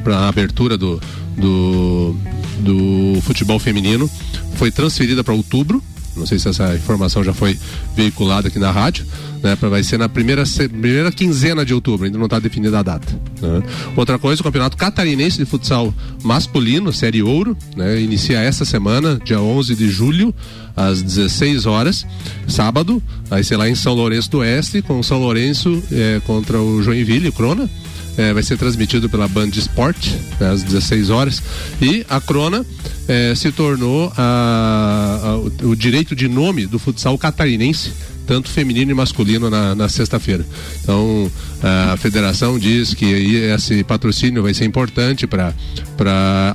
para 0.04 0.18
a 0.20 0.28
abertura 0.30 0.78
do, 0.78 1.02
do, 1.36 2.16
do 2.60 3.20
futebol 3.22 3.60
feminino, 3.60 4.10
foi 4.56 4.72
transferida 4.72 5.24
para 5.24 5.34
outubro. 5.34 5.82
Não 6.16 6.26
sei 6.26 6.40
se 6.40 6.50
essa 6.50 6.74
informação 6.76 7.24
já 7.24 7.32
foi 7.32 7.58
veiculada 7.96 8.48
aqui 8.48 8.58
na 8.58 8.72
rádio, 8.72 9.06
né? 9.44 9.56
Vai 9.56 9.84
ser 9.84 10.00
na 10.00 10.10
primeira, 10.10 10.44
primeira 10.58 11.12
quinzena 11.12 11.64
de 11.64 11.76
outubro, 11.76 12.08
ainda 12.08 12.18
não 12.18 12.26
está 12.26 12.40
definida 12.40 12.80
a 12.80 12.82
data. 12.82 13.22
né? 13.40 13.62
Outra 13.96 14.18
coisa, 14.18 14.42
o 14.42 14.44
Campeonato 14.44 14.76
Catarinense 14.76 15.38
de 15.38 15.46
Futsal 15.46 15.94
Masculino, 16.24 16.92
Série 16.92 17.22
Ouro, 17.22 17.56
né? 17.76 18.02
Inicia 18.02 18.40
esta 18.40 18.66
semana, 18.66 19.20
dia 19.24 19.40
11 19.40 19.76
de 19.76 19.88
julho, 19.90 20.34
às 20.76 21.04
16 21.04 21.68
horas, 21.68 22.04
sábado, 22.48 23.02
vai 23.30 23.44
ser 23.44 23.58
lá 23.58 23.70
em 23.70 23.76
São 23.76 23.94
Lourenço 23.94 24.32
do 24.32 24.40
Oeste, 24.40 24.82
com 24.82 25.02
São 25.04 25.20
Lourenço 25.20 25.84
eh, 25.92 26.20
contra 26.26 26.60
o 26.60 26.82
Joinville, 26.82 27.32
Crona. 27.32 27.70
É, 28.18 28.34
vai 28.34 28.42
ser 28.42 28.58
transmitido 28.58 29.08
pela 29.08 29.28
Band 29.28 29.50
Sport 29.50 30.08
né, 30.40 30.50
às 30.50 30.64
16 30.64 31.12
horas 31.12 31.42
e 31.80 32.04
a 32.10 32.20
Crona 32.20 32.66
é, 33.08 33.36
se 33.36 33.52
tornou 33.52 34.12
a- 34.18 35.20
a- 35.24 35.66
o, 35.68 35.76
direito 35.76 36.16
de 36.16 36.28
nome 36.28 36.66
do 36.66 36.80
futsal 36.80 37.16
catarinense 37.18 37.92
tanto 38.26 38.50
feminino 38.50 38.92
e 38.92 38.94
masculino 38.94 39.50
na, 39.50 39.74
na 39.74 39.88
sexta-feira. 39.88 40.46
Então 40.84 41.32
a 41.64 41.96
federação 41.96 42.60
diz 42.60 42.94
que 42.94 43.06
esse 43.06 43.86
patrocínio 43.86 44.44
vai 44.44 44.54
ser 44.54 44.66
importante 44.66 45.26
para 45.26 45.54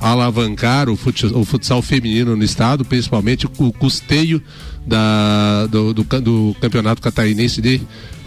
alavancar 0.01 0.87
o, 0.89 0.95
fut, 0.95 1.25
o 1.25 1.43
futsal 1.43 1.81
feminino 1.81 2.35
no 2.35 2.43
estado, 2.43 2.85
principalmente 2.85 3.47
o 3.57 3.71
custeio 3.73 4.39
da, 4.85 5.65
do, 5.71 5.93
do, 5.95 6.03
do 6.03 6.55
campeonato 6.61 7.01
catarinense 7.01 7.59
de 7.61 7.81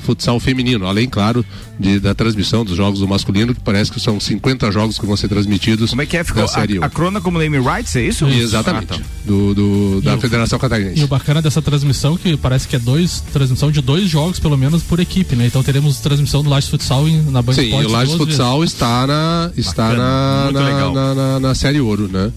futsal 0.06 0.38
feminino, 0.40 0.86
além, 0.86 1.08
claro, 1.08 1.44
de, 1.78 1.98
da 2.00 2.14
transmissão 2.14 2.64
dos 2.64 2.76
jogos 2.76 3.00
do 3.00 3.08
masculino, 3.08 3.54
que 3.54 3.60
parece 3.60 3.90
que 3.92 4.00
são 4.00 4.18
50 4.18 4.70
jogos 4.72 4.98
que 4.98 5.04
vão 5.04 5.16
ser 5.16 5.28
transmitidos. 5.28 5.90
Como 5.90 6.00
é 6.02 6.06
que 6.06 6.16
é? 6.16 6.24
Ficou 6.24 6.42
da 6.42 6.48
série 6.48 6.78
a, 6.78 6.86
a 6.86 6.88
Crona 6.90 7.20
como 7.20 7.38
name 7.38 7.58
rights, 7.58 7.94
é 7.96 8.02
isso? 8.02 8.26
Exatamente. 8.26 8.92
Ah, 8.92 8.96
tá. 8.96 9.02
do, 9.26 9.54
do- 9.54 10.00
da 10.00 10.12
E 10.14 10.16
o- 10.16 10.20
Federação 10.20 10.58
Catarinense. 10.58 11.00
E 11.00 11.04
o 11.04 11.08
bacana 11.08 11.42
dessa 11.42 11.60
transmissão 11.60 12.16
que 12.16 12.36
parece 12.36 12.66
que 12.68 12.76
é 12.76 12.78
dois 12.78 13.20
transmissão 13.32 13.70
de 13.70 13.80
dois 13.82 14.08
jogos 14.08 14.38
pelo 14.38 14.56
menos 14.56 14.82
por 14.82 15.00
equipe, 15.00 15.34
né? 15.36 15.46
Então 15.46 15.62
teremos 15.62 15.98
transmissão 15.98 16.42
do 16.42 16.48
Lages 16.48 16.70
Futsal 16.70 17.06
em- 17.08 17.20
na 17.30 17.42
Band 17.42 17.54
Sim, 17.54 17.62
e 17.62 17.64
Esportes 17.66 17.90
o 17.90 17.92
Lages 17.92 18.14
duas 18.14 18.26
vezes. 18.28 18.40
Futsal 18.40 18.64
está 18.64 19.06
na 19.06 19.50
está 19.56 19.88
Bacana, 19.88 20.52
na, 20.52 20.52
na, 20.52 20.92
na, 20.92 21.14
na- 21.14 21.40
na 21.40 21.54
série 21.54 21.80
ouro, 21.80 22.08
né? 22.08 22.30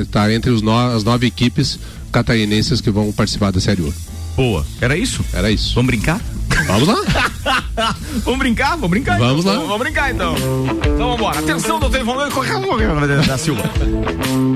Está 0.00 0.32
entre 0.32 0.50
os 0.50 0.62
no- 0.62 0.76
as 0.96 1.02
nove 1.04 1.26
equipes 1.26 1.78
catarinenses 2.12 2.80
que 2.80 2.90
vão 2.90 3.12
participar 3.12 3.50
da 3.52 3.60
série 3.60 3.82
ouro. 3.82 3.94
Boa. 4.36 4.64
Era 4.80 4.96
isso? 4.96 5.24
Era 5.32 5.50
isso. 5.50 5.74
Vamos 5.74 5.88
brincar? 5.88 6.20
Vamos 6.66 6.88
lá. 6.88 7.94
vamos 8.24 8.38
brincar? 8.38 8.70
Vamos 8.70 8.90
brincar 8.90 9.18
Vamos 9.18 9.40
então. 9.40 9.52
lá. 9.52 9.58
Vamos, 9.58 9.68
vamos 9.68 9.82
brincar 9.82 10.10
então. 10.10 10.34
Então 10.34 10.96
vamos 10.96 11.16
embora. 11.16 11.38
Atenção, 11.38 11.80
doutor 11.80 12.00
Ivonlando 12.00 12.34
Correia 12.34 13.22
da 13.26 13.38
Silva. 13.38 13.62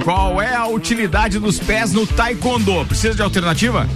Qual 0.05 0.41
é 0.41 0.55
a 0.55 0.67
utilidade 0.67 1.39
dos 1.39 1.59
pés 1.59 1.93
no 1.93 2.07
taekwondo? 2.07 2.85
Precisa 2.87 3.15
de 3.15 3.23
alternativa? 3.23 3.89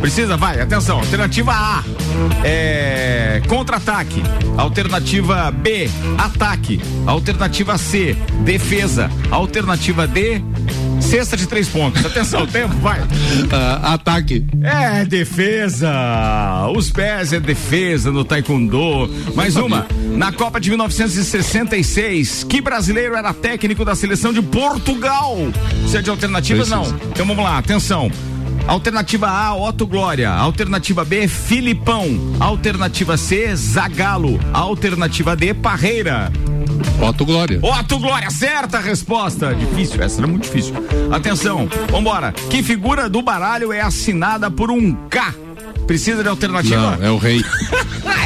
Precisa? 0.00 0.36
Vai, 0.36 0.60
atenção. 0.60 0.98
Alternativa 0.98 1.52
A 1.52 1.82
é 2.44 3.42
contra-ataque. 3.46 4.22
Alternativa 4.56 5.50
B, 5.50 5.88
ataque. 6.16 6.80
Alternativa 7.06 7.76
C, 7.78 8.16
defesa. 8.44 9.10
Alternativa 9.30 10.06
D, 10.06 10.40
cesta 11.00 11.36
de 11.36 11.46
três 11.46 11.68
pontos. 11.68 12.04
Atenção, 12.04 12.46
tempo, 12.48 12.74
vai. 12.76 13.00
Ah, 13.52 13.94
ataque. 13.94 14.44
É 14.62 15.04
defesa. 15.04 15.90
Os 16.76 16.90
pés 16.90 17.32
é 17.32 17.40
defesa 17.40 18.10
no 18.10 18.24
taekwondo. 18.24 19.08
Mais 19.34 19.56
uma. 19.56 19.86
Na 20.16 20.32
Copa 20.32 20.60
de 20.60 20.70
1966, 20.70 22.44
que 22.44 22.60
brasileiro 22.60 23.14
era 23.14 23.32
técnico 23.32 23.84
da 23.84 23.94
seleção 23.94 24.32
de 24.32 24.42
Portugal? 24.42 25.36
Precisa 25.80 26.02
de 26.02 26.10
alternativas? 26.10 26.68
Precisa. 26.68 26.92
Não. 26.92 27.10
Então 27.10 27.26
vamos 27.26 27.44
lá, 27.44 27.58
atenção. 27.58 28.10
Alternativa 28.68 29.30
A, 29.30 29.56
Otto 29.56 29.86
Glória. 29.86 30.30
Alternativa 30.30 31.02
B, 31.02 31.26
Filipão. 31.26 32.06
Alternativa 32.38 33.16
C, 33.16 33.56
Zagalo. 33.56 34.38
Alternativa 34.52 35.34
D, 35.34 35.54
Parreira. 35.54 36.30
Otto 37.00 37.24
Glória. 37.24 37.60
Otto 37.62 37.98
Glória, 37.98 38.30
certa 38.30 38.78
resposta. 38.78 39.54
Difícil, 39.54 40.02
essa 40.02 40.20
era 40.20 40.26
muito 40.26 40.42
difícil. 40.42 40.74
Atenção, 41.10 41.66
vambora. 41.90 42.32
Que 42.50 42.62
figura 42.62 43.08
do 43.08 43.22
baralho 43.22 43.72
é 43.72 43.80
assinada 43.80 44.50
por 44.50 44.70
um 44.70 44.92
K? 45.08 45.34
Precisa 45.88 46.22
de 46.22 46.28
alternativa? 46.28 46.98
Não, 46.98 47.06
é 47.06 47.10
o 47.10 47.16
rei. 47.16 47.42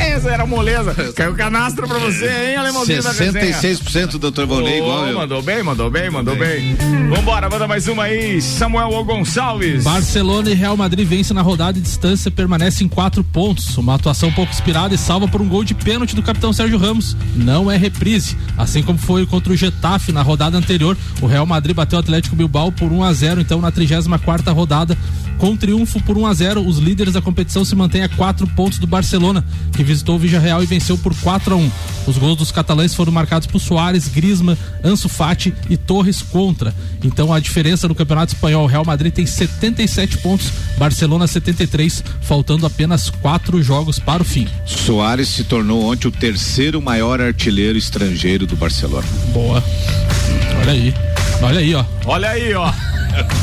Essa 0.03 0.31
era 0.31 0.45
moleza. 0.45 0.95
Caiu 1.15 1.33
canastra 1.35 1.87
pra 1.87 1.97
você, 1.99 2.27
hein, 2.27 2.57
alemãozinho 2.57 3.03
da 3.03 3.13
resenha. 3.13 3.57
66% 3.57 4.19
doutor 4.19 4.47
Volney, 4.47 4.81
Ô, 4.81 4.85
igual 4.85 5.07
eu. 5.07 5.19
Mandou 5.19 5.43
bem, 5.43 5.63
mandou 5.63 5.91
bem, 5.91 6.11
mandou 6.11 6.37
bem. 6.37 6.77
Vambora, 7.09 7.49
manda 7.49 7.69
mais 7.69 7.87
uma 7.87 8.05
aí. 8.05 8.43
Samuel 8.43 8.89
O. 8.89 9.05
Gonçalves. 9.05 9.85
Barcelona 9.85 10.51
e 10.51 10.55
Real 10.55 10.77
Madrid 10.77 11.07
vence 11.07 11.33
na 11.33 11.41
rodada 11.41 11.79
e 11.79 11.81
distância 11.81 12.31
permanece 12.33 12.83
em 12.83 12.89
quatro 12.89 13.23
pontos. 13.23 13.77
Uma 13.79 13.95
atuação 13.95 14.33
pouco 14.33 14.53
inspirada 14.53 14.95
e 14.95 14.99
salva 14.99 15.29
por 15.29 15.41
um 15.41 15.49
gol 15.49 15.63
de 15.63 15.75
pênalti 15.75 16.17
do 16.17 16.23
capitão 16.23 16.53
Sérgio 16.53 16.79
Ramos. 16.79 17.17
Não 17.37 17.71
é 17.71 17.77
reprise. 17.77 18.37
Assim 18.59 18.83
como 18.83 18.99
foi 18.99 19.25
contra 19.25 19.53
o 19.53 19.57
Getafe 19.57 20.11
na 20.11 20.23
rodada 20.23 20.59
anterior, 20.59 20.97
o 21.21 21.27
Real 21.27 21.47
Madrid 21.47 21.77
bateu 21.77 21.97
o 21.97 22.01
Atlético 22.01 22.35
Bilbao 22.35 22.73
por 22.73 22.91
1 22.91 23.05
a 23.05 23.13
0 23.13 23.41
Então, 23.41 23.61
na 23.61 23.71
34 23.71 24.23
quarta 24.23 24.53
rodada, 24.53 24.97
com 25.43 25.57
triunfo 25.57 26.01
por 26.03 26.17
1 26.17 26.27
a 26.27 26.35
0 26.35 26.65
os 26.65 26.79
líderes 26.79 27.15
da 27.15 27.21
competição 27.21 27.52
se 27.53 27.75
mantêm 27.75 28.03
a 28.03 28.09
quatro 28.09 28.47
pontos 28.47 28.79
do 28.79 28.87
Barcelona, 28.87 29.45
que 29.77 29.85
visitou 29.85 30.17
o 30.17 30.19
Villarreal 30.19 30.63
e 30.63 30.67
venceu 30.67 30.97
por 30.97 31.15
4 31.15 31.55
a 31.55 31.57
1 31.57 31.71
Os 32.07 32.17
gols 32.17 32.39
dos 32.39 32.51
catalães 32.51 32.95
foram 32.95 33.13
marcados 33.13 33.47
por 33.47 33.61
Soares, 33.61 34.09
Grisma, 34.09 34.57
Ansu 34.83 35.09
Fati 35.09 35.55
e 35.69 35.77
Torres 35.77 36.23
contra. 36.23 36.75
Então 37.05 37.33
a 37.33 37.39
diferença 37.39 37.87
no 37.87 37.95
Campeonato 37.95 38.35
Espanhol, 38.35 38.67
Real 38.67 38.85
Madrid 38.85 39.13
tem 39.13 39.27
77 39.27 40.19
pontos, 40.19 40.51
Barcelona 40.79 41.27
73, 41.27 42.03
faltando 42.23 42.65
apenas 42.65 43.11
quatro 43.11 43.63
jogos 43.63 43.99
para 43.99 44.23
o 44.23 44.25
fim. 44.25 44.49
Soares 44.65 45.29
se 45.29 45.45
tornou 45.45 45.85
ontem 45.85 46.09
o 46.09 46.13
terceiro 46.13 46.81
maior 46.81 47.21
artilheiro 47.21 47.77
estrangeiro 47.77 48.47
do 48.47 48.57
Barcelona. 48.57 49.07
Boa. 49.33 49.63
Olha 50.61 50.73
aí. 50.73 50.95
Olha 51.43 51.59
aí, 51.59 51.75
ó. 51.75 51.85
Olha 52.07 52.31
aí, 52.31 52.55
ó. 52.55 52.73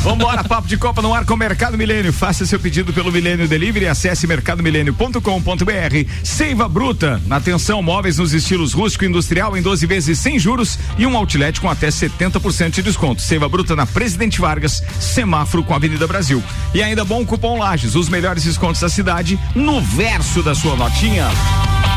Vambora, 0.02 0.42
papo 0.42 0.66
de 0.66 0.76
Copa 0.76 1.02
no 1.02 1.14
ar 1.14 1.24
com 1.24 1.34
o 1.34 1.36
Mercado 1.36 1.76
Milênio. 1.76 2.12
Faça 2.12 2.46
seu 2.46 2.58
pedido 2.58 2.92
pelo 2.92 3.12
Milênio 3.12 3.46
Delivery, 3.46 3.86
acesse 3.86 4.26
mercadomilênio.com.br. 4.26 6.10
Seiva 6.24 6.68
Bruta, 6.68 7.20
atenção, 7.30 7.82
móveis 7.82 8.18
nos 8.18 8.32
estilos 8.32 8.72
rústico 8.72 9.04
e 9.04 9.08
industrial 9.08 9.56
em 9.56 9.62
12 9.62 9.86
vezes 9.86 10.18
sem 10.18 10.38
juros 10.38 10.78
e 10.98 11.06
um 11.06 11.16
outlet 11.16 11.60
com 11.60 11.68
até 11.68 11.88
70% 11.88 12.70
de 12.70 12.82
desconto. 12.82 13.22
Seiva 13.22 13.48
Bruta 13.48 13.76
na 13.76 13.86
Presidente 13.86 14.40
Vargas, 14.40 14.82
semáforo 14.98 15.62
com 15.62 15.74
a 15.74 15.76
Avenida 15.76 16.06
Brasil. 16.06 16.42
E 16.74 16.82
ainda 16.82 17.04
bom 17.04 17.24
cupom 17.24 17.58
Lages, 17.58 17.94
os 17.94 18.08
melhores 18.08 18.44
descontos 18.44 18.80
da 18.80 18.88
cidade 18.88 19.38
no 19.54 19.80
verso 19.80 20.42
da 20.42 20.54
sua 20.54 20.76
notinha. 20.76 21.28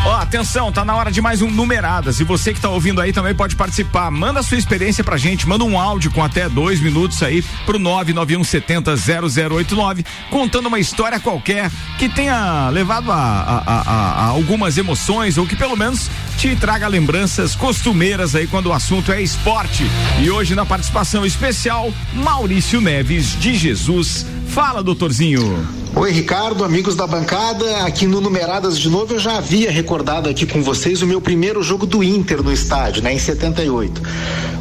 Ó, 0.05 0.11
atenção, 0.15 0.69
tá 0.69 0.83
na 0.83 0.93
hora 0.97 1.09
de 1.09 1.21
mais 1.21 1.41
um 1.41 1.49
Numeradas. 1.49 2.19
E 2.19 2.25
você 2.25 2.53
que 2.53 2.59
tá 2.59 2.67
ouvindo 2.69 2.99
aí 2.99 3.13
também 3.13 3.33
pode 3.33 3.55
participar. 3.55 4.11
Manda 4.11 4.41
a 4.41 4.43
sua 4.43 4.57
experiência 4.57 5.01
pra 5.01 5.15
gente, 5.15 5.47
manda 5.47 5.63
um 5.63 5.79
áudio 5.79 6.11
com 6.11 6.21
até 6.21 6.49
dois 6.49 6.81
minutos 6.81 7.23
aí 7.23 7.41
pro 7.65 7.79
991700089, 7.79 10.05
contando 10.29 10.65
uma 10.67 10.77
história 10.77 11.21
qualquer 11.21 11.71
que 11.97 12.09
tenha 12.09 12.67
levado 12.69 13.13
a, 13.13 13.15
a- 13.15 13.63
a- 13.65 13.81
a- 13.85 14.11
a 14.23 14.25
algumas 14.25 14.77
emoções 14.77 15.37
ou 15.37 15.47
que 15.47 15.55
pelo 15.55 15.77
menos 15.77 16.11
te 16.37 16.55
traga 16.55 16.87
lembranças 16.87 17.55
costumeiras 17.55 18.35
aí 18.35 18.47
quando 18.47 18.67
o 18.67 18.73
assunto 18.73 19.11
é 19.11 19.21
esporte. 19.21 19.83
E 20.21 20.29
hoje 20.29 20.55
na 20.55 20.65
participação 20.65 21.25
especial, 21.25 21.93
Maurício 22.13 22.81
Neves 22.81 23.37
de 23.39 23.55
Jesus. 23.55 24.25
Fala, 24.47 24.83
doutorzinho. 24.83 25.65
Oi, 25.95 26.11
Ricardo, 26.11 26.63
amigos 26.63 26.95
da 26.95 27.05
bancada. 27.05 27.85
Aqui 27.85 28.07
no 28.07 28.19
Numeradas 28.19 28.77
de 28.77 28.89
novo, 28.89 29.13
eu 29.13 29.19
já 29.19 29.37
havia 29.37 29.71
recordado 29.71 30.27
aqui 30.27 30.45
com 30.45 30.61
vocês 30.61 31.01
o 31.01 31.07
meu 31.07 31.21
primeiro 31.21 31.61
jogo 31.61 31.85
do 31.85 32.03
Inter 32.03 32.41
no 32.41 32.51
estádio, 32.51 33.03
né, 33.03 33.13
em 33.13 33.19
78. 33.19 34.01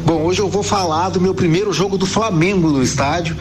Bom, 0.05 0.23
hoje 0.23 0.41
eu 0.41 0.49
vou 0.49 0.63
falar 0.63 1.09
do 1.09 1.19
meu 1.19 1.33
primeiro 1.33 1.73
jogo 1.73 1.97
do 1.97 2.05
Flamengo 2.05 2.69
no 2.69 2.83
estádio, 2.83 3.35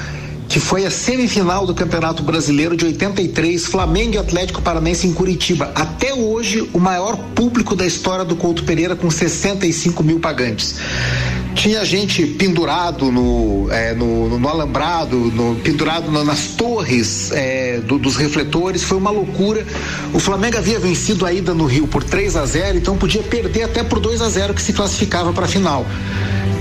que 0.53 0.61
foi 0.61 0.85
a 0.85 0.91
semifinal 0.91 1.67
do 1.67 1.75
Campeonato 1.75 2.23
Brasileiro 2.23 2.77
de 2.77 2.85
83, 2.85 3.65
Flamengo 3.65 4.17
e 4.17 4.19
Atlético 4.19 4.61
Paranense 4.61 5.07
em 5.07 5.13
Curitiba. 5.15 5.73
Até 5.75 6.13
hoje, 6.13 6.69
o 6.75 6.79
maior 6.79 7.17
público 7.35 7.75
da 7.75 7.87
história 7.87 8.23
do 8.23 8.37
Couto 8.37 8.63
Pereira, 8.63 8.95
com 8.95 9.11
65 9.11 10.03
mil 10.05 10.21
pagantes. 10.21 10.75
Tinha 11.55 11.83
gente 11.87 12.27
pendurado 12.27 13.11
no, 13.11 13.67
é, 13.71 13.95
no, 13.95 14.39
no- 14.39 14.49
alambrado, 14.49 15.17
no- 15.17 15.55
pendurado 15.57 16.11
na- 16.13 16.23
nas 16.23 16.49
torres 16.49 17.31
é, 17.33 17.81
do- 17.81 17.99
dos 17.99 18.17
refletores, 18.17 18.83
foi 18.83 18.99
uma 18.99 19.11
loucura. 19.11 19.67
O 20.13 20.19
Flamengo 20.19 20.59
havia 20.59 20.79
vencido 20.79 21.25
a 21.25 21.33
ida 21.33 21.55
no 21.55 21.65
Rio 21.65 21.87
por 21.89 22.05
3 22.05 22.37
a 22.37 22.45
0 22.45 22.77
então 22.77 22.95
podia 22.99 23.23
perder 23.23 23.63
até 23.63 23.83
por 23.83 23.99
2 24.01 24.21
a 24.21 24.29
0 24.29 24.53
que 24.53 24.61
se 24.63 24.75
classificava 24.75 25.33
para 25.33 25.47
a 25.47 25.49
final. 25.49 25.87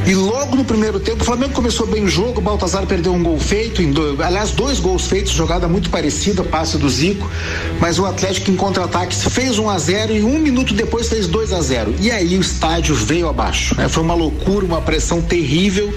E 0.06 0.16
logo 0.16 0.56
no 0.56 0.66
primeiro 0.66 1.00
tempo, 1.00 1.22
o 1.22 1.26
Flamengo 1.26 1.54
começou 1.54 1.86
bem 1.86 2.04
o 2.04 2.08
jogo, 2.08 2.40
o 2.40 2.42
Baltazar 2.42 2.86
perdeu 2.88 3.14
um 3.14 3.22
gol 3.22 3.40
feito, 3.40 3.82
em 3.84 3.92
do- 3.92 4.22
aliás, 4.22 4.50
dois 4.52 4.80
gols 4.80 5.06
feitos, 5.06 5.32
jogada 5.32 5.68
muito 5.68 5.90
parecida, 5.92 6.44
passe 6.44 6.78
do 6.78 6.90
Zico, 6.90 7.30
mas 7.80 8.00
o 8.00 8.06
Atlético 8.06 8.50
em 8.50 8.56
contra-ataque 8.56 9.16
fez 9.16 9.60
1 9.60 9.70
a 9.70 9.78
0 9.78 10.12
e 10.14 10.24
um 10.24 10.40
minuto 10.40 10.74
depois 10.74 11.08
fez 11.08 11.28
2 11.28 11.54
a 11.54 11.62
0 11.62 11.94
E 12.00 12.10
aí 12.12 12.36
o 12.36 12.42
estádio 12.42 12.96
veio 12.96 13.30
abaixo. 13.30 13.76
né? 13.78 13.88
Foi 13.88 14.02
uma 14.04 14.16
loucura, 14.16 14.66
uma 14.66 14.82
pressão 14.82 15.22
terrível. 15.22 15.94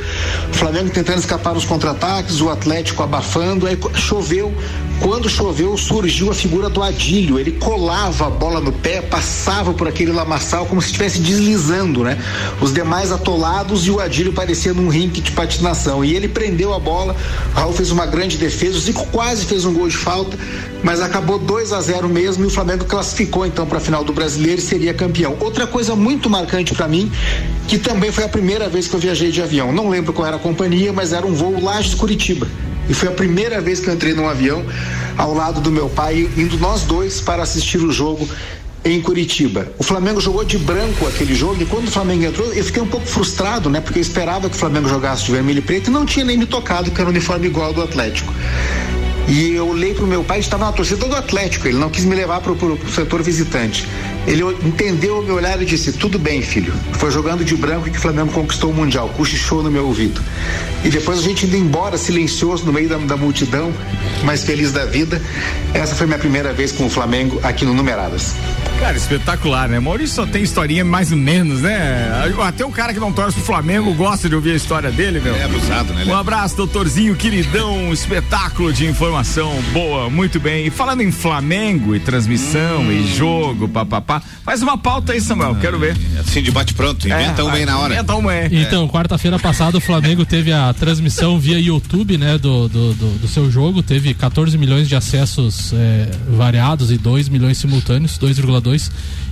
O 0.53 0.55
Flamengo 0.55 0.91
tentando 0.91 1.19
escapar 1.19 1.55
nos 1.55 1.65
contra-ataques, 1.65 2.41
o 2.43 2.51
Atlético 2.51 3.03
abafando, 3.03 3.67
aí 3.67 3.77
choveu. 3.95 4.53
Quando 5.05 5.29
choveu, 5.29 5.77
surgiu 5.77 6.31
a 6.31 6.35
figura 6.35 6.71
do 6.71 6.83
Adílio. 6.83 7.39
Ele 7.39 7.53
colava 7.53 8.27
a 8.27 8.31
bola 8.31 8.59
no 8.59 8.73
pé, 8.73 9.03
passava 9.03 9.75
por 9.75 9.87
aquele 9.87 10.11
lamaçal 10.11 10.65
como 10.65 10.81
se 10.81 10.87
estivesse 10.87 11.19
deslizando, 11.19 12.03
né? 12.03 12.17
Os 12.59 12.73
demais 12.73 13.13
atolados 13.13 13.87
e 13.87 13.91
o 13.91 14.01
Adílio 14.01 14.33
parecia 14.33 14.73
num 14.73 14.89
rinque 14.89 15.21
de 15.21 15.31
patinação. 15.33 16.03
E 16.03 16.17
ele 16.17 16.27
prendeu 16.27 16.73
a 16.73 16.79
bola. 16.79 17.15
Raul 17.53 17.75
fez 17.75 17.91
uma 17.91 18.07
grande 18.07 18.39
defesa. 18.39 18.79
O 18.79 18.81
Zico 18.81 19.07
quase 19.09 19.45
fez 19.45 19.67
um 19.67 19.75
gol 19.75 19.89
de 19.89 19.97
falta, 19.99 20.39
mas 20.83 21.03
acabou 21.03 21.39
2 21.39 21.75
a 21.75 21.83
0 21.83 22.09
mesmo 22.09 22.45
e 22.45 22.47
o 22.47 22.51
Flamengo 22.51 22.87
classificou 22.87 23.45
então 23.45 23.67
para 23.67 23.77
a 23.77 23.83
final 23.83 24.05
do 24.05 24.13
Brasileiro 24.15 24.59
e 24.59 24.65
seria 24.65 24.95
campeão. 24.95 25.37
Outra 25.39 25.67
coisa 25.67 25.95
muito 25.95 26.31
marcante 26.31 26.75
para 26.75 26.89
mim, 26.89 27.13
que 27.69 27.77
também 27.77 28.11
foi 28.11 28.25
a 28.25 28.29
primeira 28.29 28.71
vez 28.71 28.89
que 28.89 28.95
eu 28.95 29.01
viajei 29.01 29.31
de 29.31 29.43
avião. 29.43 29.71
Não 29.71 29.91
lembro 29.91 30.15
qual 30.15 30.27
era 30.27 30.37
a 30.37 30.41
companhia, 30.41 30.95
mas 30.95 31.13
era 31.13 31.27
um 31.27 31.35
voo 31.35 31.63
Lages 31.63 31.93
Curitiba. 31.93 32.49
E 32.89 32.95
foi 32.95 33.09
a 33.09 33.13
primeira 33.13 33.61
vez 33.61 33.81
que 33.81 33.89
eu 33.89 33.95
entrei 33.95 34.15
num 34.15 34.29
avião 34.29 34.65
ao 35.17 35.33
lado 35.33 35.61
do 35.61 35.71
meu 35.71 35.89
pai, 35.89 36.29
indo 36.37 36.59
nós 36.59 36.83
dois 36.83 37.21
para 37.21 37.43
assistir 37.43 37.79
o 37.79 37.93
jogo 37.93 38.29
em 38.85 39.01
Curitiba. 39.01 39.73
O 39.79 39.83
Flamengo 39.83 40.21
jogou 40.21 40.45
de 40.45 40.59
branco 40.59 41.07
aquele 41.07 41.35
jogo 41.35 41.63
e 41.63 41.65
quando 41.65 41.89
o 41.89 41.91
Flamengo 41.91 42.25
entrou, 42.25 42.53
eu 42.53 42.63
fiquei 42.63 42.83
um 42.83 42.87
pouco 42.87 43.07
frustrado, 43.07 43.71
né? 43.71 43.81
Porque 43.81 43.99
eu 43.99 44.03
esperava 44.03 44.51
que 44.51 44.57
o 44.57 44.59
Flamengo 44.59 44.89
jogasse 44.89 45.25
de 45.25 45.33
vermelho 45.33 45.59
e 45.61 45.63
preto 45.63 45.89
e 45.89 45.91
não 45.91 46.05
tinha 46.05 46.25
nem 46.25 46.37
me 46.37 46.45
tocado, 46.45 46.91
que 46.91 47.01
era 47.01 47.09
um 47.09 47.13
uniforme 47.13 47.47
igual 47.47 47.69
ao 47.69 47.73
do 47.73 47.83
Atlético. 47.83 48.33
E 49.27 49.55
eu 49.55 49.69
olhei 49.69 49.95
pro 49.95 50.07
meu 50.07 50.23
pai, 50.23 50.39
estava 50.39 50.67
na 50.67 50.73
torcida 50.73 51.07
do 51.07 51.15
Atlético, 51.15 51.67
ele 51.67 51.79
não 51.79 51.89
quis 51.89 52.05
me 52.05 52.15
levar 52.15 52.41
pro, 52.41 52.55
pro, 52.55 52.77
pro 52.77 52.93
setor 52.93 53.23
visitante. 53.23 53.89
Ele 54.27 54.43
entendeu 54.65 55.19
o 55.19 55.23
meu 55.23 55.37
olhar 55.37 55.61
e 55.61 55.65
disse: 55.65 55.93
Tudo 55.93 56.19
bem, 56.19 56.43
filho. 56.43 56.73
Foi 56.95 57.11
jogando 57.11 57.45
de 57.45 57.55
branco 57.57 57.91
que 57.91 57.97
o 57.97 58.01
Flamengo 58.01 58.33
conquistou 58.33 58.71
o 58.71 58.75
Mundial. 58.75 59.09
Cochichou 59.17 59.63
no 59.63 59.71
meu 59.71 59.87
ouvido. 59.87 60.21
E 60.85 60.89
depois 60.89 61.19
a 61.19 61.23
gente 61.23 61.47
indo 61.47 61.57
embora, 61.57 61.97
silencioso, 61.97 62.65
no 62.65 62.73
meio 62.73 62.89
da, 62.89 62.97
da 62.99 63.17
multidão, 63.17 63.73
mais 64.25 64.45
feliz 64.45 64.73
da 64.73 64.85
vida. 64.85 65.21
Essa 65.73 65.95
foi 65.95 66.07
minha 66.07 66.19
primeira 66.19 66.53
vez 66.53 66.73
com 66.73 66.87
o 66.87 66.91
Flamengo 66.91 67.41
aqui 67.43 67.65
no 67.65 67.75
Numeradas. 67.75 68.35
Cara, 68.85 68.99
espetacular, 68.99 69.67
né? 69.67 69.81
Maurício 69.81 70.15
só 70.15 70.27
tem 70.27 70.43
historinha 70.43 70.85
mais 70.85 71.11
ou 71.11 71.17
menos, 71.17 71.63
né? 71.63 72.07
Até 72.47 72.67
o 72.67 72.71
cara 72.71 72.93
que 72.93 73.01
não 73.01 73.11
torce 73.11 73.35
pro 73.35 73.43
Flamengo 73.47 73.95
gosta 73.95 74.29
de 74.29 74.35
ouvir 74.35 74.51
a 74.53 74.57
história 74.57 74.91
dele, 74.91 75.21
meu. 75.21 75.35
É 75.35 75.45
abusado, 75.45 75.95
né? 75.95 76.05
Um 76.05 76.15
abraço, 76.15 76.55
doutorzinho, 76.55 77.17
queridão, 77.17 77.75
um 77.89 77.95
espetáculo 77.95 78.71
de 78.75 78.85
informação 78.87 79.51
boa, 79.73 80.11
muito 80.11 80.39
bem. 80.39 80.67
E 80.67 80.71
falando 80.71 81.01
em 81.01 81.11
Flamengo 81.11 81.97
e 81.97 82.01
transmissão 82.01 82.83
Hum. 82.83 82.93
e 82.93 83.07
jogo, 83.17 83.67
papapá, 83.69 84.21
faz 84.45 84.61
uma 84.61 84.77
pauta 84.77 85.15
aí, 85.15 85.21
Samuel, 85.21 85.55
quero 85.55 85.79
ver. 85.79 85.97
Assim, 86.21 86.43
de 86.43 86.51
bate 86.51 86.75
pronto, 86.75 87.09
inventa 87.09 87.41
É, 87.41 87.45
uma 87.45 87.55
aí 87.55 87.65
na 87.65 87.79
hora. 87.79 87.95
Inventa 87.95 88.15
uma 88.17 88.33
aí. 88.33 88.49
Então, 88.65 88.87
quarta-feira 88.87 89.39
passada 89.39 89.79
o 89.79 89.81
Flamengo 89.81 90.27
teve 90.27 90.53
a 90.53 90.75
transmissão 90.75 91.39
via 91.41 91.59
YouTube, 91.59 92.19
né, 92.19 92.37
do, 92.37 92.69
do, 92.69 92.93
do- 92.93 93.19
do 93.21 93.29
seu 93.29 93.51
jogo. 93.51 93.83
Teve 93.83 94.13
14 94.13 94.59
milhões 94.59 94.87
de 94.91 94.95
acessos 94.95 95.73
é, 95.73 96.11
variados 96.37 96.91
e 96.93 96.99
2 96.99 97.31
milhões 97.31 97.57
simultâneos, 97.57 98.19
2,2. 98.19 98.74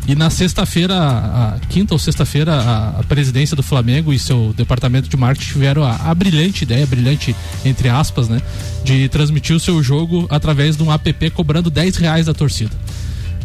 E 0.07 0.15
na 0.15 0.31
sexta-feira, 0.31 1.59
quinta 1.69 1.95
ou 1.95 1.99
sexta-feira, 1.99 2.55
a, 2.55 3.01
a 3.01 3.03
presidência 3.05 3.55
do 3.57 3.63
Flamengo 3.63 4.13
e 4.13 4.19
seu 4.19 4.53
departamento 4.57 5.09
de 5.09 5.17
marketing 5.17 5.53
tiveram 5.53 5.85
a, 5.85 5.95
a 5.95 6.15
brilhante 6.15 6.65
ideia, 6.65 6.85
brilhante 6.87 7.37
entre 7.65 7.89
aspas, 7.89 8.29
né, 8.29 8.43
de 8.83 9.09
transmitir 9.09 9.55
o 9.55 9.61
seu 9.61 9.83
jogo 9.83 10.27
através 10.29 10.77
de 10.77 10.83
um 10.83 10.93
app 10.93 11.31
cobrando 11.31 11.71
10 11.71 11.97
reais 11.97 12.27
da 12.27 12.35
torcida. 12.35 12.73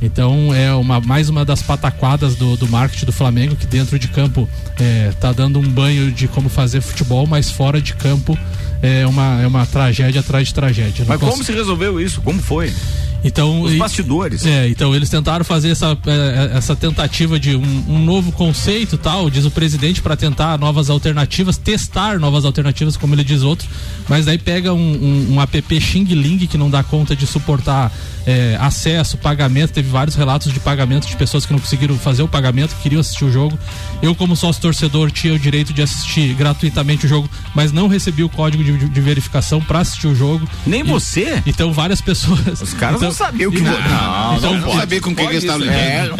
Então 0.01 0.53
é 0.53 0.73
uma, 0.73 0.99
mais 0.99 1.29
uma 1.29 1.43
das 1.43 1.61
pataquadas 1.61 2.35
do, 2.35 2.55
do 2.55 2.67
marketing 2.67 3.05
do 3.05 3.11
Flamengo, 3.11 3.55
que 3.55 3.65
dentro 3.65 3.97
de 3.97 4.07
campo 4.07 4.47
é, 4.79 5.11
tá 5.19 5.31
dando 5.31 5.59
um 5.59 5.67
banho 5.67 6.11
de 6.11 6.27
como 6.27 6.49
fazer 6.49 6.81
futebol, 6.81 7.25
mas 7.25 7.49
fora 7.49 7.81
de 7.81 7.93
campo 7.93 8.37
é 8.81 9.05
uma, 9.07 9.41
é 9.41 9.47
uma 9.47 9.65
tragédia 9.65 10.21
atrás 10.21 10.47
de 10.47 10.53
tragédia. 10.53 11.05
Mas 11.07 11.19
como 11.19 11.43
se 11.43 11.51
resolveu 11.51 11.99
isso? 11.99 12.21
Como 12.21 12.41
foi? 12.41 12.71
Então, 13.23 13.61
Os 13.61 13.73
e- 13.73 13.77
bastidores. 13.77 14.45
É, 14.45 14.67
então 14.69 14.95
eles 14.95 15.09
tentaram 15.09 15.43
fazer 15.43 15.69
essa, 15.69 15.97
é, 16.05 16.57
essa 16.57 16.75
tentativa 16.75 17.39
de 17.39 17.55
um, 17.55 17.83
um 17.89 17.99
novo 17.99 18.31
conceito 18.31 18.97
tal, 18.97 19.29
diz 19.29 19.45
o 19.45 19.51
presidente, 19.51 20.01
para 20.01 20.15
tentar 20.15 20.57
novas 20.57 20.89
alternativas, 20.89 21.57
testar 21.57 22.19
novas 22.19 22.45
alternativas, 22.45 22.95
como 22.95 23.15
ele 23.15 23.23
diz 23.23 23.41
outro, 23.41 23.67
mas 24.07 24.25
daí 24.25 24.37
pega 24.37 24.73
um, 24.73 24.77
um, 24.79 25.33
um 25.35 25.41
app 25.41 25.79
Xing 25.81 26.05
Ling 26.05 26.47
que 26.47 26.57
não 26.57 26.69
dá 26.69 26.83
conta 26.83 27.15
de 27.15 27.25
suportar 27.25 27.91
é, 28.25 28.57
acesso, 28.59 29.17
pagamento, 29.17 29.71
teve 29.71 29.89
vários 29.89 30.15
relatos 30.15 30.51
de 30.51 30.59
pagamento 30.59 31.07
de 31.07 31.15
pessoas 31.15 31.45
que 31.45 31.53
não 31.53 31.59
conseguiram 31.59 31.97
fazer 31.97 32.23
o 32.23 32.27
pagamento, 32.27 32.75
que 32.75 32.83
queriam 32.83 32.99
assistir 32.99 33.23
o 33.23 33.31
jogo. 33.31 33.57
Eu, 34.01 34.13
como 34.13 34.35
sócio 34.35 34.61
torcedor, 34.61 35.09
tinha 35.11 35.33
o 35.33 35.39
direito 35.39 35.73
de 35.73 35.81
assistir 35.81 36.33
gratuitamente 36.33 37.05
o 37.05 37.09
jogo, 37.09 37.29
mas 37.55 37.71
não 37.71 37.87
recebi 37.87 38.23
o 38.23 38.29
código 38.29 38.63
de, 38.63 38.89
de 38.89 39.01
verificação 39.01 39.61
para 39.61 39.79
assistir 39.79 40.07
o 40.07 40.15
jogo. 40.15 40.47
Nem 40.65 40.81
E- 40.81 40.83
você? 40.83 41.41
Então 41.45 41.71
várias 41.71 42.01
pessoas. 42.01 42.61
Os 42.61 42.73
caras 42.73 42.99
não 43.07 43.13
sabiam 43.13 43.51
que. 43.51 43.61
Não, 43.61 43.71
Não, 43.71 44.37
Então, 44.37 44.53
não, 44.53 44.59
não 44.61 44.73
sabia 44.79 45.01
com 45.01 45.15
quem 45.15 45.27
que 45.27 45.33
eles 45.33 45.43
estavam 45.43 45.65
lidando. 45.65 46.15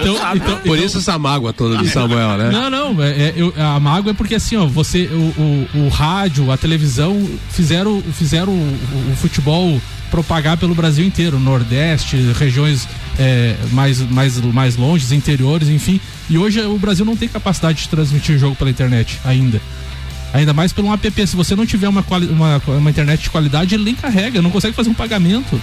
Então, 0.00 0.16
então, 0.36 0.56
Por 0.58 0.78
isso 0.78 0.98
essa 0.98 1.18
mágoa 1.18 1.52
toda 1.52 1.76
do 1.78 1.88
Samuel, 1.88 2.36
né? 2.36 2.50
não, 2.50 2.70
não, 2.70 3.02
é, 3.02 3.08
é, 3.10 3.34
eu- 3.36 3.54
a 3.56 3.78
mágoa 3.80 4.10
é 4.10 4.14
porque 4.14 4.34
assim, 4.34 4.56
ó, 4.56 4.66
você, 4.66 5.04
o, 5.12 5.68
o, 5.74 5.84
o 5.86 5.88
rádio, 5.88 6.50
a 6.50 6.56
televisão 6.56 7.28
fizeram, 7.50 8.02
fizeram 8.12 8.52
o, 8.52 8.56
o- 8.56 9.12
o 9.12 9.16
futebol 9.16 9.80
propagar 10.10 10.58
pelo 10.58 10.74
Brasil 10.74 11.04
inteiro, 11.06 11.40
Nordeste, 11.40 12.16
regiões 12.38 12.86
é, 13.18 13.56
mais, 13.72 13.98
mais, 14.00 14.38
mais 14.38 14.76
longes, 14.76 15.10
interiores, 15.10 15.68
enfim. 15.68 15.98
E 16.28 16.36
hoje 16.36 16.60
o 16.60 16.76
Brasil 16.78 17.04
não 17.04 17.16
tem 17.16 17.28
capacidade 17.28 17.82
de 17.82 17.88
transmitir 17.88 18.38
jogo 18.38 18.54
pela 18.54 18.68
internet 18.70 19.18
ainda. 19.24 19.58
Ainda 20.34 20.52
mais 20.54 20.72
pelo 20.72 20.88
um 20.88 20.92
app. 20.94 21.26
Se 21.26 21.36
você 21.36 21.54
não 21.54 21.64
tiver 21.66 21.88
uma, 21.88 22.04
uma, 22.30 22.62
uma 22.66 22.90
internet 22.90 23.22
de 23.22 23.30
qualidade, 23.30 23.74
ele 23.74 23.84
nem 23.84 23.94
carrega, 23.94 24.40
não 24.42 24.50
consegue 24.50 24.74
fazer 24.74 24.88
um 24.90 24.94
pagamento. 24.94 25.60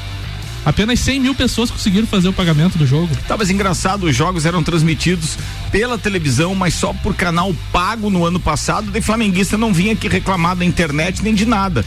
Apenas 0.66 0.99
100 0.99 1.20
mil 1.20 1.36
pessoas 1.36 1.72
conseguiram 1.72 2.07
fazer 2.07 2.28
o 2.28 2.34
pagamento 2.34 2.78
do 2.78 2.86
jogo. 2.86 3.10
Tá, 3.28 3.38
mas 3.38 3.49
engraçado, 3.49 4.05
os 4.05 4.16
jogos 4.16 4.45
eram 4.45 4.62
transmitidos 4.62 5.38
pela 5.72 5.97
televisão, 5.97 6.53
mas 6.53 6.74
só 6.74 6.93
por 6.93 7.16
canal 7.16 7.53
pago 7.72 8.10
no 8.10 8.26
ano 8.26 8.39
passado. 8.39 8.91
De 8.91 9.01
flamenguista 9.01 9.57
não 9.57 9.74
vinha 9.74 9.93
aqui 9.93 10.07
reclamar 10.07 10.55
da 10.55 10.66
internet 10.66 11.24
nem 11.24 11.34
de 11.34 11.45
nada. 11.45 11.86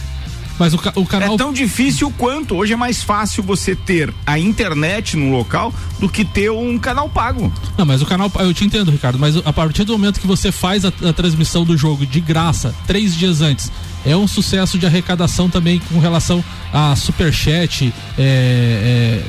Mas 0.58 0.74
o, 0.74 0.80
o 0.96 1.06
canal. 1.06 1.34
É 1.34 1.36
tão 1.36 1.52
difícil 1.52 2.12
quanto. 2.16 2.54
Hoje 2.54 2.72
é 2.72 2.76
mais 2.76 3.02
fácil 3.02 3.42
você 3.42 3.74
ter 3.74 4.12
a 4.26 4.38
internet 4.38 5.16
no 5.16 5.30
local 5.30 5.72
do 5.98 6.08
que 6.08 6.24
ter 6.24 6.50
um 6.50 6.78
canal 6.78 7.08
pago. 7.08 7.52
Não, 7.76 7.84
mas 7.84 8.02
o 8.02 8.06
canal, 8.06 8.30
eu 8.38 8.54
te 8.54 8.64
entendo, 8.64 8.90
Ricardo, 8.90 9.18
mas 9.18 9.36
a 9.36 9.52
partir 9.52 9.84
do 9.84 9.92
momento 9.92 10.20
que 10.20 10.26
você 10.26 10.52
faz 10.52 10.84
a, 10.84 10.88
a 10.88 11.12
transmissão 11.12 11.64
do 11.64 11.76
jogo 11.76 12.06
de 12.06 12.20
graça, 12.20 12.74
três 12.86 13.14
dias 13.16 13.40
antes, 13.40 13.72
é 14.04 14.16
um 14.16 14.26
sucesso 14.26 14.78
de 14.78 14.86
arrecadação 14.86 15.48
também 15.48 15.78
com 15.78 15.98
relação 15.98 16.44
a 16.72 16.94
superchat, 16.96 17.92
é, 18.18 18.22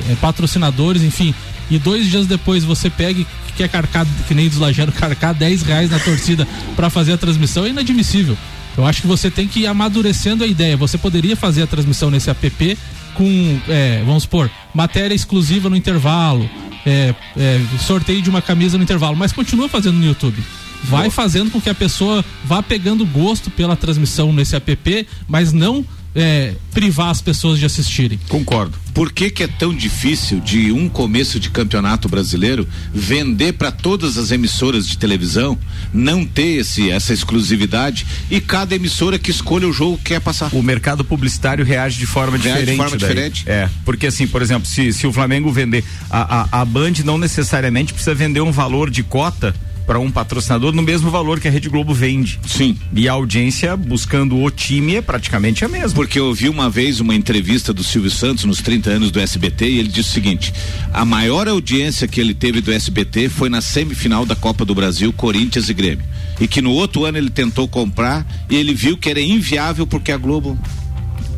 é, 0.08 0.12
é, 0.12 0.16
patrocinadores, 0.16 1.02
enfim. 1.02 1.34
E 1.70 1.78
dois 1.78 2.10
dias 2.10 2.26
depois 2.26 2.64
você 2.64 2.90
pega 2.90 3.20
e 3.20 3.26
quer 3.56 3.68
carcar, 3.68 4.06
que 4.26 4.34
nem 4.34 4.48
dos 4.48 4.58
Lajano, 4.58 4.92
carcar 4.92 5.34
10 5.34 5.62
reais 5.62 5.90
na 5.90 5.98
torcida 5.98 6.46
para 6.76 6.90
fazer 6.90 7.12
a 7.12 7.18
transmissão, 7.18 7.64
é 7.64 7.70
inadmissível. 7.70 8.36
Eu 8.76 8.84
acho 8.84 9.00
que 9.00 9.06
você 9.06 9.30
tem 9.30 9.46
que 9.46 9.60
ir 9.60 9.66
amadurecendo 9.66 10.42
a 10.42 10.46
ideia. 10.46 10.76
Você 10.76 10.98
poderia 10.98 11.36
fazer 11.36 11.62
a 11.62 11.66
transmissão 11.66 12.10
nesse 12.10 12.28
app 12.28 12.78
com, 13.14 13.60
é, 13.68 14.02
vamos 14.04 14.24
supor, 14.24 14.50
matéria 14.74 15.14
exclusiva 15.14 15.70
no 15.70 15.76
intervalo, 15.76 16.50
é, 16.84 17.14
é, 17.36 17.60
sorteio 17.78 18.20
de 18.20 18.28
uma 18.28 18.42
camisa 18.42 18.76
no 18.76 18.82
intervalo, 18.82 19.16
mas 19.16 19.32
continua 19.32 19.68
fazendo 19.68 19.98
no 19.98 20.04
YouTube. 20.04 20.42
Vai 20.84 21.10
fazendo 21.10 21.50
com 21.50 21.60
que 21.60 21.70
a 21.70 21.74
pessoa 21.74 22.24
vá 22.44 22.62
pegando 22.62 23.04
gosto 23.06 23.50
pela 23.50 23.76
transmissão 23.76 24.32
nesse 24.32 24.54
app, 24.56 25.06
mas 25.28 25.52
não 25.52 25.84
é, 26.14 26.54
privar 26.72 27.10
as 27.10 27.20
pessoas 27.20 27.58
de 27.58 27.66
assistirem. 27.66 28.18
Concordo. 28.28 28.78
Por 28.94 29.10
que, 29.10 29.28
que 29.28 29.42
é 29.42 29.48
tão 29.48 29.74
difícil 29.74 30.38
de 30.38 30.70
um 30.70 30.88
começo 30.88 31.40
de 31.40 31.50
campeonato 31.50 32.08
brasileiro 32.08 32.66
vender 32.92 33.54
para 33.54 33.72
todas 33.72 34.16
as 34.16 34.30
emissoras 34.30 34.86
de 34.86 34.96
televisão, 34.96 35.58
não 35.92 36.24
ter 36.24 36.60
esse, 36.60 36.90
essa 36.90 37.12
exclusividade 37.12 38.06
e 38.30 38.40
cada 38.40 38.76
emissora 38.76 39.18
que 39.18 39.32
escolha 39.32 39.66
o 39.66 39.72
jogo 39.72 39.98
que 39.98 40.04
quer 40.04 40.20
passar? 40.20 40.50
O 40.54 40.62
mercado 40.62 41.04
publicitário 41.04 41.64
reage 41.64 41.98
de 41.98 42.06
forma 42.06 42.36
Reage 42.36 42.60
de 42.60 42.60
diferente. 42.60 42.76
forma 42.76 42.96
daí. 42.96 43.08
diferente? 43.08 43.44
É, 43.46 43.68
porque 43.84 44.06
assim, 44.06 44.28
por 44.28 44.40
exemplo, 44.40 44.68
se, 44.68 44.92
se 44.92 45.08
o 45.08 45.12
Flamengo 45.12 45.50
vender, 45.50 45.84
a, 46.08 46.42
a, 46.42 46.60
a 46.60 46.64
Band 46.64 46.92
não 47.04 47.18
necessariamente 47.18 47.92
precisa 47.92 48.14
vender 48.14 48.40
um 48.40 48.52
valor 48.52 48.90
de 48.90 49.02
cota 49.02 49.52
para 49.86 49.98
um 49.98 50.10
patrocinador 50.10 50.72
no 50.72 50.82
mesmo 50.82 51.10
valor 51.10 51.40
que 51.40 51.48
a 51.48 51.50
Rede 51.50 51.68
Globo 51.68 51.92
vende. 51.92 52.38
Sim. 52.46 52.76
E 52.94 53.08
a 53.08 53.12
audiência 53.12 53.76
buscando 53.76 54.36
o 54.38 54.50
time 54.50 54.96
é 54.96 55.02
praticamente 55.02 55.64
a 55.64 55.68
mesma. 55.68 55.94
Porque 55.94 56.18
eu 56.18 56.32
vi 56.32 56.48
uma 56.48 56.70
vez 56.70 57.00
uma 57.00 57.14
entrevista 57.14 57.72
do 57.72 57.84
Silvio 57.84 58.10
Santos 58.10 58.44
nos 58.44 58.60
30 58.60 58.90
anos 58.90 59.10
do 59.10 59.20
SBT 59.20 59.68
e 59.68 59.78
ele 59.78 59.88
disse 59.88 60.10
o 60.10 60.12
seguinte: 60.12 60.52
a 60.92 61.04
maior 61.04 61.48
audiência 61.48 62.08
que 62.08 62.20
ele 62.20 62.34
teve 62.34 62.60
do 62.60 62.72
SBT 62.72 63.28
foi 63.28 63.48
na 63.48 63.60
semifinal 63.60 64.24
da 64.24 64.34
Copa 64.34 64.64
do 64.64 64.74
Brasil, 64.74 65.12
Corinthians 65.12 65.68
e 65.68 65.74
Grêmio. 65.74 66.04
E 66.40 66.48
que 66.48 66.60
no 66.60 66.72
outro 66.72 67.04
ano 67.04 67.18
ele 67.18 67.30
tentou 67.30 67.68
comprar 67.68 68.26
e 68.50 68.56
ele 68.56 68.74
viu 68.74 68.96
que 68.96 69.08
era 69.08 69.20
inviável 69.20 69.86
porque 69.86 70.10
a 70.10 70.16
Globo. 70.16 70.58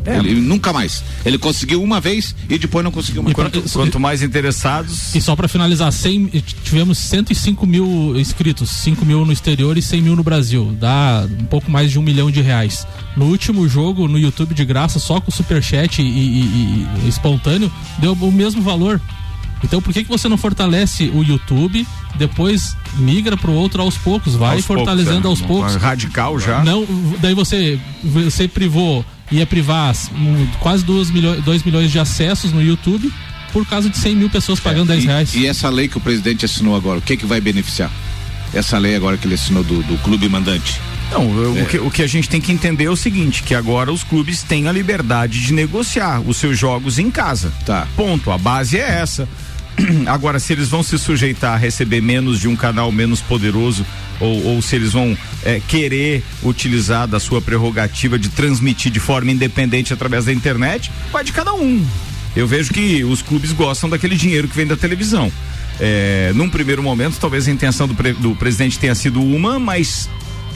É. 0.07 0.17
Ele 0.17 0.35
nunca 0.39 0.71
mais. 0.71 1.03
Ele 1.25 1.37
conseguiu 1.37 1.83
uma 1.83 1.99
vez 1.99 2.33
e 2.49 2.57
depois 2.57 2.83
não 2.83 2.91
conseguiu 2.91 3.21
mais. 3.21 3.35
Quanto, 3.35 3.61
quanto 3.61 3.99
mais 3.99 4.23
interessados. 4.23 5.13
E 5.13 5.19
só 5.19 5.35
para 5.35 5.49
finalizar, 5.49 5.91
100, 5.91 6.27
tivemos 6.63 6.97
105 6.97 7.67
mil 7.67 8.17
inscritos, 8.17 8.69
5 8.69 9.05
mil 9.05 9.25
no 9.25 9.33
exterior 9.33 9.77
e 9.77 9.81
100 9.81 10.01
mil 10.01 10.15
no 10.15 10.23
Brasil. 10.23 10.73
Dá 10.79 11.27
um 11.41 11.45
pouco 11.45 11.69
mais 11.69 11.91
de 11.91 11.99
um 11.99 12.01
milhão 12.01 12.31
de 12.31 12.41
reais. 12.41 12.87
No 13.17 13.25
último 13.25 13.67
jogo, 13.67 14.07
no 14.07 14.17
YouTube 14.17 14.53
de 14.53 14.63
graça, 14.63 14.97
só 14.97 15.19
com 15.19 15.29
superchat 15.29 16.01
e, 16.01 16.05
e, 16.05 16.07
e, 16.07 16.87
e 17.03 17.09
espontâneo, 17.09 17.69
deu 17.99 18.13
o 18.13 18.31
mesmo 18.31 18.61
valor. 18.61 19.01
Então 19.63 19.81
por 19.81 19.91
que, 19.93 20.03
que 20.03 20.09
você 20.09 20.29
não 20.29 20.37
fortalece 20.37 21.11
o 21.13 21.23
YouTube, 21.23 21.85
depois 22.15 22.75
migra 22.97 23.35
pro 23.35 23.51
outro 23.51 23.81
aos 23.81 23.97
poucos, 23.97 24.35
vai 24.35 24.55
Aos 24.55 24.65
fortalecendo 24.65 25.23
poucos, 25.23 25.29
aos 25.29 25.41
é. 25.41 25.47
poucos. 25.47 25.75
Radical 25.75 26.39
já. 26.39 26.63
Não, 26.63 26.85
daí 27.19 27.33
você, 27.33 27.79
você 28.03 28.47
privou, 28.47 29.03
ia 29.31 29.45
privar 29.45 29.93
um, 30.13 30.47
quase 30.59 30.83
2 30.85 31.11
milhões, 31.11 31.43
dois 31.43 31.63
milhões 31.63 31.91
de 31.91 31.99
acessos 31.99 32.51
no 32.51 32.61
YouTube 32.61 33.11
por 33.53 33.65
causa 33.65 33.89
de 33.89 33.97
100 33.97 34.15
mil 34.15 34.29
pessoas 34.29 34.59
pagando 34.59 34.87
10 34.87 34.99
É, 34.99 35.03
e, 35.03 35.07
reais. 35.07 35.33
E 35.35 35.47
essa 35.47 35.69
lei 35.69 35.87
que 35.87 35.97
o 35.97 36.01
presidente 36.01 36.45
assinou 36.45 36.75
agora, 36.75 36.99
o 36.99 37.01
que 37.01 37.15
que 37.17 37.25
vai 37.25 37.39
beneficiar? 37.41 37.91
Essa 38.53 38.77
lei 38.77 38.95
agora 38.95 39.17
que 39.17 39.25
ele 39.27 39.35
assinou 39.35 39.63
do, 39.63 39.81
do 39.83 39.97
clube 39.99 40.27
mandante. 40.29 40.79
Não, 41.11 41.23
eu- 41.37 41.57
É. 41.57 41.61
o, 41.61 41.65
que, 41.65 41.77
o 41.79 41.91
que 41.91 42.03
a 42.03 42.07
gente 42.07 42.27
tem 42.29 42.39
que 42.41 42.51
entender 42.51 42.85
é 42.85 42.89
o 42.89 42.95
seguinte, 42.95 43.43
que 43.43 43.55
agora 43.55 43.91
os 43.91 44.03
clubes 44.03 44.43
têm 44.43 44.67
a 44.67 44.71
liberdade 44.71 45.41
de 45.41 45.53
negociar 45.53 46.19
os 46.21 46.37
seus 46.37 46.57
jogos 46.57 46.99
em 46.99 47.09
casa. 47.09 47.51
Tá. 47.65 47.87
Ponto. 47.95 48.29
A 48.31 48.37
base 48.37 48.77
é 48.77 48.81
essa. 48.99 49.27
Agora, 50.07 50.39
se 50.39 50.53
eles 50.53 50.69
vão 50.69 50.81
se 50.83 50.97
sujeitar 50.97 51.53
a 51.53 51.57
receber 51.57 52.01
menos 52.01 52.39
de 52.39 52.47
um 52.47 52.55
canal 52.55 52.91
menos 52.91 53.21
poderoso, 53.21 53.85
ou, 54.19 54.43
ou 54.45 54.61
se 54.61 54.75
eles 54.75 54.93
vão 54.93 55.15
é, 55.43 55.61
querer 55.67 56.23
utilizar 56.43 57.07
da 57.07 57.19
sua 57.19 57.41
prerrogativa 57.41 58.17
de 58.17 58.29
transmitir 58.29 58.91
de 58.91 58.99
forma 58.99 59.31
independente 59.31 59.93
através 59.93 60.25
da 60.25 60.33
internet, 60.33 60.91
vai 61.11 61.23
de 61.23 61.31
cada 61.31 61.53
um. 61.53 61.85
Eu 62.35 62.47
vejo 62.47 62.71
que 62.73 63.03
os 63.03 63.21
clubes 63.21 63.51
gostam 63.51 63.89
daquele 63.89 64.15
dinheiro 64.15 64.47
que 64.47 64.55
vem 64.55 64.67
da 64.67 64.75
televisão. 64.75 65.31
É, 65.79 66.31
num 66.35 66.49
primeiro 66.49 66.81
momento, 66.81 67.17
talvez 67.19 67.47
a 67.47 67.51
intenção 67.51 67.87
do, 67.87 67.93
pre- 67.93 68.13
do 68.13 68.35
presidente 68.35 68.79
tenha 68.79 68.95
sido 68.95 69.21
uma, 69.21 69.59
mas 69.59 70.09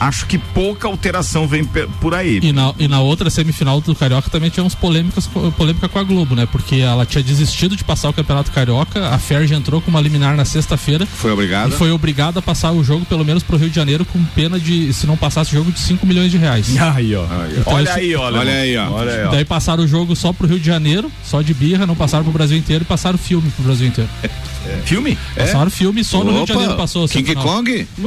acho 0.06 0.26
que 0.26 0.38
pouca 0.38 0.88
alteração 0.88 1.46
vem 1.46 1.64
por 2.00 2.14
aí. 2.14 2.40
E 2.42 2.52
na, 2.52 2.74
e 2.78 2.88
na 2.88 3.00
outra 3.00 3.30
semifinal 3.30 3.80
do 3.80 3.94
Carioca 3.94 4.28
também 4.30 4.50
tinha 4.50 4.64
uns 4.64 4.74
polêmicas, 4.74 5.28
polêmica 5.56 5.88
com 5.88 5.98
a 5.98 6.02
Globo, 6.02 6.34
né? 6.34 6.46
Porque 6.50 6.76
ela 6.76 7.06
tinha 7.06 7.22
desistido 7.22 7.76
de 7.76 7.84
passar 7.84 8.08
o 8.08 8.12
Campeonato 8.12 8.50
Carioca, 8.50 9.08
a 9.08 9.18
Ferg 9.18 9.52
entrou 9.52 9.80
com 9.80 9.90
uma 9.90 10.00
liminar 10.00 10.36
na 10.36 10.44
sexta-feira. 10.44 11.06
Foi 11.06 11.30
obrigada? 11.32 11.68
E 11.74 11.78
foi 11.78 11.90
obrigada 11.90 12.38
a 12.40 12.42
passar 12.42 12.72
o 12.72 12.82
jogo, 12.82 13.04
pelo 13.04 13.24
menos 13.24 13.42
pro 13.42 13.56
Rio 13.56 13.70
de 13.70 13.76
Janeiro, 13.76 14.04
com 14.04 14.22
pena 14.24 14.58
de, 14.58 14.92
se 14.92 15.06
não 15.06 15.16
passasse 15.16 15.52
o 15.54 15.58
jogo, 15.58 15.70
de 15.72 15.78
5 15.80 16.06
milhões 16.06 16.30
de 16.30 16.36
reais. 16.38 16.66
Aí, 16.94 17.14
ó. 17.14 17.24
Então, 17.56 17.72
olha 17.72 17.84
esse- 17.88 17.98
aí, 17.98 18.14
olha. 18.16 18.38
Olha 18.38 18.52
aí, 18.52 18.76
ó. 18.76 18.90
Olha 18.90 19.12
aí, 19.12 19.24
ó. 19.24 19.30
Daí 19.30 19.44
passaram 19.44 19.84
o 19.84 19.88
jogo 19.88 20.14
só 20.16 20.32
pro 20.32 20.46
Rio 20.46 20.58
de 20.58 20.66
Janeiro, 20.66 21.10
só 21.24 21.40
de 21.42 21.54
birra, 21.54 21.86
não 21.86 21.94
passaram 21.94 22.24
pro 22.24 22.32
Brasil 22.32 22.56
inteiro 22.56 22.82
e 22.82 22.86
passaram 22.86 23.14
o 23.16 23.18
filme 23.18 23.50
pro 23.52 23.64
Brasil 23.64 23.86
inteiro. 23.86 24.10
Filme? 24.84 25.18
Passaram 25.36 25.70
filme 25.70 26.04
só 26.04 26.22
no 26.24 26.32
Rio 26.32 26.44
de 26.44 26.52
Opa, 26.52 26.54
Janeiro 26.54 26.76
passou. 26.76 27.08
King. 27.08 27.34
Kong? 27.34 27.88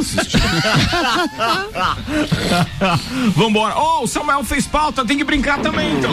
Vambora. 3.35 3.73
Ó, 3.75 4.03
o 4.03 4.07
Samuel 4.07 4.43
fez 4.43 4.67
pauta, 4.67 5.05
tem 5.05 5.17
que 5.17 5.23
brincar 5.23 5.59
também, 5.59 5.93
então. 5.97 6.11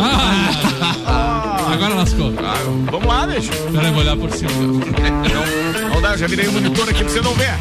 Ah, 1.07 1.73
agora 1.73 1.95
lascou. 1.95 2.33
Ah, 2.39 2.55
vamos 2.91 3.07
lá, 3.07 3.27
deixa. 3.27 3.53
Peraí, 3.53 3.91
vou 3.91 4.01
olhar 4.01 4.17
por 4.17 4.31
cima. 4.33 4.51
Dar, 6.01 6.17
já 6.19 6.27
virei 6.27 6.49
o 6.49 6.53
monitor 6.53 6.89
aqui 6.89 7.05
pra 7.05 7.13
você 7.13 7.21
não 7.21 7.33
ver. 7.35 7.55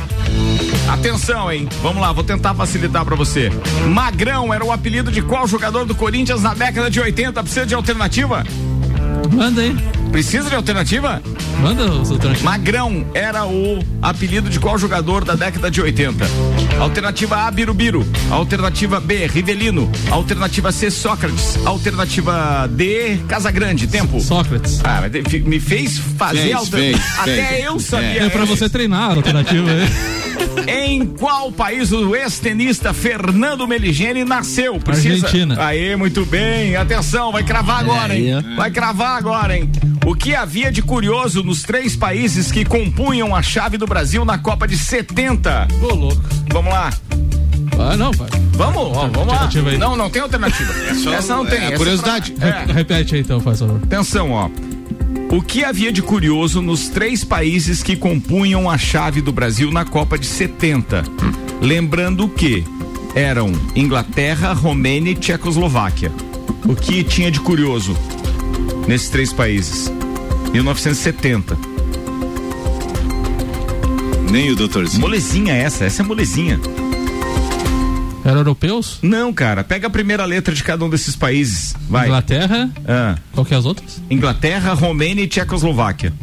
Atenção, 0.91 1.51
hein? 1.51 1.69
Vamos 1.84 2.01
lá, 2.01 2.11
vou 2.11 2.23
tentar 2.23 2.55
facilitar 2.55 3.05
pra 3.05 3.15
você. 3.15 3.51
Magrão 3.88 4.51
era 4.51 4.65
o 4.65 4.71
apelido 4.71 5.11
de 5.11 5.21
qual 5.21 5.45
jogador 5.47 5.86
do 5.86 5.93
Corinthians 5.93 6.41
na 6.41 6.55
década 6.55 6.89
de 6.89 6.99
80? 6.99 7.43
Precisa 7.43 7.67
de 7.67 7.75
alternativa? 7.75 8.43
Manda 9.30 9.61
aí. 9.61 9.76
Precisa 10.11 10.49
de 10.49 10.55
alternativa? 10.55 11.22
Manda 11.61 11.86
os 11.86 12.11
alternativos. 12.11 12.41
Magrão 12.43 13.05
era 13.13 13.45
o 13.45 13.80
apelido 14.01 14.49
de 14.49 14.59
qual 14.59 14.78
jogador 14.78 15.24
da 15.24 15.36
década 15.36 15.72
de 15.72 15.82
80? 15.82 16.26
Alternativa 16.80 17.38
A, 17.47 17.51
Birubiru. 17.51 18.05
Alternativa 18.30 18.99
B, 18.99 19.28
Rivelino. 19.28 19.89
Alternativa 20.09 20.72
C, 20.72 20.91
Sócrates. 20.91 21.57
Alternativa 21.65 22.67
D, 22.69 23.19
Casagrande. 23.28 23.88
Tempo. 23.88 24.19
Sócrates. 24.19 24.82
Ah, 24.84 25.01
me 25.45 25.59
fez 25.59 25.97
fazer 26.17 26.41
Fez, 26.41 26.55
alter- 26.55 26.80
fez, 26.80 27.19
Até 27.19 27.45
fez. 27.47 27.65
eu 27.65 27.80
sabia. 27.80 28.24
É 28.24 28.30
pra 28.30 28.45
você 28.45 28.67
treinar 28.67 29.11
a 29.11 29.13
alternativa 29.15 29.69
aí. 29.69 30.20
Em 30.67 31.05
qual 31.05 31.51
país 31.51 31.91
o 31.91 32.15
ex-tenista 32.15 32.93
Fernando 32.93 33.67
Meligeni 33.67 34.23
nasceu? 34.23 34.79
Precisa... 34.79 35.25
Argentina. 35.27 35.55
Aê, 35.65 35.95
muito 35.95 36.25
bem. 36.25 36.75
Atenção, 36.75 37.31
vai 37.31 37.43
cravar 37.43 37.79
agora, 37.79 38.15
hein? 38.15 38.25
Vai 38.55 38.69
cravar 38.71 39.17
agora, 39.17 39.57
hein? 39.57 39.69
O 40.05 40.15
que 40.15 40.35
havia 40.35 40.71
de 40.71 40.81
curioso 40.81 41.43
nos 41.43 41.61
três 41.63 41.95
países 41.95 42.51
que 42.51 42.65
compunham 42.65 43.35
a 43.35 43.41
chave 43.41 43.77
do 43.77 43.85
Brasil 43.85 44.23
na 44.25 44.37
Copa 44.37 44.67
de 44.67 44.77
70? 44.77 45.67
Ô, 45.81 45.93
louco. 45.93 46.21
Vamos 46.51 46.71
lá. 46.73 46.91
Ah, 47.79 47.95
não, 47.97 48.11
vai. 48.11 48.29
Vamos, 48.53 48.77
ó, 48.97 49.07
vamos 49.07 49.27
lá. 49.33 49.49
Aí. 49.69 49.77
Não, 49.77 49.95
não 49.95 50.09
tem 50.09 50.21
alternativa. 50.21 50.71
só- 50.95 51.13
Essa 51.13 51.35
não 51.35 51.45
tem. 51.45 51.59
é 51.59 51.65
essa 51.67 51.77
curiosidade. 51.77 52.31
pra- 52.33 52.47
é. 52.47 52.65
Repete 52.71 53.15
aí 53.15 53.21
então, 53.21 53.39
faz 53.39 53.59
favor. 53.59 53.79
Atenção, 53.83 54.31
ó. 54.31 54.49
O 55.32 55.41
que 55.41 55.63
havia 55.63 55.93
de 55.93 56.01
curioso 56.01 56.61
nos 56.61 56.89
três 56.89 57.23
países 57.23 57.82
que 57.82 57.95
compunham 57.95 58.69
a 58.69 58.77
chave 58.77 59.21
do 59.21 59.32
Brasil 59.32 59.71
na 59.71 59.86
Copa 59.86 60.19
de 60.19 60.25
70? 60.25 61.05
Lembrando 61.61 62.27
que 62.27 62.65
eram 63.15 63.49
Inglaterra, 63.73 64.51
Romênia 64.51 65.11
e 65.11 65.15
Tchecoslováquia. 65.15 66.11
O 66.65 66.75
que 66.75 67.01
tinha 67.01 67.32
de 67.32 67.39
curioso 67.39 67.95
nesses 68.86 69.09
três 69.09 69.32
países? 69.32 69.89
1970. 70.51 71.57
Nem 74.29 74.51
o 74.51 74.55
doutorzinho. 74.57 74.99
Molezinha 74.99 75.53
essa, 75.53 75.86
essa 75.86 76.01
é 76.01 76.05
molezinha. 76.05 76.59
Eram 78.24 78.38
europeus? 78.38 78.99
Não, 79.01 79.34
cara, 79.34 79.63
pega 79.63 79.88
a 79.88 79.89
primeira 79.89 80.26
letra 80.26 80.53
de 80.53 80.63
cada 80.63 80.86
um 80.86 80.89
desses 80.89 81.15
países. 81.15 81.76
Vai. 81.89 82.07
Inglaterra. 82.07 82.69
Ah, 82.88 83.15
Qual 83.32 83.45
que 83.45 83.53
é 83.53 83.57
as 83.57 83.65
outras? 83.65 84.01
Inglaterra, 84.09 84.74
Romênia 84.74 85.24
e 85.24 85.28
Tchecoslováquia. 85.28 86.13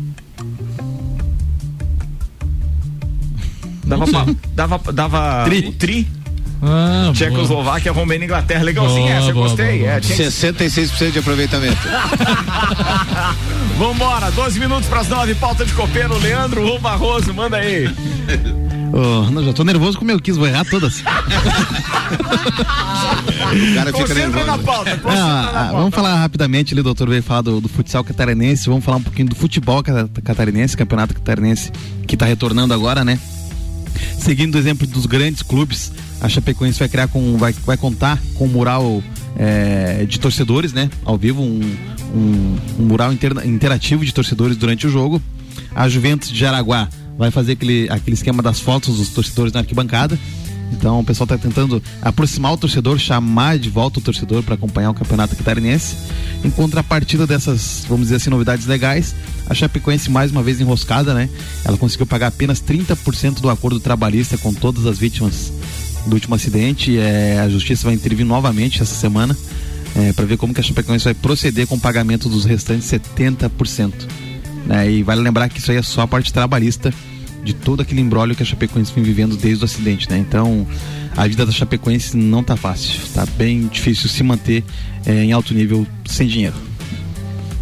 Dava, 3.84 4.06
pa- 4.06 4.26
dava, 4.54 4.92
dava 4.92 5.44
Tri. 5.46 5.72
tri. 5.72 6.08
Ah, 6.60 7.02
boa. 7.04 7.12
Tchecoslováquia, 7.14 7.92
Romênia 7.92 8.24
e 8.24 8.26
Inglaterra. 8.26 8.62
Legalzinha 8.64 9.06
Boa, 9.06 9.18
essa, 9.18 9.28
eu 9.30 9.34
boa, 9.34 9.46
gostei. 9.48 9.78
boa, 9.78 9.90
É, 9.92 10.00
que- 10.00 10.12
66% 10.14 11.12
de 11.12 11.18
aproveitamento. 11.20 11.78
Vambora, 13.78 14.30
12 14.32 14.58
minutos 14.58 14.88
pras 14.88 15.08
9, 15.08 15.36
pauta 15.36 15.64
de 15.64 15.72
copeiro, 15.72 16.18
Leandro 16.18 16.78
Barroso, 16.80 17.32
manda 17.32 17.58
aí. 17.58 17.88
Ô, 18.92 19.30
não, 19.30 19.44
já 19.44 19.52
tô 19.52 19.64
nervoso 19.64 19.98
como 19.98 20.10
eu 20.10 20.20
quis, 20.20 20.36
vou 20.36 20.46
errar 20.46 20.64
todas. 20.64 21.02
O 22.08 23.74
cara 23.74 23.92
fica 23.92 24.06
Concentra 24.06 24.44
na 24.44 24.58
pauta, 24.58 25.00
Ah, 25.04 25.08
na 25.14 25.40
ah, 25.48 25.52
pauta. 25.54 25.72
vamos 25.72 25.94
falar 25.94 26.14
rapidamente 26.16 26.74
ali, 26.74 26.80
o 26.80 26.84
doutor 26.84 27.08
veio 27.08 27.22
falar 27.22 27.42
do, 27.42 27.60
do 27.60 27.68
futsal 27.68 28.02
catarinense, 28.04 28.68
vamos 28.68 28.84
falar 28.84 28.98
um 28.98 29.02
pouquinho 29.02 29.28
do 29.28 29.34
futebol 29.36 29.82
cata- 29.82 30.08
catarinense, 30.22 30.76
campeonato 30.76 31.14
catarinense 31.14 31.70
que 32.06 32.16
tá 32.16 32.26
retornando 32.26 32.74
agora, 32.74 33.04
né? 33.04 33.18
Seguindo 34.18 34.54
o 34.54 34.58
exemplo 34.58 34.86
dos 34.86 35.06
grandes 35.06 35.42
clubes, 35.42 35.92
a 36.20 36.28
Chapecoense 36.28 36.78
vai 36.78 36.88
criar 36.88 37.08
com, 37.08 37.36
vai, 37.38 37.52
vai 37.64 37.76
contar 37.76 38.18
com 38.34 38.44
um 38.44 38.48
mural 38.48 39.02
é, 39.36 40.04
de 40.06 40.18
torcedores, 40.20 40.72
né? 40.72 40.90
Ao 41.04 41.16
vivo, 41.16 41.42
um, 41.42 41.60
um, 42.14 42.56
um 42.80 42.82
mural 42.84 43.12
interna- 43.12 43.44
interativo 43.46 44.04
de 44.04 44.12
torcedores 44.12 44.56
durante 44.56 44.86
o 44.86 44.90
jogo. 44.90 45.22
A 45.74 45.88
Juventus 45.88 46.30
de 46.30 46.38
Jaraguá 46.38 46.88
vai 47.18 47.32
fazer 47.32 47.52
aquele, 47.52 47.88
aquele 47.90 48.14
esquema 48.14 48.42
das 48.42 48.60
fotos 48.60 48.96
dos 48.96 49.08
torcedores 49.08 49.52
na 49.52 49.60
arquibancada. 49.60 50.18
Então 50.72 51.00
o 51.00 51.04
pessoal 51.04 51.24
está 51.24 51.36
tentando 51.36 51.82
aproximar 52.00 52.52
o 52.52 52.56
torcedor, 52.56 52.98
chamar 52.98 53.58
de 53.58 53.68
volta 53.68 53.98
o 53.98 54.02
torcedor 54.02 54.42
para 54.42 54.54
acompanhar 54.54 54.90
o 54.90 54.94
campeonato 54.94 55.34
catarinense. 55.34 55.96
Em 56.44 56.50
contrapartida 56.50 57.26
dessas, 57.26 57.84
vamos 57.88 58.04
dizer 58.04 58.16
assim, 58.16 58.30
novidades 58.30 58.66
legais, 58.66 59.14
a 59.48 59.54
Chapecoense 59.54 60.10
mais 60.10 60.30
uma 60.30 60.42
vez 60.42 60.60
enroscada, 60.60 61.12
né? 61.12 61.28
Ela 61.64 61.76
conseguiu 61.76 62.06
pagar 62.06 62.28
apenas 62.28 62.62
30% 62.62 63.40
do 63.40 63.50
acordo 63.50 63.80
trabalhista 63.80 64.38
com 64.38 64.52
todas 64.54 64.86
as 64.86 64.98
vítimas 64.98 65.52
do 66.06 66.14
último 66.14 66.34
acidente. 66.34 66.96
É, 66.98 67.40
a 67.40 67.48
justiça 67.48 67.84
vai 67.84 67.94
intervir 67.94 68.24
novamente 68.24 68.80
essa 68.80 68.94
semana 68.94 69.36
para 70.14 70.26
ver 70.26 70.36
como 70.36 70.54
que 70.54 70.60
a 70.60 70.62
Chapecoense 70.62 71.04
vai 71.04 71.14
proceder 71.14 71.66
com 71.66 71.74
o 71.74 71.80
pagamento 71.80 72.28
dos 72.28 72.44
restantes 72.44 72.88
70%. 72.88 74.27
Né? 74.68 74.90
E 74.90 75.02
vale 75.02 75.22
lembrar 75.22 75.48
que 75.48 75.58
isso 75.58 75.72
aí 75.72 75.78
é 75.78 75.82
só 75.82 76.02
a 76.02 76.06
parte 76.06 76.32
trabalhista 76.32 76.92
de 77.42 77.54
todo 77.54 77.80
aquele 77.80 78.00
embrólio 78.00 78.36
que 78.36 78.42
a 78.42 78.46
Chapecoense 78.46 78.92
vem 78.94 79.02
vivendo 79.02 79.36
desde 79.36 79.64
o 79.64 79.66
acidente, 79.66 80.08
né? 80.10 80.18
Então, 80.18 80.66
a 81.16 81.26
vida 81.26 81.46
da 81.46 81.52
Chapecoense 81.52 82.16
não 82.16 82.44
tá 82.44 82.56
fácil, 82.56 83.00
tá 83.14 83.24
bem 83.38 83.66
difícil 83.68 84.08
se 84.08 84.22
manter 84.22 84.62
eh, 85.06 85.24
em 85.24 85.32
alto 85.32 85.54
nível 85.54 85.86
sem 86.04 86.28
dinheiro. 86.28 86.54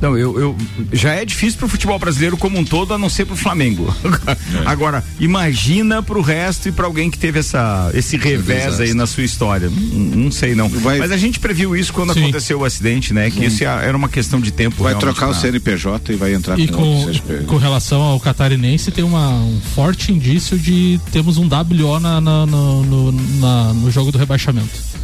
Não, 0.00 0.16
eu, 0.16 0.38
eu- 0.38 0.56
já 0.92 1.12
é 1.14 1.24
difícil 1.24 1.58
pro 1.58 1.68
futebol 1.68 1.98
brasileiro 1.98 2.36
como 2.36 2.58
um 2.58 2.64
todo, 2.64 2.92
a 2.92 2.98
não 2.98 3.08
ser 3.08 3.24
pro 3.24 3.34
Flamengo. 3.36 3.94
Agora, 4.66 5.02
imagina 5.18 6.02
pro 6.02 6.20
resto 6.20 6.68
e 6.68 6.72
pra 6.72 6.84
alguém 6.86 7.10
que 7.10 7.18
teve 7.18 7.38
essa, 7.38 7.90
esse 7.94 8.16
revés 8.16 8.78
aí 8.78 8.92
na 8.92 9.06
sua 9.06 9.22
história. 9.24 9.70
Não, 9.70 9.98
não 10.24 10.30
sei 10.30 10.54
não. 10.54 10.68
Vai- 10.68 10.98
Mas 10.98 11.10
a 11.12 11.16
gente 11.16 11.40
previu 11.40 11.74
isso 11.74 11.92
quando 11.92 12.12
Sim. 12.12 12.24
aconteceu 12.24 12.60
o 12.60 12.64
acidente, 12.64 13.14
né? 13.14 13.30
Que 13.30 13.46
isso 13.46 13.62
ia- 13.62 13.70
era 13.80 13.96
uma 13.96 14.08
questão 14.08 14.40
de 14.40 14.50
tempo. 14.50 14.82
Vai 14.82 14.94
trocar 14.98 15.26
o 15.28 15.30
pra- 15.30 15.40
CNPJ 15.40 16.12
e 16.12 16.16
vai 16.16 16.34
entrar 16.34 16.58
E 16.58 16.68
com, 16.68 16.76
com, 17.06 17.44
com 17.46 17.56
relação 17.56 18.02
ao 18.02 18.20
catarinense, 18.20 18.90
tem 18.90 19.02
uma, 19.04 19.30
um 19.30 19.60
forte 19.74 20.12
indício 20.12 20.58
de 20.58 21.00
temos 21.10 21.38
um 21.38 21.48
WO 21.48 21.98
na, 22.00 22.20
na- 22.20 22.44
no, 22.46 22.82
no, 22.84 23.12
na- 23.40 23.72
no 23.72 23.90
jogo 23.90 24.12
do 24.12 24.18
rebaixamento. 24.18 24.96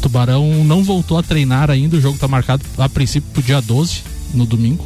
Tubarão 0.00 0.64
não 0.64 0.84
voltou 0.84 1.18
a 1.18 1.22
treinar 1.22 1.70
ainda, 1.70 1.96
o 1.96 2.00
jogo 2.00 2.14
está 2.14 2.28
marcado 2.28 2.62
a 2.78 2.88
princípio 2.88 3.28
pro 3.32 3.42
dia 3.42 3.60
12, 3.60 4.02
no 4.34 4.46
domingo. 4.46 4.84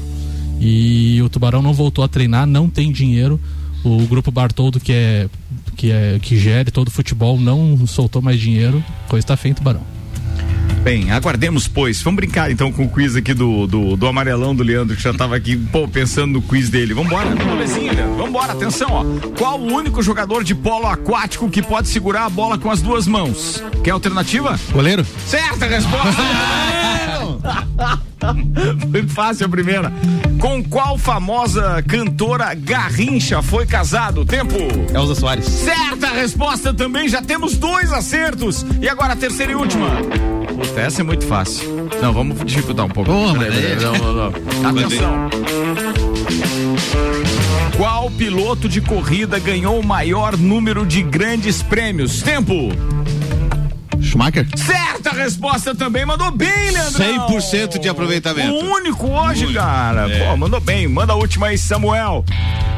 E 0.61 1.21
o 1.23 1.29
Tubarão 1.29 1.61
não 1.61 1.73
voltou 1.73 2.05
a 2.05 2.09
treinar, 2.09 2.47
não 2.47 2.69
tem 2.69 2.93
dinheiro. 2.93 3.41
O 3.85 4.07
grupo 4.07 4.31
Bartoldo, 4.31 4.79
que 4.79 4.93
é 4.93 5.29
que 5.77 5.91
é 5.91 6.19
que 6.21 6.37
gere 6.37 6.71
todo 6.71 6.89
o 6.89 6.91
futebol, 6.91 7.41
não 7.41 7.85
soltou 7.87 8.23
mais 8.23 8.39
dinheiro. 8.39 8.83
Coisa 9.09 9.27
tá 9.27 9.37
feia 9.37 9.51
em 9.51 9.55
Tubarão. 9.55 9.83
Bem, 10.83 11.13
aguardemos, 11.13 11.69
pois. 11.69 12.03
Vamos 12.03 12.17
brincar 12.17 12.51
então 12.51 12.73
com 12.73 12.85
o 12.85 12.89
quiz 12.89 13.15
aqui 13.15 13.33
do, 13.33 13.69
do, 13.69 13.97
do 13.97 14.07
amarelão 14.07 14.55
do 14.55 14.65
Leandro, 14.65 14.97
que 14.97 15.03
já 15.03 15.15
tava 15.15 15.37
aqui, 15.37 15.57
pô, 15.57 15.87
pensando 15.87 16.33
no 16.33 16.43
quiz 16.43 16.69
dele. 16.69 16.93
Vambora, 16.93 17.35
molezinha, 17.37 17.93
Leandro. 17.93 18.17
Vambora, 18.17 18.53
atenção, 18.53 18.89
ó. 18.91 19.05
Qual 19.39 19.61
o 19.61 19.73
único 19.73 20.03
jogador 20.03 20.43
de 20.43 20.57
polo 20.57 20.87
aquático 20.87 21.49
que 21.49 21.63
pode 21.63 21.89
segurar 21.89 22.25
a 22.25 22.29
bola 22.29 22.59
com 22.59 22.69
as 22.69 22.83
duas 22.83 23.07
mãos? 23.07 23.63
Quer 23.85 23.93
alternativa? 23.93 24.59
Goleiro? 24.73 25.07
Certa 25.27 25.67
resposta! 25.67 26.23
Foi 28.91 29.03
fácil 29.09 29.47
a 29.47 29.49
primeira. 29.49 29.93
Com 30.41 30.63
qual 30.63 30.97
famosa 30.97 31.83
cantora 31.83 32.55
Garrincha 32.55 33.43
foi 33.43 33.67
casado? 33.67 34.25
Tempo. 34.25 34.57
Elza 34.95 35.15
Soares. 35.15 35.47
Certa 35.47 36.09
resposta 36.09 36.73
também, 36.73 37.09
já 37.09 37.21
temos 37.21 37.57
dois 37.57 37.93
acertos. 37.93 38.65
E 38.81 38.89
agora 38.89 39.15
a 39.15 39.17
terceira 39.17 39.53
e 39.53 39.55
última. 39.55 39.89
Puta, 40.55 40.81
essa 40.81 41.01
é 41.01 41.05
muito 41.05 41.27
fácil. 41.27 41.89
Não, 42.01 42.13
vamos 42.13 42.45
dificultar 42.45 42.87
um 42.87 42.89
pouco. 42.89 43.11
Pô, 43.11 43.33
Peraí, 43.39 43.61
peraí, 43.61 43.77
não, 43.83 43.93
não, 43.95 44.15
não. 44.15 44.69
Atenção. 44.69 45.31
Qual 47.77 48.11
piloto 48.11 48.69
de 48.69 48.81
corrida 48.81 49.39
ganhou 49.39 49.81
o 49.81 49.85
maior 49.85 50.37
número 50.37 50.87
de 50.87 51.03
grandes 51.03 51.63
prêmios? 51.63 52.23
Tempo. 52.23 52.69
Schumacher? 54.03 54.47
Certa 54.57 55.11
resposta 55.11 55.75
também, 55.75 56.05
mandou 56.05 56.31
bem, 56.31 56.71
Leandrão. 56.71 57.29
100% 57.29 57.79
de 57.79 57.89
aproveitamento. 57.89 58.53
O 58.53 58.73
único 58.75 59.09
hoje, 59.09 59.45
Único, 59.45 59.61
cara. 59.61 60.11
é. 60.11 60.29
Pô, 60.31 60.37
mandou 60.37 60.61
bem. 60.61 60.89
Manda 60.89 61.13
a 61.13 61.17
última 61.17 61.47
aí, 61.49 61.59
Samuel. 61.59 62.25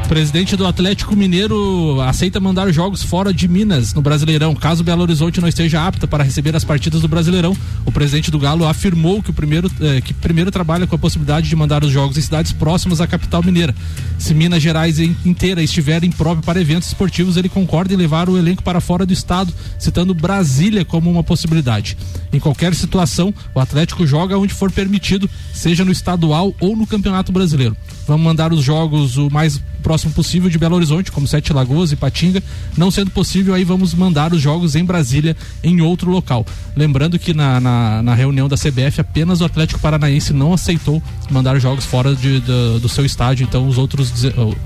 Presidente 0.07 0.55
do 0.55 0.67
Atlético 0.67 1.15
Mineiro 1.15 1.99
aceita 2.01 2.39
mandar 2.39 2.71
jogos 2.71 3.01
fora 3.01 3.33
de 3.33 3.47
Minas 3.47 3.91
no 3.91 4.03
Brasileirão. 4.03 4.53
Caso 4.53 4.83
Belo 4.83 5.01
Horizonte 5.01 5.41
não 5.41 5.47
esteja 5.47 5.85
apta 5.85 6.07
para 6.07 6.23
receber 6.23 6.55
as 6.55 6.63
partidas 6.63 7.01
do 7.01 7.07
Brasileirão, 7.07 7.57
o 7.85 7.91
presidente 7.91 8.29
do 8.29 8.37
Galo 8.37 8.67
afirmou 8.67 9.21
que 9.23 9.31
o 9.31 9.33
primeiro 9.33 9.69
eh, 9.81 10.01
que 10.01 10.13
primeiro 10.13 10.51
trabalha 10.51 10.85
com 10.85 10.95
a 10.95 10.99
possibilidade 10.99 11.49
de 11.49 11.55
mandar 11.55 11.83
os 11.83 11.91
jogos 11.91 12.17
em 12.17 12.21
cidades 12.21 12.51
próximas 12.51 13.01
à 13.01 13.07
capital 13.07 13.41
mineira. 13.41 13.73
Se 14.19 14.33
Minas 14.35 14.61
Gerais 14.61 14.99
inteira 14.99 15.63
estiver 15.63 16.03
imprópria 16.03 16.43
para 16.43 16.61
eventos 16.61 16.87
esportivos, 16.87 17.35
ele 17.35 17.49
concorda 17.49 17.93
em 17.93 17.97
levar 17.97 18.29
o 18.29 18.37
elenco 18.37 18.61
para 18.61 18.79
fora 18.79 19.07
do 19.07 19.13
estado, 19.13 19.51
citando 19.79 20.13
Brasília 20.13 20.85
como 20.85 21.09
uma 21.09 21.23
possibilidade. 21.23 21.97
Em 22.31 22.39
qualquer 22.39 22.75
situação, 22.75 23.33
o 23.55 23.59
Atlético 23.59 24.05
joga 24.05 24.37
onde 24.37 24.53
for 24.53 24.71
permitido, 24.71 25.27
seja 25.51 25.83
no 25.83 25.91
estadual 25.91 26.53
ou 26.59 26.75
no 26.75 26.85
Campeonato 26.85 27.31
Brasileiro. 27.31 27.75
Vamos 28.07 28.23
mandar 28.23 28.53
os 28.53 28.63
jogos 28.63 29.17
o 29.17 29.29
mais 29.31 29.61
próximo 29.81 30.13
possível 30.13 30.49
de 30.49 30.57
Belo 30.57 30.75
Horizonte, 30.75 31.11
como 31.11 31.27
Sete 31.27 31.53
Lagoas 31.53 31.91
e 31.91 31.95
Patinga. 31.95 32.41
Não 32.75 32.89
sendo 32.89 33.11
possível, 33.11 33.53
aí 33.53 33.63
vamos 33.63 33.93
mandar 33.93 34.33
os 34.33 34.41
jogos 34.41 34.75
em 34.75 34.83
Brasília, 34.83 35.37
em 35.63 35.79
outro 35.81 36.09
local. 36.09 36.45
Lembrando 36.75 37.19
que 37.19 37.33
na, 37.33 37.59
na, 37.59 38.01
na 38.01 38.15
reunião 38.15 38.49
da 38.49 38.55
CBF, 38.55 38.99
apenas 38.99 39.41
o 39.41 39.45
Atlético 39.45 39.79
Paranaense 39.79 40.33
não 40.33 40.53
aceitou 40.53 41.01
mandar 41.29 41.57
jogos 41.59 41.85
fora 41.85 42.15
de, 42.15 42.39
do, 42.39 42.79
do 42.79 42.89
seu 42.89 43.05
estádio. 43.05 43.43
Então, 43.43 43.67
os 43.67 43.77
outros. 43.77 44.11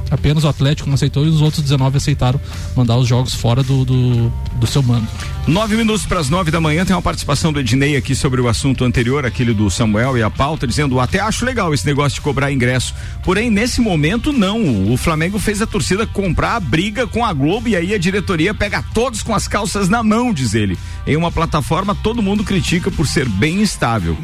Apenas 0.09 0.43
o 0.43 0.47
Atlético 0.47 0.87
não 0.87 0.95
aceitou 0.95 1.25
e 1.25 1.29
os 1.29 1.41
outros 1.41 1.61
19 1.61 1.97
aceitaram 1.97 2.39
mandar 2.75 2.97
os 2.97 3.07
jogos 3.07 3.35
fora 3.35 3.61
do, 3.61 3.83
do, 3.83 4.31
do 4.55 4.67
seu 4.67 4.81
mando. 4.81 5.07
Nove 5.47 5.75
minutos 5.75 6.05
para 6.05 6.19
as 6.19 6.29
nove 6.29 6.51
da 6.51 6.61
manhã, 6.61 6.85
tem 6.85 6.95
uma 6.95 7.01
participação 7.01 7.51
do 7.51 7.59
Ednei 7.59 7.95
aqui 7.95 8.13
sobre 8.13 8.39
o 8.39 8.47
assunto 8.47 8.85
anterior, 8.85 9.25
aquele 9.25 9.53
do 9.53 9.69
Samuel 9.69 10.17
e 10.17 10.23
a 10.23 10.29
pauta, 10.29 10.67
dizendo: 10.67 10.99
até 10.99 11.19
acho 11.19 11.43
legal 11.43 11.73
esse 11.73 11.85
negócio 11.85 12.15
de 12.15 12.21
cobrar 12.21 12.51
ingresso. 12.51 12.93
Porém, 13.29 13.51
nesse 13.51 13.79
momento, 13.79 14.33
não. 14.33 14.91
O 14.91 14.97
Flamengo 14.97 15.37
fez 15.37 15.61
a 15.61 15.67
torcida 15.67 16.07
comprar 16.07 16.55
a 16.55 16.59
briga 16.59 17.05
com 17.05 17.23
a 17.23 17.31
Globo 17.31 17.67
e 17.67 17.75
aí 17.75 17.93
a 17.93 17.97
diretoria 17.99 18.55
pega 18.55 18.83
todos 18.91 19.21
com 19.21 19.35
as 19.35 19.47
calças 19.47 19.87
na 19.87 20.01
mão, 20.01 20.33
diz 20.33 20.55
ele. 20.55 20.75
Em 21.05 21.15
uma 21.15 21.31
plataforma, 21.31 21.93
todo 21.93 22.23
mundo 22.23 22.43
critica 22.43 22.89
por 22.89 23.05
ser 23.05 23.29
bem 23.29 23.61
estável. 23.61 24.17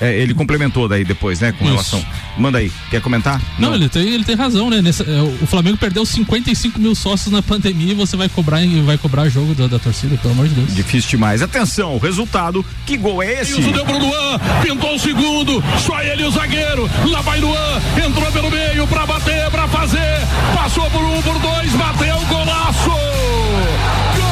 É, 0.00 0.12
ele 0.18 0.34
complementou 0.34 0.88
daí 0.88 1.04
depois, 1.04 1.38
né, 1.40 1.52
com 1.52 1.64
Isso. 1.64 1.72
relação. 1.72 2.04
Manda 2.36 2.58
aí, 2.58 2.70
quer 2.90 3.00
comentar? 3.00 3.40
Não, 3.60 3.74
ele 3.76 3.88
tem, 3.88 4.02
ele 4.08 4.24
tem 4.24 4.34
razão, 4.34 4.68
né? 4.68 4.82
Nessa- 4.82 5.04
é, 5.04 5.22
o 5.22 5.46
Flamengo 5.46 5.76
perdeu 5.76 6.04
55 6.04 6.80
mil 6.80 6.94
sócios 6.96 7.32
na 7.32 7.40
pandemia 7.40 7.92
e 7.92 7.94
você 7.94 8.16
vai 8.16 8.28
cobrar, 8.28 8.58
vai 8.84 8.98
cobrar 8.98 9.28
jogo 9.28 9.54
da, 9.54 9.68
da 9.68 9.78
torcida, 9.78 10.16
pelo 10.16 10.34
amor 10.34 10.48
de 10.48 10.54
Deus. 10.54 10.74
Difícil 10.74 11.10
demais. 11.10 11.42
Atenção, 11.42 11.94
o 11.94 11.98
resultado. 11.98 12.64
Que 12.84 12.96
gol 12.96 13.22
é 13.22 13.40
esse? 13.42 13.60
Isso 13.60 13.70
deu 13.70 13.84
pro 13.84 13.96
Luan, 13.98 14.38
pintou 14.62 14.96
o 14.96 14.98
segundo, 14.98 15.62
só 15.86 16.02
ele 16.02 16.24
o 16.24 16.30
zagueiro, 16.32 16.90
lá 17.06 17.20
vai 17.20 17.38
Luan, 17.40 17.80
entrou 18.04 18.32
pelo 18.32 18.50
meio 18.50 18.86
pra 18.88 19.06
bater, 19.06 19.48
pra 19.50 19.68
fazer, 19.68 20.20
passou 20.54 20.90
por 20.90 21.02
um, 21.04 21.22
por 21.22 21.38
dois, 21.38 21.72
bateu, 21.74 22.18
golaço! 22.28 22.90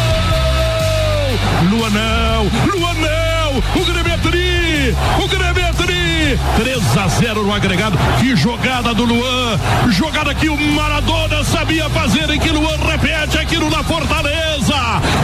Gol! 0.03 1.79
Luan 1.79 1.91
não, 1.91 2.43
Luan 2.75 2.95
não, 2.95 3.59
o 3.81 3.85
Grêmio 3.85 4.13
é 4.13 4.17
tri, 4.19 4.52
o 4.93 5.29
Grêmio 5.29 5.62
é 6.33 6.37
tri, 6.57 6.65
3 6.65 6.97
a 6.99 7.09
0 7.09 7.43
no 7.43 7.53
agregado, 7.55 7.99
que 8.21 8.35
jogada 8.37 8.95
do 8.95 9.05
Luan, 9.05 9.59
jogada 9.91 10.35
que 10.35 10.49
o 10.49 10.57
Maradona 10.57 11.45
sabia 11.45 11.89
fazer 11.91 12.31
e 12.31 12.39
que 12.39 12.51
Luan 12.51 12.77
repete 12.91 13.39
aquilo 13.39 13.69
na 13.71 13.83
Fortaleza, 13.83 14.75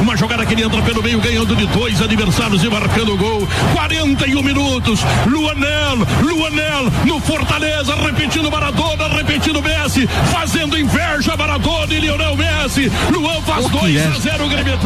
uma 0.01 0.17
jogada 0.17 0.45
que 0.45 0.55
ele 0.55 0.63
entra 0.65 0.83
pelo 0.83 1.03
meio, 1.03 1.21
ganhando 1.21 1.55
de 1.57 1.67
dois 1.67 2.01
adversários 2.01 2.63
e 2.65 2.69
marcando 2.69 3.15
o 3.15 3.17
gol. 3.17 3.49
41 3.75 4.43
minutos. 4.43 5.01
Luanel, 5.27 5.99
Luanel 6.23 6.85
no 7.05 7.21
Fortaleza, 7.21 7.95
repetindo 7.97 8.51
Maradona, 8.51 9.09
repetindo 9.09 9.63
Messi, 9.63 10.07
fazendo 10.33 10.77
inveja 10.79 11.37
Maradona 11.37 11.93
e 11.93 12.01
Lionel 12.01 12.37
Messi. 12.37 12.91
Luan 13.13 13.41
faz 13.43 13.67
2 13.69 14.07
a 14.07 14.19
0 14.19 14.47
o 14.47 14.49
Grêmio. 14.49 14.69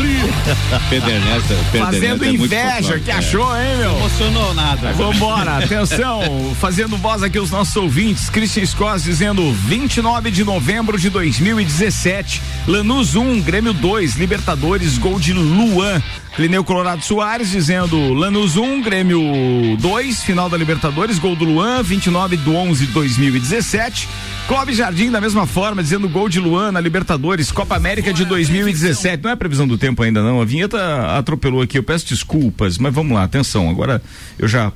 Pedernesta, 0.89 1.55
Fazendo 1.79 2.25
é 2.25 2.29
inveja, 2.29 2.99
que 2.99 3.11
É. 3.11 3.15
achou, 3.15 3.57
hein, 3.57 3.77
meu? 3.79 3.97
Emocionou 3.99 4.55
nada. 4.55 4.93
Vambora, 4.93 5.59
atenção, 5.59 6.12
fazendo 6.61 6.97
voz 6.97 7.23
aqui 7.23 7.39
os 7.39 7.51
nossos 7.51 7.75
ouvintes, 7.77 8.31
Christian 8.31 8.65
Scott 8.67 9.03
dizendo 9.03 9.53
29 9.53 10.31
de 10.31 10.45
novembro 10.45 10.99
de 10.99 11.11
2017, 11.11 12.43
Lanús 12.67 13.15
1, 13.15 13.41
Grêmio 13.41 13.73
2, 13.73 14.17
Libertadores, 14.17 14.99
gol 14.99 15.19
de 15.19 15.33
Luan. 15.33 16.03
Clineu 16.35 16.65
Colorado 16.65 17.05
Soares 17.05 17.51
dizendo 17.51 18.15
Lanús 18.15 18.57
1, 18.57 18.81
Grêmio 18.81 19.21
2, 19.79 20.23
final 20.23 20.49
da 20.49 20.57
Libertadores, 20.57 21.19
gol 21.19 21.37
do 21.37 21.45
Luan, 21.45 21.83
29 21.83 22.39
de 22.39 22.49
11 22.49 22.87
de 22.87 22.93
2017. 22.93 24.09
Clóvis 24.49 24.77
Jardim, 24.79 25.11
da 25.11 25.21
mesma 25.21 25.47
forma, 25.47 25.83
dizendo 25.83 26.09
gol 26.09 26.31
de 26.31 26.41
Luan 26.41 26.73
na 26.73 26.81
Libertadores, 26.81 27.53
Copa 27.53 27.77
América 27.77 28.15
de 28.15 28.25
2017. 28.25 29.23
Não 29.23 29.31
é 29.31 29.37
previsão 29.37 29.69
do 29.69 29.77
tempo 29.77 30.03
ainda, 30.03 30.23
não. 30.23 30.41
A 30.41 30.45
vinheta 30.45 31.19
atropelou 31.19 31.61
aqui. 31.61 31.77
Eu 31.77 31.83
peço 31.83 32.09
desculpas, 32.09 32.79
mas 32.79 32.95
vamos 32.95 33.13
lá, 33.13 33.25
atenção. 33.25 33.69
Agora 33.69 34.03
eu 34.39 34.49
já 34.49 34.73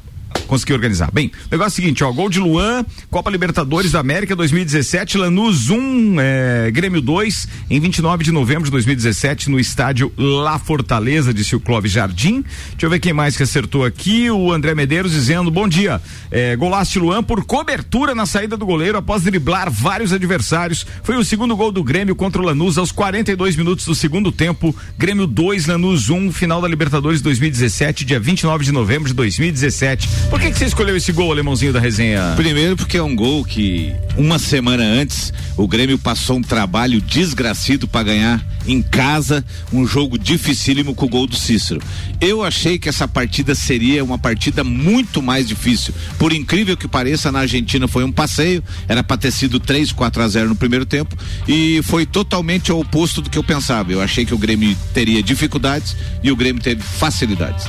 consegui 0.47 0.72
organizar. 0.72 1.11
Bem, 1.12 1.26
o 1.26 1.51
negócio 1.51 1.78
é 1.78 1.80
o 1.80 1.84
seguinte, 1.84 2.05
ó, 2.05 2.12
gol 2.12 2.28
de 2.28 2.40
Luan, 2.40 2.84
Copa 3.11 3.30
Libertadores 3.30 3.92
da 3.92 4.01
América 4.01 4.34
2017, 4.34 5.18
Lanús 5.18 5.70
1, 5.70 6.16
é, 6.20 6.70
Grêmio 6.70 7.01
2, 7.01 7.49
em 7.70 7.80
29 7.80 8.24
de 8.24 8.32
novembro 8.32 8.64
de 8.64 8.70
2017, 8.70 9.51
no 9.51 9.59
estádio 9.59 10.12
La 10.16 10.59
Fortaleza, 10.59 11.34
disse 11.34 11.57
o 11.57 11.61
Clóvis 11.61 11.92
Jardim. 11.92 12.44
Deixa 12.70 12.86
eu 12.86 12.90
ver 12.90 13.01
quem 13.01 13.12
mais 13.12 13.36
que 13.36 13.42
acertou 13.42 13.84
aqui, 13.84 14.30
o 14.30 14.53
André 14.53 14.74
Medeiros 14.74 15.12
dizendo, 15.12 15.51
bom 15.51 15.68
dia, 15.68 16.01
é, 16.30 16.57
golaço 16.57 16.92
de 16.92 16.99
Luan 16.99 17.22
por 17.22 17.44
cobertura 17.44 18.14
na 18.14 18.26
saída 18.26 18.57
do 18.57 18.66
goleiro 18.66 18.99
após 18.99 19.22
driblar 19.22 19.70
vários 19.70 20.12
adversários. 20.12 20.86
Foi 21.03 21.16
o 21.16 21.24
segundo 21.24 21.57
gol 21.57 21.72
do 21.72 21.82
Grêmio 21.82 22.14
contra 22.14 22.40
o 22.40 22.44
Lanús 22.44 22.78
aos 22.78 22.92
42 22.92 23.57
minutos 23.57 23.84
do 23.84 23.94
segundo 23.94 24.30
tempo. 24.30 24.74
Grêmio 24.99 25.26
2, 25.26 25.66
Lanús 25.66 26.11
1, 26.11 26.32
final 26.32 26.61
da 26.61 26.68
Libertadores 26.68 27.20
2017, 27.20 28.05
dia 28.05 28.20
29 28.20 28.64
de 28.64 28.72
novembro 28.72 29.09
de 29.09 29.14
2017. 29.14 30.09
Por 30.37 30.43
que, 30.43 30.51
que 30.51 30.59
você 30.59 30.66
escolheu 30.66 30.95
esse 30.95 31.12
gol, 31.12 31.32
alemãozinho 31.32 31.72
da 31.72 31.80
resenha? 31.80 32.34
Primeiro 32.37 32.76
porque 32.76 32.99
é 32.99 33.03
um 33.03 33.16
gol 33.16 33.43
que 33.43 33.97
uma 34.18 34.39
semana 34.39 34.84
antes 34.84 35.32
o 35.57 35.66
Grêmio 35.66 35.99
passou 35.99 36.37
um 36.37 36.43
trabalho 36.43 37.01
desgracido 37.01 37.89
para 37.89 38.03
ganhar 38.03 38.47
em 38.66 38.82
casa 38.82 39.43
um 39.72 39.87
jogo 39.87 40.18
dificílimo 40.18 40.95
com 40.95 41.07
o 41.07 41.09
gol 41.09 41.26
do 41.26 41.34
Cícero. 41.34 41.80
Eu 42.20 42.45
achei 42.45 42.78
que 42.78 42.87
essa 42.87 43.09
partida 43.09 43.55
seria 43.55 44.05
uma 44.05 44.18
partida 44.18 44.62
muito 44.62 45.22
mais 45.22 45.49
difícil. 45.49 45.95
Por 46.18 46.34
incrível 46.34 46.76
que 46.76 46.87
pareça, 46.87 47.32
na 47.32 47.41
Argentina 47.41 47.89
foi 47.89 48.05
um 48.05 48.12
passeio, 48.12 48.62
era 48.87 49.03
para 49.03 49.16
ter 49.16 49.30
sido 49.30 49.59
3, 49.59 49.91
4 49.93 50.22
a 50.22 50.28
0 50.28 50.49
no 50.51 50.57
primeiro 50.57 50.84
tempo 50.84 51.16
e 51.49 51.80
foi 51.82 52.05
totalmente 52.05 52.70
ao 52.70 52.80
oposto 52.80 53.22
do 53.22 53.30
que 53.30 53.39
eu 53.39 53.45
pensava. 53.45 53.91
Eu 53.91 54.03
achei 54.03 54.26
que 54.26 54.34
o 54.34 54.39
Grêmio 54.39 54.76
teria 54.93 55.22
dificuldades 55.22 55.97
e 56.22 56.30
o 56.30 56.37
Grêmio 56.37 56.62
teve 56.62 56.82
facilidades. 56.82 57.66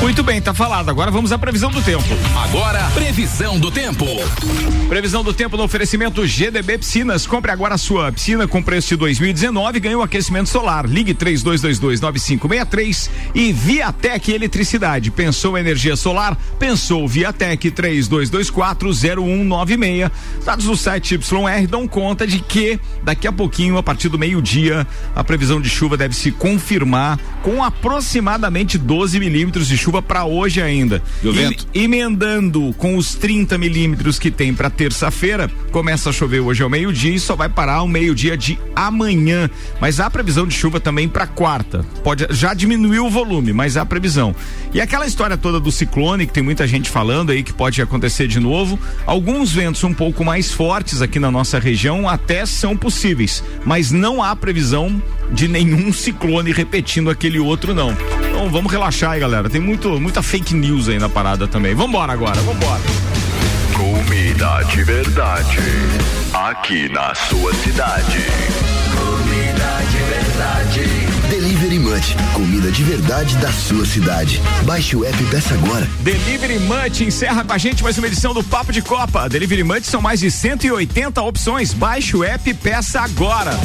Muito 0.00 0.22
bem, 0.22 0.40
tá 0.40 0.54
falado. 0.54 0.88
Agora 0.88 1.10
vamos 1.10 1.32
à 1.32 1.38
previsão 1.38 1.70
do 1.70 1.82
tempo. 1.82 1.95
Agora, 2.36 2.90
previsão 2.90 3.58
do 3.58 3.70
tempo. 3.70 4.04
Previsão 4.86 5.24
do 5.24 5.32
tempo 5.32 5.56
no 5.56 5.62
oferecimento 5.62 6.26
GDB 6.26 6.76
Piscinas. 6.76 7.26
Compre 7.26 7.50
agora 7.50 7.76
a 7.76 7.78
sua 7.78 8.12
piscina 8.12 8.46
com 8.46 8.62
preço 8.62 8.88
de 8.88 8.96
2019 8.96 9.78
e 9.78 9.80
ganhe 9.80 9.94
o 9.94 10.02
aquecimento 10.02 10.50
solar. 10.50 10.84
Ligue 10.84 11.14
32229563 11.14 13.08
e 13.34 13.50
Viatec 13.50 14.30
Eletricidade. 14.30 15.10
Pensou 15.10 15.56
em 15.56 15.60
energia 15.60 15.96
solar? 15.96 16.36
Pensou 16.58 17.08
Viatec 17.08 17.70
32240196. 17.70 20.10
Dados 20.44 20.66
do 20.66 20.76
site 20.76 21.14
YR 21.14 21.66
dão 21.66 21.88
conta 21.88 22.26
de 22.26 22.40
que 22.40 22.78
daqui 23.02 23.26
a 23.26 23.32
pouquinho, 23.32 23.78
a 23.78 23.82
partir 23.82 24.10
do 24.10 24.18
meio-dia, 24.18 24.86
a 25.14 25.24
previsão 25.24 25.62
de 25.62 25.70
chuva 25.70 25.96
deve 25.96 26.14
se 26.14 26.30
confirmar 26.30 27.18
com 27.42 27.64
aproximadamente 27.64 28.76
12 28.76 29.18
milímetros 29.18 29.66
de 29.66 29.78
chuva 29.78 30.02
para 30.02 30.26
hoje 30.26 30.60
ainda. 30.60 31.02
E 31.22 31.28
o 31.28 31.32
vento? 31.32 31.66
Emendando 31.86 32.74
com 32.78 32.96
os 32.96 33.14
30 33.14 33.56
milímetros 33.56 34.18
que 34.18 34.28
tem 34.28 34.52
para 34.52 34.68
terça-feira, 34.68 35.48
Começa 35.76 36.08
a 36.08 36.12
chover 36.12 36.40
hoje 36.40 36.62
ao 36.62 36.70
meio-dia 36.70 37.14
e 37.14 37.20
só 37.20 37.36
vai 37.36 37.50
parar 37.50 37.74
ao 37.74 37.86
meio-dia 37.86 38.34
de 38.34 38.58
amanhã. 38.74 39.50
Mas 39.78 40.00
há 40.00 40.08
previsão 40.08 40.46
de 40.46 40.54
chuva 40.54 40.80
também 40.80 41.06
para 41.06 41.26
quarta. 41.26 41.84
Pode 42.02 42.26
já 42.30 42.54
diminuiu 42.54 43.04
o 43.04 43.10
volume, 43.10 43.52
mas 43.52 43.76
há 43.76 43.84
previsão. 43.84 44.34
E 44.72 44.80
aquela 44.80 45.06
história 45.06 45.36
toda 45.36 45.60
do 45.60 45.70
ciclone 45.70 46.26
que 46.26 46.32
tem 46.32 46.42
muita 46.42 46.66
gente 46.66 46.88
falando 46.88 47.30
aí 47.30 47.42
que 47.42 47.52
pode 47.52 47.82
acontecer 47.82 48.26
de 48.26 48.40
novo. 48.40 48.78
Alguns 49.04 49.52
ventos 49.52 49.84
um 49.84 49.92
pouco 49.92 50.24
mais 50.24 50.50
fortes 50.50 51.02
aqui 51.02 51.18
na 51.18 51.30
nossa 51.30 51.58
região 51.58 52.08
até 52.08 52.46
são 52.46 52.74
possíveis, 52.74 53.44
mas 53.62 53.90
não 53.90 54.22
há 54.22 54.34
previsão 54.34 55.02
de 55.30 55.48
nenhum 55.48 55.92
ciclone 55.92 56.52
repetindo 56.52 57.10
aquele 57.10 57.38
outro 57.38 57.74
não. 57.74 57.96
Então 58.28 58.50
vamos 58.50 58.70
relaxar 58.70 59.12
aí, 59.12 59.20
galera. 59.20 59.48
Tem 59.48 59.60
muito 59.60 60.00
muita 60.00 60.22
fake 60.22 60.54
news 60.54 60.88
aí 60.88 60.98
na 60.98 61.08
parada 61.08 61.46
também. 61.48 61.74
Vambora 61.74 62.12
agora, 62.12 62.40
vambora. 62.40 62.82
Comida 63.74 64.62
de 64.64 64.82
verdade. 64.82 65.58
Aqui 66.32 66.88
na 66.88 67.14
sua 67.14 67.54
cidade. 67.54 68.75
Delivery 71.56 71.78
Munch, 71.78 72.14
comida 72.34 72.70
de 72.70 72.84
verdade 72.84 73.34
da 73.38 73.50
sua 73.50 73.86
cidade. 73.86 74.42
Baixe 74.64 74.94
o 74.94 75.06
app 75.06 75.22
e 75.22 75.26
peça 75.26 75.54
agora. 75.54 75.88
Delivery 76.00 76.58
Munch 76.58 77.02
encerra 77.02 77.42
com 77.44 77.52
a 77.54 77.56
gente 77.56 77.82
mais 77.82 77.96
uma 77.96 78.06
edição 78.06 78.34
do 78.34 78.44
Papo 78.44 78.70
de 78.70 78.82
Copa. 78.82 79.26
Delivery 79.26 79.64
Munch 79.64 79.86
são 79.86 80.02
mais 80.02 80.20
de 80.20 80.30
180 80.30 81.22
opções. 81.22 81.72
Baixe 81.72 82.14
o 82.14 82.22
app 82.22 82.50
e 82.50 82.52
peça 82.52 83.00
agora. 83.00 83.58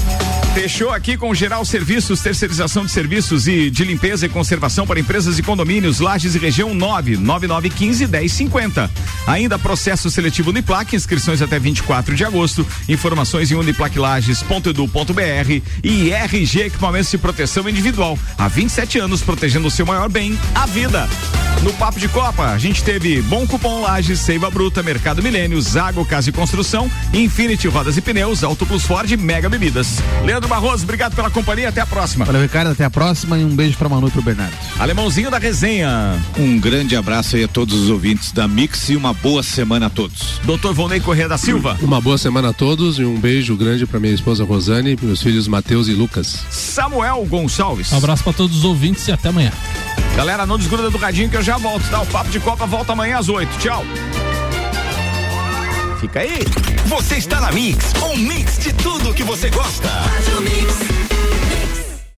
Fechou 0.53 0.89
aqui 0.89 1.15
com 1.15 1.33
Geral 1.33 1.63
Serviços, 1.63 2.19
terceirização 2.21 2.85
de 2.85 2.91
serviços 2.91 3.47
e 3.47 3.69
de 3.69 3.85
limpeza 3.85 4.25
e 4.25 4.29
conservação 4.29 4.85
para 4.85 4.99
empresas 4.99 5.39
e 5.39 5.43
condomínios, 5.43 6.01
Lages 6.01 6.35
e 6.35 6.39
região 6.39 6.73
9, 6.73 7.15
9915 7.17 8.07
1050. 8.07 8.91
Ainda 9.27 9.57
processo 9.57 10.11
seletivo 10.11 10.49
Uniplac, 10.49 10.93
inscrições 10.93 11.41
até 11.41 11.57
24 11.57 12.15
de 12.15 12.25
agosto. 12.25 12.67
Informações 12.89 13.49
em 13.49 13.55
uniplaclages.edu.br 13.55 15.61
e 15.83 16.11
RG 16.11 16.63
Equipamentos 16.63 17.11
de 17.11 17.17
Proteção 17.17 17.69
Individual. 17.81 18.17
Há 18.37 18.47
27 18.47 18.99
anos 18.99 19.23
protegendo 19.23 19.67
o 19.67 19.71
seu 19.71 19.87
maior 19.87 20.07
bem, 20.07 20.37
a 20.53 20.67
vida. 20.67 21.09
No 21.63 21.71
Papo 21.73 21.99
de 21.99 22.07
Copa, 22.07 22.45
a 22.45 22.57
gente 22.57 22.83
teve 22.83 23.21
Bom 23.21 23.45
Cupom 23.45 23.81
Lages, 23.81 24.19
Seiva 24.19 24.49
Bruta, 24.49 24.81
Mercado 24.81 25.21
Milênio, 25.21 25.61
Zago 25.61 26.03
Casa 26.03 26.29
e 26.29 26.33
Construção, 26.33 26.89
Infinity 27.13 27.67
Rodas 27.67 27.97
e 27.97 28.01
Pneus, 28.01 28.43
Auto 28.43 28.65
Plus 28.65 28.83
Ford 28.83 29.09
e 29.11 29.15
Mega 29.15 29.47
Bebidas. 29.47 29.99
Leandro 30.25 30.49
Barroso, 30.49 30.83
obrigado 30.83 31.15
pela 31.15 31.29
companhia, 31.29 31.69
até 31.69 31.79
a 31.79 31.85
próxima. 31.85 32.25
Valeu, 32.25 32.41
Ricardo, 32.41 32.71
até 32.71 32.83
a 32.83 32.89
próxima 32.89 33.37
e 33.37 33.43
um 33.43 33.55
beijo 33.55 33.77
pra 33.77 33.87
Manu 33.87 34.07
e 34.07 34.11
pro 34.11 34.23
Bernardo. 34.23 34.55
Alemãozinho 34.79 35.29
da 35.29 35.37
resenha. 35.37 36.19
Um 36.35 36.59
grande 36.59 36.95
abraço 36.95 37.35
aí 37.35 37.43
a 37.43 37.47
todos 37.47 37.75
os 37.75 37.89
ouvintes 37.91 38.31
da 38.31 38.47
Mix 38.47 38.89
e 38.89 38.95
uma 38.95 39.13
boa 39.13 39.43
semana 39.43 39.85
a 39.85 39.89
todos. 39.89 40.39
Doutor 40.43 40.73
Volney 40.73 40.99
Corrêa 40.99 41.27
da 41.27 41.37
Silva. 41.37 41.77
Uma 41.81 42.01
boa 42.01 42.17
semana 42.17 42.49
a 42.49 42.53
todos 42.53 42.97
e 42.97 43.05
um 43.05 43.19
beijo 43.19 43.55
grande 43.55 43.85
para 43.85 43.99
minha 43.99 44.13
esposa 44.13 44.43
Rosane, 44.43 44.97
meus 44.99 45.21
filhos 45.21 45.47
Matheus 45.47 45.87
e 45.87 45.93
Lucas. 45.93 46.43
Samuel 46.49 47.23
Gonçalves. 47.29 47.70
Um 47.93 47.97
abraço 47.97 48.23
para 48.23 48.33
todos 48.33 48.57
os 48.57 48.63
ouvintes 48.63 49.07
e 49.07 49.11
até 49.11 49.29
amanhã. 49.29 49.51
Galera, 50.15 50.45
não 50.45 50.57
desgruda 50.57 50.89
do 50.89 50.97
radinho 50.97 51.29
que 51.29 51.37
eu 51.37 51.41
já 51.41 51.57
volto, 51.57 51.89
tá? 51.89 52.01
O 52.01 52.05
Papo 52.05 52.29
de 52.29 52.39
Copa 52.39 52.65
volta 52.65 52.91
amanhã 52.91 53.17
às 53.17 53.29
8. 53.29 53.57
Tchau. 53.57 53.83
Fica 55.99 56.19
aí. 56.19 56.39
Você 56.85 57.15
está 57.15 57.39
na 57.39 57.51
Mix, 57.51 57.93
um 58.03 58.17
mix 58.17 58.57
de 58.57 58.73
tudo 58.73 59.13
que 59.13 59.23
você 59.23 59.49
gosta. 59.49 59.87
Faz 59.87 60.27
o 60.37 60.41
mix. 60.41 61.10